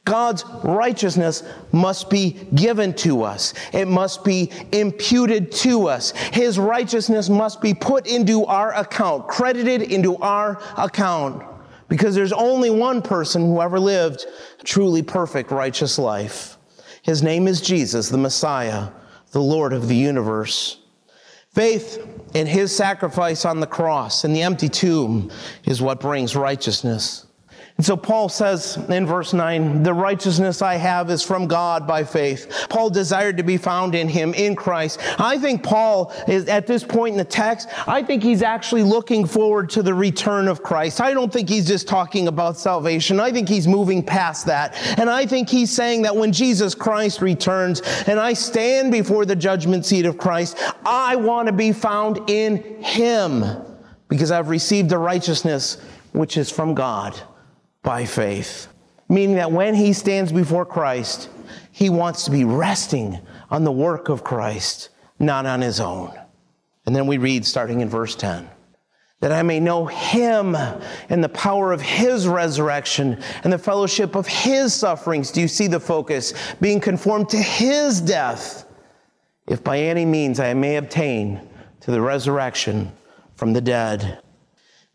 God's 0.05 0.45
righteousness 0.63 1.43
must 1.71 2.09
be 2.09 2.31
given 2.55 2.93
to 2.95 3.23
us. 3.23 3.53
It 3.73 3.87
must 3.87 4.23
be 4.23 4.51
imputed 4.71 5.51
to 5.53 5.87
us. 5.87 6.11
His 6.11 6.57
righteousness 6.57 7.27
must 7.29 7.61
be 7.61 7.73
put 7.73 8.07
into 8.07 8.45
our 8.45 8.73
account, 8.73 9.27
credited 9.27 9.81
into 9.81 10.15
our 10.17 10.61
account. 10.77 11.43
Because 11.89 12.15
there's 12.15 12.33
only 12.33 12.69
one 12.69 13.01
person 13.01 13.41
who 13.41 13.61
ever 13.61 13.79
lived 13.79 14.25
a 14.59 14.63
truly 14.63 15.01
perfect 15.01 15.51
righteous 15.51 15.99
life. 15.99 16.57
His 17.01 17.21
name 17.21 17.47
is 17.47 17.61
Jesus, 17.61 18.09
the 18.09 18.17
Messiah, 18.17 18.89
the 19.31 19.41
Lord 19.41 19.73
of 19.73 19.87
the 19.87 19.95
universe. 19.95 20.79
Faith 21.51 22.05
in 22.33 22.47
his 22.47 22.75
sacrifice 22.75 23.43
on 23.43 23.59
the 23.59 23.67
cross 23.67 24.23
and 24.23 24.35
the 24.35 24.41
empty 24.41 24.69
tomb 24.69 25.31
is 25.65 25.81
what 25.81 25.99
brings 25.99 26.35
righteousness. 26.35 27.26
And 27.77 27.85
so 27.85 27.95
Paul 27.95 28.27
says 28.27 28.75
in 28.89 29.05
verse 29.05 29.33
9, 29.33 29.83
the 29.83 29.93
righteousness 29.93 30.63
I 30.63 30.75
have 30.75 31.11
is 31.11 31.21
from 31.21 31.45
God 31.45 31.85
by 31.85 32.03
faith. 32.03 32.65
Paul 32.69 32.89
desired 32.89 33.37
to 33.37 33.43
be 33.43 33.57
found 33.57 33.93
in 33.93 34.09
him, 34.09 34.33
in 34.33 34.55
Christ. 34.55 34.99
I 35.19 35.37
think 35.37 35.61
Paul 35.61 36.11
is 36.27 36.47
at 36.47 36.65
this 36.65 36.83
point 36.83 37.11
in 37.11 37.17
the 37.19 37.23
text, 37.23 37.69
I 37.87 38.01
think 38.01 38.23
he's 38.23 38.41
actually 38.41 38.81
looking 38.81 39.27
forward 39.27 39.69
to 39.71 39.83
the 39.83 39.93
return 39.93 40.47
of 40.47 40.63
Christ. 40.63 40.99
I 40.99 41.13
don't 41.13 41.31
think 41.31 41.49
he's 41.49 41.67
just 41.67 41.87
talking 41.87 42.27
about 42.27 42.57
salvation. 42.57 43.19
I 43.19 43.31
think 43.31 43.47
he's 43.47 43.67
moving 43.67 44.01
past 44.01 44.47
that. 44.47 44.73
And 44.97 45.07
I 45.07 45.27
think 45.27 45.47
he's 45.47 45.71
saying 45.71 46.01
that 46.01 46.15
when 46.15 46.31
Jesus 46.31 46.73
Christ 46.73 47.21
returns 47.21 47.81
and 48.07 48.19
I 48.19 48.33
stand 48.33 48.91
before 48.91 49.23
the 49.23 49.35
judgment 49.35 49.85
seat 49.85 50.07
of 50.07 50.17
Christ, 50.17 50.57
I 50.83 51.15
want 51.15 51.45
to 51.45 51.53
be 51.53 51.73
found 51.73 52.27
in 52.27 52.81
him 52.81 53.45
because 54.09 54.31
I've 54.31 54.49
received 54.49 54.89
the 54.89 54.97
righteousness 54.97 55.77
which 56.13 56.37
is 56.37 56.49
from 56.49 56.73
God 56.73 57.21
by 57.83 58.05
faith. 58.05 58.67
Meaning 59.09 59.37
that 59.37 59.51
when 59.51 59.73
he 59.73 59.93
stands 59.93 60.31
before 60.31 60.65
Christ, 60.65 61.29
he 61.71 61.89
wants 61.89 62.25
to 62.25 62.31
be 62.31 62.43
resting 62.43 63.19
on 63.49 63.63
the 63.63 63.71
work 63.71 64.09
of 64.09 64.23
Christ, 64.23 64.89
not 65.19 65.45
on 65.45 65.61
his 65.61 65.79
own. 65.79 66.13
And 66.85 66.95
then 66.95 67.07
we 67.07 67.17
read 67.17 67.45
starting 67.45 67.81
in 67.81 67.89
verse 67.89 68.15
10 68.15 68.49
that 69.19 69.31
I 69.31 69.41
may 69.41 69.59
know 69.59 69.85
him 69.87 70.55
and 70.55 71.23
the 71.23 71.29
power 71.29 71.71
of 71.71 71.81
his 71.81 72.27
resurrection 72.27 73.21
and 73.43 73.51
the 73.51 73.57
fellowship 73.57 74.15
of 74.15 74.27
his 74.27 74.73
sufferings. 74.73 75.31
Do 75.31 75.41
you 75.41 75.47
see 75.47 75.67
the 75.67 75.79
focus? 75.79 76.33
Being 76.61 76.79
conformed 76.79 77.29
to 77.29 77.37
his 77.37 77.99
death, 77.99 78.65
if 79.47 79.63
by 79.63 79.79
any 79.79 80.05
means 80.05 80.39
I 80.39 80.53
may 80.53 80.75
obtain 80.75 81.41
to 81.81 81.91
the 81.91 82.01
resurrection 82.01 82.91
from 83.33 83.53
the 83.53 83.61
dead. 83.61 84.21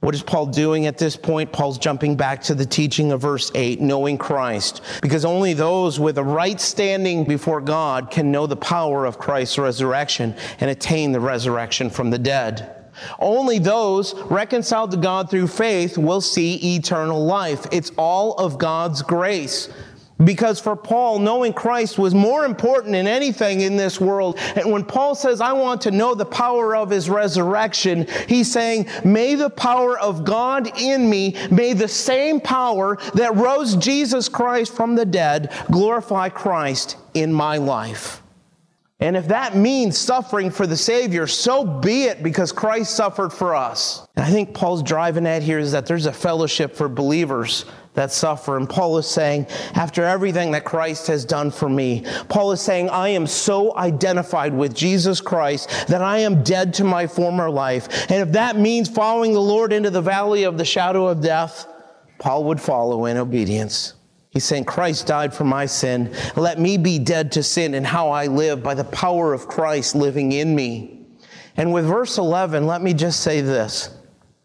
What 0.03 0.17
is 0.17 0.23
Paul 0.25 0.47
doing 0.47 0.87
at 0.87 0.99
this 0.99 1.15
point? 1.15 1.53
Paul's 1.53 1.79
jumping 1.79 2.17
back 2.17 2.43
to 2.43 2.57
the 2.57 2.67
teaching 2.67 3.13
of 3.13 3.21
verse 3.21 3.53
8, 3.55 3.81
knowing 3.81 4.19
Christ. 4.19 4.81
Because 5.01 5.25
only 5.25 5.53
those 5.53 6.01
with 6.01 6.19
a 6.19 6.25
right 6.25 6.61
standing 6.61 7.23
before 7.23 7.61
God 7.61 8.11
can 8.11 8.33
know 8.33 8.49
the 8.49 8.57
power 8.57 9.05
of 9.05 9.21
Christ's 9.21 9.59
resurrection 9.59 10.35
and 10.59 10.69
attain 10.69 11.13
the 11.13 11.21
resurrection 11.21 11.89
from 11.89 12.11
the 12.11 12.19
dead. 12.19 12.83
Only 13.21 13.61
those 13.61 14.13
reconciled 14.23 14.91
to 14.91 14.97
God 14.97 15.31
through 15.31 15.47
faith 15.47 15.97
will 15.97 16.21
see 16.21 16.75
eternal 16.75 17.25
life. 17.25 17.65
It's 17.71 17.93
all 17.97 18.35
of 18.35 18.59
God's 18.59 19.03
grace. 19.03 19.69
Because 20.25 20.61
for 20.61 20.77
Paul, 20.77 21.19
knowing 21.19 21.53
Christ 21.53 21.99
was 21.99 22.15
more 22.15 22.45
important 22.45 22.93
than 22.93 23.07
anything 23.07 23.61
in 23.61 23.77
this 23.77 24.01
world. 24.01 24.39
And 24.57 24.71
when 24.71 24.85
Paul 24.85 25.15
says, 25.15 25.41
I 25.41 25.53
want 25.53 25.81
to 25.83 25.91
know 25.91 26.15
the 26.15 26.25
power 26.25 26.77
of 26.77 26.91
his 26.91 27.09
resurrection, 27.09 28.07
he's 28.29 28.51
saying, 28.51 28.89
may 29.05 29.35
the 29.35 29.51
power 29.51 29.99
of 29.99 30.25
God 30.25 30.79
in 30.81 31.09
me, 31.09 31.37
may 31.51 31.73
the 31.73 31.89
same 31.89 32.41
power 32.41 32.99
that 33.15 33.35
rose 33.37 33.77
Jesus 33.77 34.29
Christ 34.29 34.75
from 34.75 34.95
the 34.95 35.07
dead 35.07 35.53
glorify 35.71 36.29
Christ 36.29 36.97
in 37.15 37.33
my 37.33 37.57
life. 37.57 38.23
And 39.03 39.17
if 39.17 39.27
that 39.29 39.57
means 39.57 39.99
suffering 39.99 40.49
for 40.49 40.65
the 40.65 40.77
Savior, 40.77 41.27
so 41.27 41.65
be 41.65 42.05
it 42.05 42.23
because 42.23 42.53
Christ 42.53 42.95
suffered 42.95 43.33
for 43.33 43.53
us. 43.53 44.07
And 44.15 44.25
I 44.25 44.31
think 44.31 44.55
Paul's 44.55 44.81
driving 44.81 45.27
at 45.27 45.43
here 45.43 45.59
is 45.59 45.73
that 45.73 45.87
there's 45.87 46.07
a 46.07 46.13
fellowship 46.13 46.77
for 46.77 46.89
believers 46.89 47.65
that 47.95 48.11
suffer. 48.11 48.57
And 48.57 48.69
Paul 48.69 48.99
is 48.99 49.07
saying, 49.07 49.47
after 49.75 50.05
everything 50.05 50.53
that 50.53 50.65
Christ 50.65 51.07
has 51.09 51.25
done 51.25 51.51
for 51.51 51.69
me, 51.69 52.05
Paul 52.29 52.53
is 52.53 52.61
saying, 52.61 52.89
I 52.89 53.09
am 53.09 53.27
so 53.27 53.77
identified 53.77 54.55
with 54.55 54.75
Jesus 54.75 55.21
Christ 55.21 55.69
that 55.89 56.03
I 56.03 56.19
am 56.19 56.43
dead 56.43 56.75
to 56.75 56.85
my 56.85 57.07
former 57.07 57.51
life. 57.51 58.11
And 58.11 58.27
if 58.27 58.33
that 58.33 58.57
means 58.57 58.89
following 58.89 59.33
the 59.33 59.41
Lord 59.41 59.73
into 59.73 59.91
the 59.91 60.01
valley 60.01 60.45
of 60.45 60.59
the 60.59 60.65
shadow 60.65 61.07
of 61.07 61.21
death, 61.21 61.67
Paul 62.19 62.45
would 62.45 62.61
follow 62.61 63.07
in 63.07 63.17
obedience. 63.17 63.95
He's 64.31 64.45
saying, 64.45 64.65
Christ 64.65 65.07
died 65.07 65.35
for 65.35 65.45
my 65.45 65.67
sin. 65.67 66.15
Let 66.37 66.59
me 66.59 66.79
be 66.79 66.99
dead 66.99 67.33
to 67.33 67.43
sin 67.43 67.75
and 67.75 67.87
how 67.87 68.09
I 68.09 68.29
live 68.29 68.63
by 68.63 68.73
the 68.73 68.85
power 68.85 69.35
of 69.35 69.47
Christ 69.47 69.95
living 69.95 70.33
in 70.33 70.55
me. 70.55 71.05
And 71.59 71.75
with 71.75 71.85
verse 71.85 72.17
11, 72.17 72.67
let 72.67 72.81
me 72.81 72.95
just 72.95 73.21
say 73.21 73.43
this. 73.43 73.95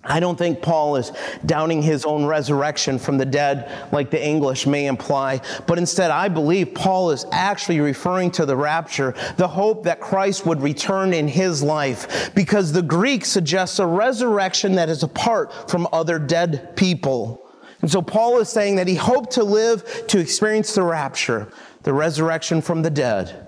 I 0.03 0.19
don't 0.19 0.37
think 0.37 0.61
Paul 0.61 0.95
is 0.95 1.11
downing 1.45 1.81
his 1.81 2.05
own 2.05 2.25
resurrection 2.25 2.97
from 2.97 3.17
the 3.17 3.25
dead 3.25 3.89
like 3.91 4.09
the 4.09 4.23
English 4.23 4.65
may 4.65 4.85
imply, 4.85 5.41
but 5.65 5.77
instead 5.77 6.11
I 6.11 6.29
believe 6.29 6.73
Paul 6.73 7.11
is 7.11 7.25
actually 7.31 7.79
referring 7.81 8.31
to 8.31 8.45
the 8.45 8.55
rapture, 8.55 9.15
the 9.35 9.47
hope 9.47 9.83
that 9.83 9.99
Christ 9.99 10.45
would 10.45 10.61
return 10.61 11.13
in 11.13 11.27
his 11.27 11.61
life, 11.61 12.33
because 12.35 12.71
the 12.71 12.81
Greek 12.81 13.25
suggests 13.25 13.79
a 13.79 13.87
resurrection 13.87 14.75
that 14.75 14.87
is 14.87 15.03
apart 15.03 15.69
from 15.69 15.87
other 15.91 16.19
dead 16.19 16.75
people. 16.77 17.43
And 17.81 17.91
so 17.91 18.01
Paul 18.01 18.39
is 18.39 18.49
saying 18.49 18.75
that 18.75 18.87
he 18.87 18.95
hoped 18.95 19.31
to 19.31 19.43
live 19.43 20.05
to 20.07 20.19
experience 20.19 20.73
the 20.73 20.83
rapture, 20.83 21.51
the 21.83 21.93
resurrection 21.93 22.61
from 22.61 22.81
the 22.81 22.89
dead, 22.89 23.47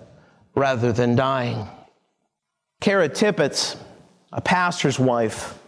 rather 0.56 0.92
than 0.92 1.16
dying. 1.16 1.68
Kara 2.82 3.08
Tippett, 3.08 3.78
a 4.32 4.42
pastor's 4.42 5.00
wife, 5.00 5.59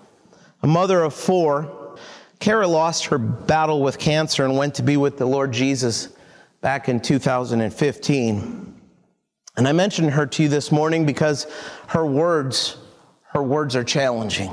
a 0.61 0.67
mother 0.67 1.01
of 1.01 1.13
four, 1.13 1.97
Kara 2.39 2.67
lost 2.67 3.05
her 3.05 3.17
battle 3.17 3.81
with 3.81 3.99
cancer 3.99 4.45
and 4.45 4.57
went 4.57 4.75
to 4.75 4.83
be 4.83 4.97
with 4.97 5.17
the 5.17 5.25
Lord 5.25 5.51
Jesus 5.51 6.09
back 6.61 6.89
in 6.89 6.99
2015. 6.99 8.81
And 9.57 9.67
I 9.67 9.71
mentioned 9.73 10.11
her 10.11 10.25
to 10.25 10.43
you 10.43 10.49
this 10.49 10.71
morning 10.71 11.05
because 11.05 11.45
her 11.87 12.05
words, 12.05 12.77
her 13.29 13.43
words 13.43 13.75
are 13.75 13.83
challenging. 13.83 14.51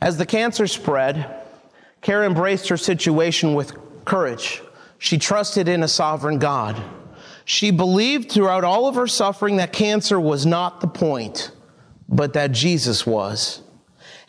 As 0.00 0.16
the 0.16 0.26
cancer 0.26 0.66
spread, 0.66 1.42
Kara 2.00 2.26
embraced 2.26 2.68
her 2.68 2.76
situation 2.76 3.54
with 3.54 3.76
courage. 4.04 4.62
She 4.98 5.18
trusted 5.18 5.68
in 5.68 5.82
a 5.82 5.88
sovereign 5.88 6.38
God. 6.38 6.80
She 7.44 7.70
believed 7.70 8.30
throughout 8.30 8.64
all 8.64 8.86
of 8.86 8.94
her 8.94 9.06
suffering 9.06 9.56
that 9.56 9.72
cancer 9.72 10.20
was 10.20 10.46
not 10.46 10.80
the 10.80 10.86
point, 10.86 11.50
but 12.08 12.34
that 12.34 12.52
Jesus 12.52 13.06
was. 13.06 13.62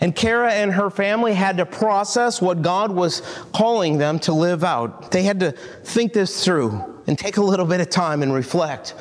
And 0.02 0.16
Kara 0.16 0.52
and 0.52 0.72
her 0.74 0.90
family 0.90 1.34
had 1.34 1.58
to 1.58 1.66
process 1.66 2.42
what 2.42 2.62
God 2.62 2.92
was 2.92 3.22
calling 3.54 3.98
them 3.98 4.20
to 4.20 4.34
live 4.34 4.64
out. 4.64 5.12
They 5.12 5.24
had 5.24 5.40
to 5.42 5.52
think 5.84 6.14
this 6.14 6.44
through 6.44 7.02
and 7.08 7.18
take 7.18 7.38
a 7.38 7.44
little 7.44 7.66
bit 7.66 7.82
of 7.82 7.90
time 7.90 8.24
and 8.24 8.34
reflect. 8.34 8.96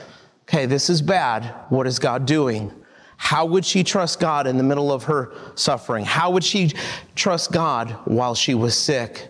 Okay, 0.49 0.66
this 0.66 0.90
is 0.90 1.01
bad. 1.01 1.55
What 1.68 1.86
is 1.86 1.99
God 1.99 2.26
doing? 2.26 2.72
How 3.16 3.44
would 3.46 3.64
she 3.64 3.84
trust 3.84 4.20
God 4.20 4.46
in 4.46 4.57
the 4.57 4.62
middle 4.62 4.90
of 4.90 5.05
her 5.05 5.32
suffering? 5.55 6.05
How 6.05 6.30
would 6.30 6.44
she 6.44 6.72
trust 7.14 7.53
God 7.53 7.90
while 8.05 8.34
she 8.34 8.55
was 8.55 8.76
sick? 8.76 9.28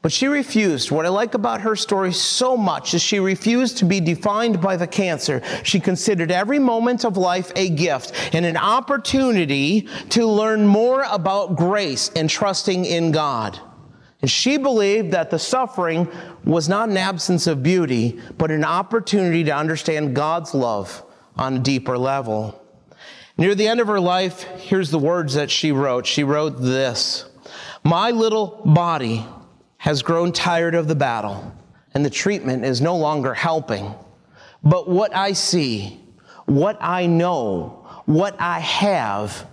But 0.00 0.12
she 0.12 0.28
refused. 0.28 0.92
What 0.92 1.06
I 1.06 1.08
like 1.08 1.34
about 1.34 1.62
her 1.62 1.74
story 1.74 2.12
so 2.12 2.56
much 2.56 2.94
is 2.94 3.02
she 3.02 3.18
refused 3.18 3.78
to 3.78 3.84
be 3.84 4.00
defined 4.00 4.60
by 4.60 4.76
the 4.76 4.86
cancer. 4.86 5.42
She 5.64 5.80
considered 5.80 6.30
every 6.30 6.60
moment 6.60 7.04
of 7.04 7.16
life 7.16 7.50
a 7.56 7.68
gift 7.68 8.12
and 8.32 8.46
an 8.46 8.56
opportunity 8.56 9.88
to 10.10 10.24
learn 10.26 10.66
more 10.66 11.02
about 11.10 11.56
grace 11.56 12.12
and 12.14 12.30
trusting 12.30 12.84
in 12.84 13.10
God. 13.10 13.58
And 14.22 14.30
she 14.30 14.56
believed 14.56 15.12
that 15.12 15.30
the 15.30 15.38
suffering 15.38 16.08
was 16.44 16.68
not 16.68 16.88
an 16.88 16.96
absence 16.96 17.46
of 17.48 17.62
beauty, 17.62 18.20
but 18.36 18.52
an 18.52 18.64
opportunity 18.64 19.44
to 19.44 19.54
understand 19.54 20.14
God's 20.14 20.54
love 20.54 21.04
on 21.36 21.56
a 21.56 21.60
deeper 21.60 21.98
level. 21.98 22.60
Near 23.36 23.54
the 23.54 23.68
end 23.68 23.80
of 23.80 23.86
her 23.88 24.00
life, 24.00 24.42
here's 24.58 24.90
the 24.90 24.98
words 24.98 25.34
that 25.34 25.50
she 25.50 25.70
wrote. 25.70 26.06
She 26.06 26.24
wrote 26.24 26.60
this 26.60 27.24
My 27.84 28.10
little 28.10 28.60
body 28.64 29.24
has 29.78 30.02
grown 30.02 30.32
tired 30.32 30.74
of 30.74 30.88
the 30.88 30.94
battle, 30.94 31.52
and 31.94 32.04
the 32.04 32.10
treatment 32.10 32.64
is 32.64 32.80
no 32.80 32.96
longer 32.96 33.32
helping. 33.32 33.94
But 34.62 34.88
what 34.88 35.14
I 35.16 35.32
see, 35.32 36.00
what 36.46 36.76
I 36.80 37.06
know, 37.06 37.86
what 38.04 38.40
I 38.40 38.58
have 38.60 39.46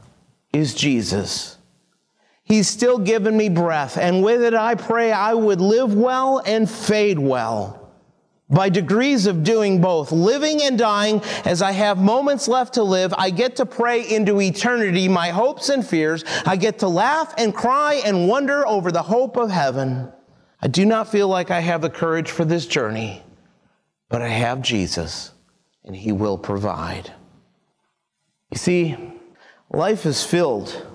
is 0.51 0.73
Jesus. 0.73 1.57
He's 2.43 2.67
still 2.67 2.97
given 2.97 3.37
me 3.37 3.49
breath, 3.49 3.97
and 3.97 4.23
with 4.23 4.43
it 4.43 4.53
I 4.53 4.75
pray 4.75 5.11
I 5.11 5.33
would 5.33 5.61
live 5.61 5.93
well 5.93 6.41
and 6.45 6.69
fade 6.69 7.19
well 7.19 7.85
by 8.49 8.69
degrees 8.69 9.25
of 9.25 9.43
doing 9.43 9.81
both, 9.81 10.11
living 10.11 10.61
and 10.61 10.77
dying, 10.77 11.21
as 11.45 11.63
I 11.63 11.71
have 11.71 11.97
moments 11.97 12.47
left 12.47 12.75
to 12.75 12.83
live, 12.83 13.13
I 13.17 13.31
get 13.31 13.55
to 13.55 13.65
pray 13.65 14.07
into 14.07 14.39
eternity 14.39 15.07
my 15.07 15.29
hopes 15.29 15.69
and 15.69 15.85
fears. 15.85 16.23
I 16.45 16.55
get 16.55 16.79
to 16.79 16.87
laugh 16.87 17.33
and 17.39 17.55
cry 17.55 18.01
and 18.05 18.27
wonder 18.27 18.67
over 18.67 18.91
the 18.91 19.01
hope 19.01 19.35
of 19.35 19.49
heaven. 19.49 20.11
I 20.65 20.67
do 20.67 20.83
not 20.83 21.11
feel 21.11 21.27
like 21.27 21.51
I 21.51 21.59
have 21.59 21.83
the 21.83 21.91
courage 21.91 22.31
for 22.31 22.43
this 22.43 22.65
journey, 22.65 23.21
but 24.09 24.23
I 24.23 24.29
have 24.29 24.63
Jesus, 24.63 25.31
and 25.83 25.95
He 25.95 26.11
will 26.11 26.39
provide. 26.39 27.13
You 28.49 28.57
see, 28.57 28.97
life 29.69 30.07
is 30.07 30.23
filled, 30.23 30.87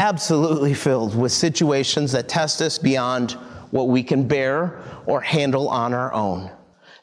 absolutely 0.00 0.74
filled, 0.74 1.16
with 1.16 1.30
situations 1.30 2.10
that 2.10 2.28
test 2.28 2.60
us 2.62 2.78
beyond 2.78 3.32
what 3.70 3.86
we 3.86 4.02
can 4.02 4.26
bear 4.26 4.82
or 5.06 5.20
handle 5.20 5.68
on 5.68 5.94
our 5.94 6.12
own. 6.12 6.50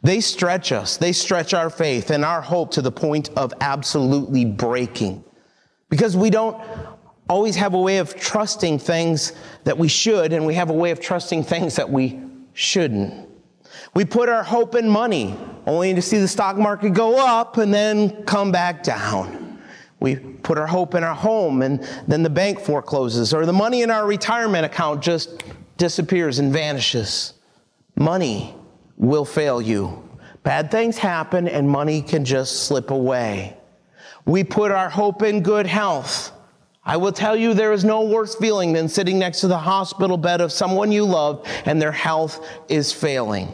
They 0.03 0.19
stretch 0.19 0.73
us, 0.73 0.97
they 0.97 1.13
stretch 1.13 1.53
our 1.53 1.69
faith 1.69 2.09
and 2.09 2.25
our 2.25 2.41
hope 2.41 2.71
to 2.71 2.81
the 2.81 2.91
point 2.91 3.29
of 3.37 3.53
absolutely 3.61 4.43
breaking. 4.43 5.23
Because 5.89 6.17
we 6.17 6.29
don't 6.29 6.61
always 7.29 7.55
have 7.55 7.73
a 7.73 7.79
way 7.79 7.99
of 7.99 8.15
trusting 8.15 8.79
things 8.79 9.33
that 9.63 9.77
we 9.77 9.87
should, 9.87 10.33
and 10.33 10.45
we 10.45 10.55
have 10.55 10.69
a 10.69 10.73
way 10.73 10.91
of 10.91 10.99
trusting 10.99 11.43
things 11.43 11.75
that 11.75 11.89
we 11.89 12.19
shouldn't. 12.53 13.29
We 13.93 14.03
put 14.03 14.29
our 14.29 14.43
hope 14.43 14.75
in 14.75 14.89
money, 14.89 15.35
only 15.65 15.93
to 15.93 16.01
see 16.01 16.17
the 16.17 16.27
stock 16.27 16.57
market 16.57 16.93
go 16.93 17.17
up 17.25 17.57
and 17.57 17.73
then 17.73 18.23
come 18.23 18.51
back 18.51 18.83
down. 18.83 19.61
We 19.99 20.15
put 20.15 20.57
our 20.57 20.67
hope 20.67 20.95
in 20.95 21.03
our 21.03 21.15
home, 21.15 21.61
and 21.61 21.83
then 22.07 22.23
the 22.23 22.29
bank 22.29 22.59
forecloses, 22.59 23.33
or 23.33 23.45
the 23.45 23.53
money 23.53 23.83
in 23.83 23.91
our 23.91 24.07
retirement 24.07 24.65
account 24.65 25.01
just 25.01 25.43
disappears 25.77 26.39
and 26.39 26.51
vanishes. 26.51 27.33
Money 27.95 28.55
will 28.97 29.25
fail 29.25 29.61
you. 29.61 30.03
Bad 30.43 30.71
things 30.71 30.97
happen 30.97 31.47
and 31.47 31.69
money 31.69 32.01
can 32.01 32.23
just 32.23 32.63
slip 32.63 32.91
away. 32.91 33.57
We 34.25 34.43
put 34.43 34.71
our 34.71 34.89
hope 34.89 35.21
in 35.21 35.41
good 35.41 35.67
health. 35.67 36.31
I 36.83 36.97
will 36.97 37.11
tell 37.11 37.35
you 37.35 37.53
there 37.53 37.73
is 37.73 37.83
no 37.83 38.01
worse 38.01 38.35
feeling 38.35 38.73
than 38.73 38.87
sitting 38.87 39.19
next 39.19 39.41
to 39.41 39.47
the 39.47 39.57
hospital 39.57 40.17
bed 40.17 40.41
of 40.41 40.51
someone 40.51 40.91
you 40.91 41.05
love 41.05 41.45
and 41.65 41.81
their 41.81 41.91
health 41.91 42.45
is 42.67 42.91
failing. 42.91 43.49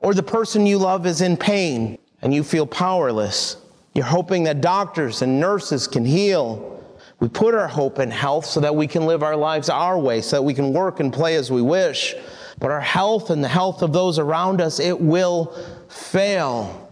Or 0.00 0.14
the 0.14 0.22
person 0.22 0.66
you 0.66 0.78
love 0.78 1.06
is 1.06 1.20
in 1.20 1.36
pain 1.36 1.98
and 2.22 2.34
you 2.34 2.42
feel 2.42 2.66
powerless. 2.66 3.58
You're 3.94 4.04
hoping 4.04 4.44
that 4.44 4.60
doctors 4.60 5.22
and 5.22 5.40
nurses 5.40 5.86
can 5.86 6.04
heal. 6.04 6.82
We 7.20 7.28
put 7.28 7.54
our 7.54 7.68
hope 7.68 7.98
in 8.00 8.10
health 8.10 8.46
so 8.46 8.60
that 8.60 8.74
we 8.74 8.86
can 8.86 9.06
live 9.06 9.22
our 9.22 9.36
lives 9.36 9.68
our 9.68 9.98
way, 9.98 10.20
so 10.20 10.36
that 10.36 10.42
we 10.42 10.52
can 10.52 10.72
work 10.72 11.00
and 11.00 11.12
play 11.12 11.36
as 11.36 11.50
we 11.50 11.62
wish 11.62 12.14
but 12.58 12.70
our 12.70 12.80
health 12.80 13.30
and 13.30 13.42
the 13.42 13.48
health 13.48 13.82
of 13.82 13.92
those 13.92 14.18
around 14.18 14.60
us, 14.60 14.78
it 14.78 15.00
will 15.00 15.54
fail. 15.88 16.90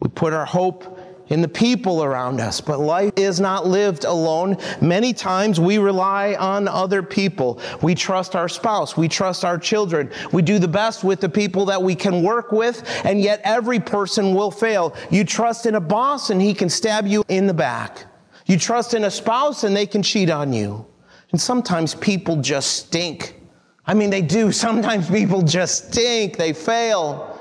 We 0.00 0.08
put 0.08 0.32
our 0.32 0.44
hope 0.44 0.98
in 1.32 1.40
the 1.40 1.48
people 1.48 2.04
around 2.04 2.40
us, 2.40 2.60
but 2.60 2.78
life 2.78 3.14
is 3.16 3.40
not 3.40 3.66
lived 3.66 4.04
alone. 4.04 4.54
Many 4.82 5.14
times 5.14 5.58
we 5.58 5.78
rely 5.78 6.34
on 6.34 6.68
other 6.68 7.02
people. 7.02 7.58
We 7.80 7.94
trust 7.94 8.36
our 8.36 8.50
spouse. 8.50 8.98
We 8.98 9.08
trust 9.08 9.42
our 9.42 9.56
children. 9.56 10.10
We 10.32 10.42
do 10.42 10.58
the 10.58 10.68
best 10.68 11.02
with 11.02 11.20
the 11.20 11.30
people 11.30 11.64
that 11.64 11.82
we 11.82 11.94
can 11.94 12.22
work 12.22 12.52
with, 12.52 12.86
and 13.04 13.18
yet 13.18 13.40
every 13.44 13.80
person 13.80 14.34
will 14.34 14.50
fail. 14.50 14.94
You 15.10 15.24
trust 15.24 15.64
in 15.64 15.74
a 15.74 15.80
boss 15.80 16.28
and 16.28 16.40
he 16.40 16.52
can 16.52 16.68
stab 16.68 17.06
you 17.06 17.24
in 17.28 17.46
the 17.46 17.54
back. 17.54 18.04
You 18.44 18.58
trust 18.58 18.92
in 18.92 19.04
a 19.04 19.10
spouse 19.10 19.64
and 19.64 19.74
they 19.74 19.86
can 19.86 20.02
cheat 20.02 20.28
on 20.28 20.52
you. 20.52 20.84
And 21.30 21.40
sometimes 21.40 21.94
people 21.94 22.42
just 22.42 22.72
stink. 22.72 23.40
I 23.86 23.94
mean, 23.94 24.10
they 24.10 24.20
do. 24.20 24.52
Sometimes 24.66 25.08
people 25.08 25.40
just 25.40 25.88
stink, 25.88 26.36
they 26.36 26.52
fail. 26.52 27.31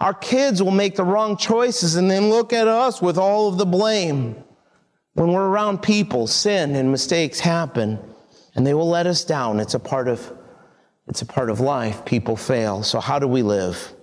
Our 0.00 0.14
kids 0.14 0.62
will 0.62 0.70
make 0.70 0.94
the 0.94 1.04
wrong 1.04 1.36
choices 1.36 1.96
and 1.96 2.10
then 2.10 2.30
look 2.30 2.52
at 2.52 2.68
us 2.68 3.02
with 3.02 3.18
all 3.18 3.48
of 3.48 3.58
the 3.58 3.66
blame. 3.66 4.36
When 5.14 5.32
we're 5.32 5.48
around 5.48 5.82
people, 5.82 6.28
sin 6.28 6.76
and 6.76 6.92
mistakes 6.92 7.40
happen 7.40 7.98
and 8.54 8.66
they 8.66 8.74
will 8.74 8.88
let 8.88 9.06
us 9.06 9.24
down. 9.24 9.60
It's 9.60 9.74
a 9.74 9.80
part 9.80 10.08
of 10.08 10.32
it's 11.08 11.22
a 11.22 11.26
part 11.26 11.48
of 11.48 11.58
life. 11.58 12.04
People 12.04 12.36
fail. 12.36 12.82
So 12.82 13.00
how 13.00 13.18
do 13.18 13.26
we 13.26 13.42
live? 13.42 13.94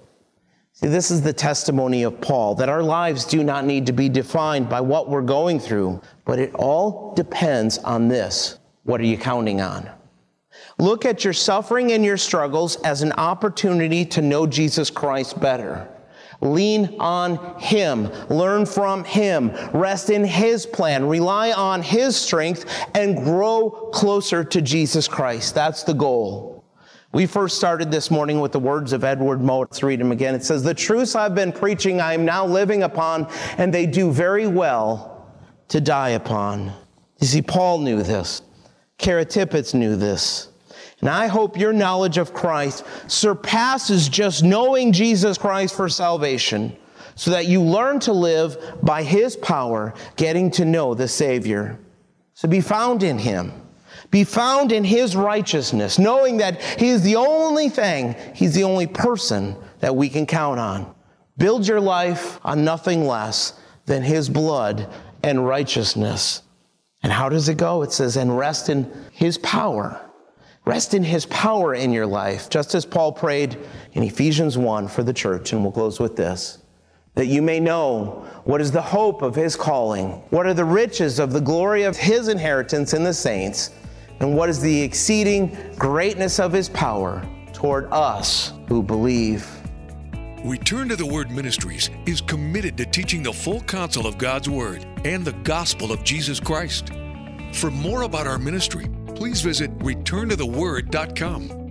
See, 0.73 0.87
this 0.87 1.11
is 1.11 1.21
the 1.21 1.31
testimony 1.31 2.03
of 2.03 2.19
Paul 2.19 2.55
that 2.55 2.67
our 2.67 2.81
lives 2.83 3.25
do 3.25 3.43
not 3.43 3.63
need 3.63 3.85
to 3.85 3.93
be 3.93 4.09
defined 4.09 4.67
by 4.67 4.81
what 4.81 5.09
we're 5.09 5.21
going 5.21 5.59
through, 5.59 6.01
but 6.25 6.39
it 6.39 6.53
all 6.55 7.13
depends 7.13 7.77
on 7.77 8.07
this. 8.07 8.57
What 8.83 8.99
are 8.99 9.05
you 9.05 9.17
counting 9.17 9.61
on? 9.61 9.89
Look 10.77 11.05
at 11.05 11.23
your 11.23 11.33
suffering 11.33 11.91
and 11.93 12.03
your 12.03 12.17
struggles 12.17 12.75
as 12.77 13.01
an 13.01 13.13
opportunity 13.13 14.05
to 14.05 14.21
know 14.21 14.45
Jesus 14.45 14.89
Christ 14.89 15.39
better. 15.39 15.89
Lean 16.41 16.97
on 16.99 17.59
Him, 17.59 18.11
learn 18.29 18.65
from 18.65 19.03
Him, 19.05 19.51
rest 19.73 20.09
in 20.09 20.25
His 20.25 20.65
plan, 20.65 21.07
rely 21.07 21.53
on 21.53 21.81
His 21.81 22.15
strength, 22.15 22.65
and 22.93 23.15
grow 23.15 23.89
closer 23.93 24.43
to 24.43 24.61
Jesus 24.61 25.07
Christ. 25.07 25.55
That's 25.55 25.83
the 25.83 25.93
goal. 25.93 26.65
We 27.13 27.25
first 27.25 27.55
started 27.55 27.91
this 27.91 28.11
morning 28.11 28.41
with 28.41 28.51
the 28.51 28.59
words 28.59 28.91
of 28.91 29.05
Edward 29.05 29.41
Mote. 29.41 29.69
Let's 29.71 29.81
read 29.81 30.01
them 30.01 30.11
again. 30.11 30.35
It 30.35 30.43
says, 30.43 30.63
The 30.63 30.73
truths 30.73 31.15
I've 31.15 31.33
been 31.33 31.53
preaching, 31.53 32.01
I 32.01 32.13
am 32.13 32.25
now 32.25 32.45
living 32.45 32.83
upon, 32.83 33.31
and 33.57 33.73
they 33.73 33.85
do 33.85 34.11
very 34.11 34.47
well 34.47 35.33
to 35.69 35.79
die 35.79 36.09
upon. 36.09 36.73
You 37.21 37.27
see, 37.27 37.41
Paul 37.41 37.79
knew 37.79 38.03
this. 38.03 38.41
Kara 38.97 39.25
Tippett 39.25 39.73
knew 39.73 39.95
this. 39.95 40.49
And 41.05 41.13
I 41.13 41.27
hope 41.27 41.55
your 41.55 41.71
knowledge 41.71 42.17
of 42.17 42.33
Christ 42.33 42.83
surpasses 43.05 44.09
just 44.09 44.43
knowing 44.43 44.91
Jesus 44.91 45.37
Christ 45.37 45.75
for 45.75 45.87
salvation 45.87 46.75
so 47.13 47.29
that 47.29 47.45
you 47.45 47.61
learn 47.61 47.99
to 47.99 48.11
live 48.11 48.57
by 48.81 49.03
his 49.03 49.35
power, 49.35 49.93
getting 50.15 50.49
to 50.49 50.65
know 50.65 50.95
the 50.95 51.07
Savior. 51.07 51.77
So 52.33 52.47
be 52.47 52.59
found 52.59 53.03
in 53.03 53.19
him. 53.19 53.53
Be 54.09 54.23
found 54.23 54.71
in 54.71 54.83
his 54.83 55.15
righteousness, 55.15 55.99
knowing 55.99 56.37
that 56.37 56.59
he 56.59 56.89
is 56.89 57.03
the 57.03 57.17
only 57.17 57.69
thing, 57.69 58.15
he's 58.33 58.55
the 58.55 58.63
only 58.63 58.87
person 58.87 59.55
that 59.81 59.95
we 59.95 60.09
can 60.09 60.25
count 60.25 60.59
on. 60.59 60.91
Build 61.37 61.67
your 61.67 61.81
life 61.81 62.39
on 62.43 62.65
nothing 62.65 63.05
less 63.05 63.53
than 63.85 64.01
his 64.01 64.27
blood 64.27 64.91
and 65.21 65.45
righteousness. 65.45 66.41
And 67.03 67.13
how 67.13 67.29
does 67.29 67.47
it 67.47 67.57
go? 67.57 67.83
It 67.83 67.91
says, 67.91 68.17
and 68.17 68.35
rest 68.35 68.69
in 68.69 68.91
his 69.11 69.37
power. 69.37 70.01
Rest 70.65 70.95
in 70.95 71.03
his 71.03 71.27
power 71.27 71.75
in 71.75 71.91
your 71.91 72.07
life, 72.07 72.49
just 72.49 72.73
as 72.73 72.85
Paul 72.85 73.11
prayed 73.11 73.57
in 73.93 74.03
Ephesians 74.03 74.57
1 74.57 74.87
for 74.87 75.03
the 75.03 75.13
church. 75.13 75.53
And 75.53 75.61
we'll 75.61 75.71
close 75.71 75.99
with 75.99 76.15
this 76.15 76.59
that 77.13 77.27
you 77.27 77.41
may 77.41 77.61
know 77.61 78.27
what 78.43 78.59
is 78.59 78.71
the 78.71 78.81
hope 78.81 79.21
of 79.21 79.33
his 79.35 79.55
calling, 79.55 80.09
what 80.31 80.45
are 80.45 80.53
the 80.53 80.65
riches 80.65 81.17
of 81.17 81.31
the 81.31 81.39
glory 81.39 81.83
of 81.83 81.95
his 81.95 82.27
inheritance 82.27 82.93
in 82.93 83.03
the 83.03 83.13
saints, 83.13 83.71
and 84.19 84.35
what 84.35 84.49
is 84.49 84.59
the 84.59 84.81
exceeding 84.81 85.55
greatness 85.77 86.39
of 86.39 86.51
his 86.51 86.67
power 86.67 87.25
toward 87.53 87.87
us 87.91 88.51
who 88.67 88.83
believe. 88.83 89.49
Return 90.43 90.89
to 90.89 90.95
the 90.95 91.05
Word 91.05 91.31
Ministries 91.31 91.89
is 92.05 92.21
committed 92.21 92.75
to 92.77 92.85
teaching 92.85 93.23
the 93.23 93.33
full 93.33 93.61
counsel 93.61 94.05
of 94.05 94.17
God's 94.17 94.49
Word 94.49 94.85
and 95.05 95.23
the 95.23 95.33
gospel 95.43 95.91
of 95.91 96.03
Jesus 96.03 96.39
Christ. 96.39 96.91
For 97.53 97.71
more 97.71 98.01
about 98.01 98.27
our 98.27 98.37
ministry, 98.37 98.87
please 99.15 99.41
visit 99.41 99.75
returntotheword.com. 99.79 101.65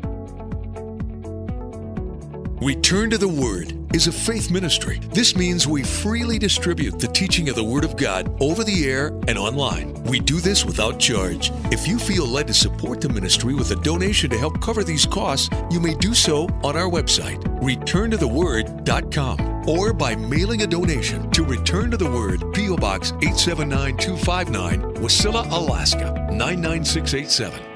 Return 2.65 3.11
to 3.11 3.19
the 3.19 3.29
Word 3.29 3.85
is 3.95 4.07
a 4.07 4.13
faith 4.13 4.51
ministry. 4.51 5.01
This 5.11 5.37
means 5.37 5.67
we 5.67 5.83
freely 5.83 6.39
distribute 6.39 6.99
the 6.99 7.09
teaching 7.09 7.49
of 7.49 7.57
the 7.57 7.63
Word 7.63 7.85
of 7.85 7.97
God 7.97 8.35
over 8.41 8.65
the 8.65 8.89
air 8.89 9.09
and 9.29 9.37
online. 9.37 9.93
We 10.05 10.19
do 10.19 10.41
this 10.41 10.65
without 10.65 10.99
charge. 10.99 11.51
If 11.71 11.87
you 11.87 11.99
feel 11.99 12.27
led 12.27 12.47
to 12.47 12.55
support 12.55 13.01
the 13.01 13.09
ministry 13.09 13.55
with 13.55 13.71
a 13.71 13.77
donation 13.77 14.31
to 14.31 14.39
help 14.39 14.63
cover 14.63 14.83
these 14.83 15.05
costs, 15.05 15.51
you 15.71 15.79
may 15.79 15.95
do 15.95 16.15
so 16.15 16.45
on 16.65 16.77
our 16.77 16.89
website, 16.89 17.43
returntotheword.com, 17.61 19.54
or 19.67 19.93
by 19.93 20.15
mailing 20.15 20.63
a 20.63 20.67
donation 20.67 21.31
to 21.31 21.45
Return 21.45 21.91
to 21.91 21.97
the 21.97 22.11
Word, 22.11 22.53
P.O. 22.53 22.77
Box 22.77 23.13
879259, 23.23 24.95
Wasilla, 25.03 25.51
Alaska 25.51 26.29
99687. 26.33 27.75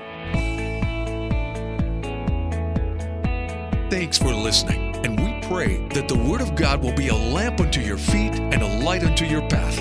Thanks 3.90 4.18
for 4.18 4.34
listening, 4.34 4.94
and 5.04 5.18
we 5.18 5.40
pray 5.48 5.86
that 5.88 6.08
the 6.08 6.18
Word 6.18 6.40
of 6.40 6.54
God 6.54 6.82
will 6.82 6.94
be 6.94 7.08
a 7.08 7.14
lamp 7.14 7.60
unto 7.60 7.80
your 7.80 7.96
feet 7.96 8.34
and 8.34 8.62
a 8.62 8.84
light 8.84 9.02
unto 9.02 9.24
your 9.24 9.40
path. 9.48 9.76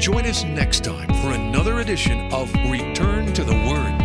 Join 0.00 0.26
us 0.26 0.44
next 0.44 0.84
time 0.84 1.08
for 1.20 1.32
another 1.32 1.80
edition 1.80 2.32
of 2.32 2.52
Return 2.70 3.32
to 3.34 3.44
the 3.44 3.54
Word. 3.54 4.01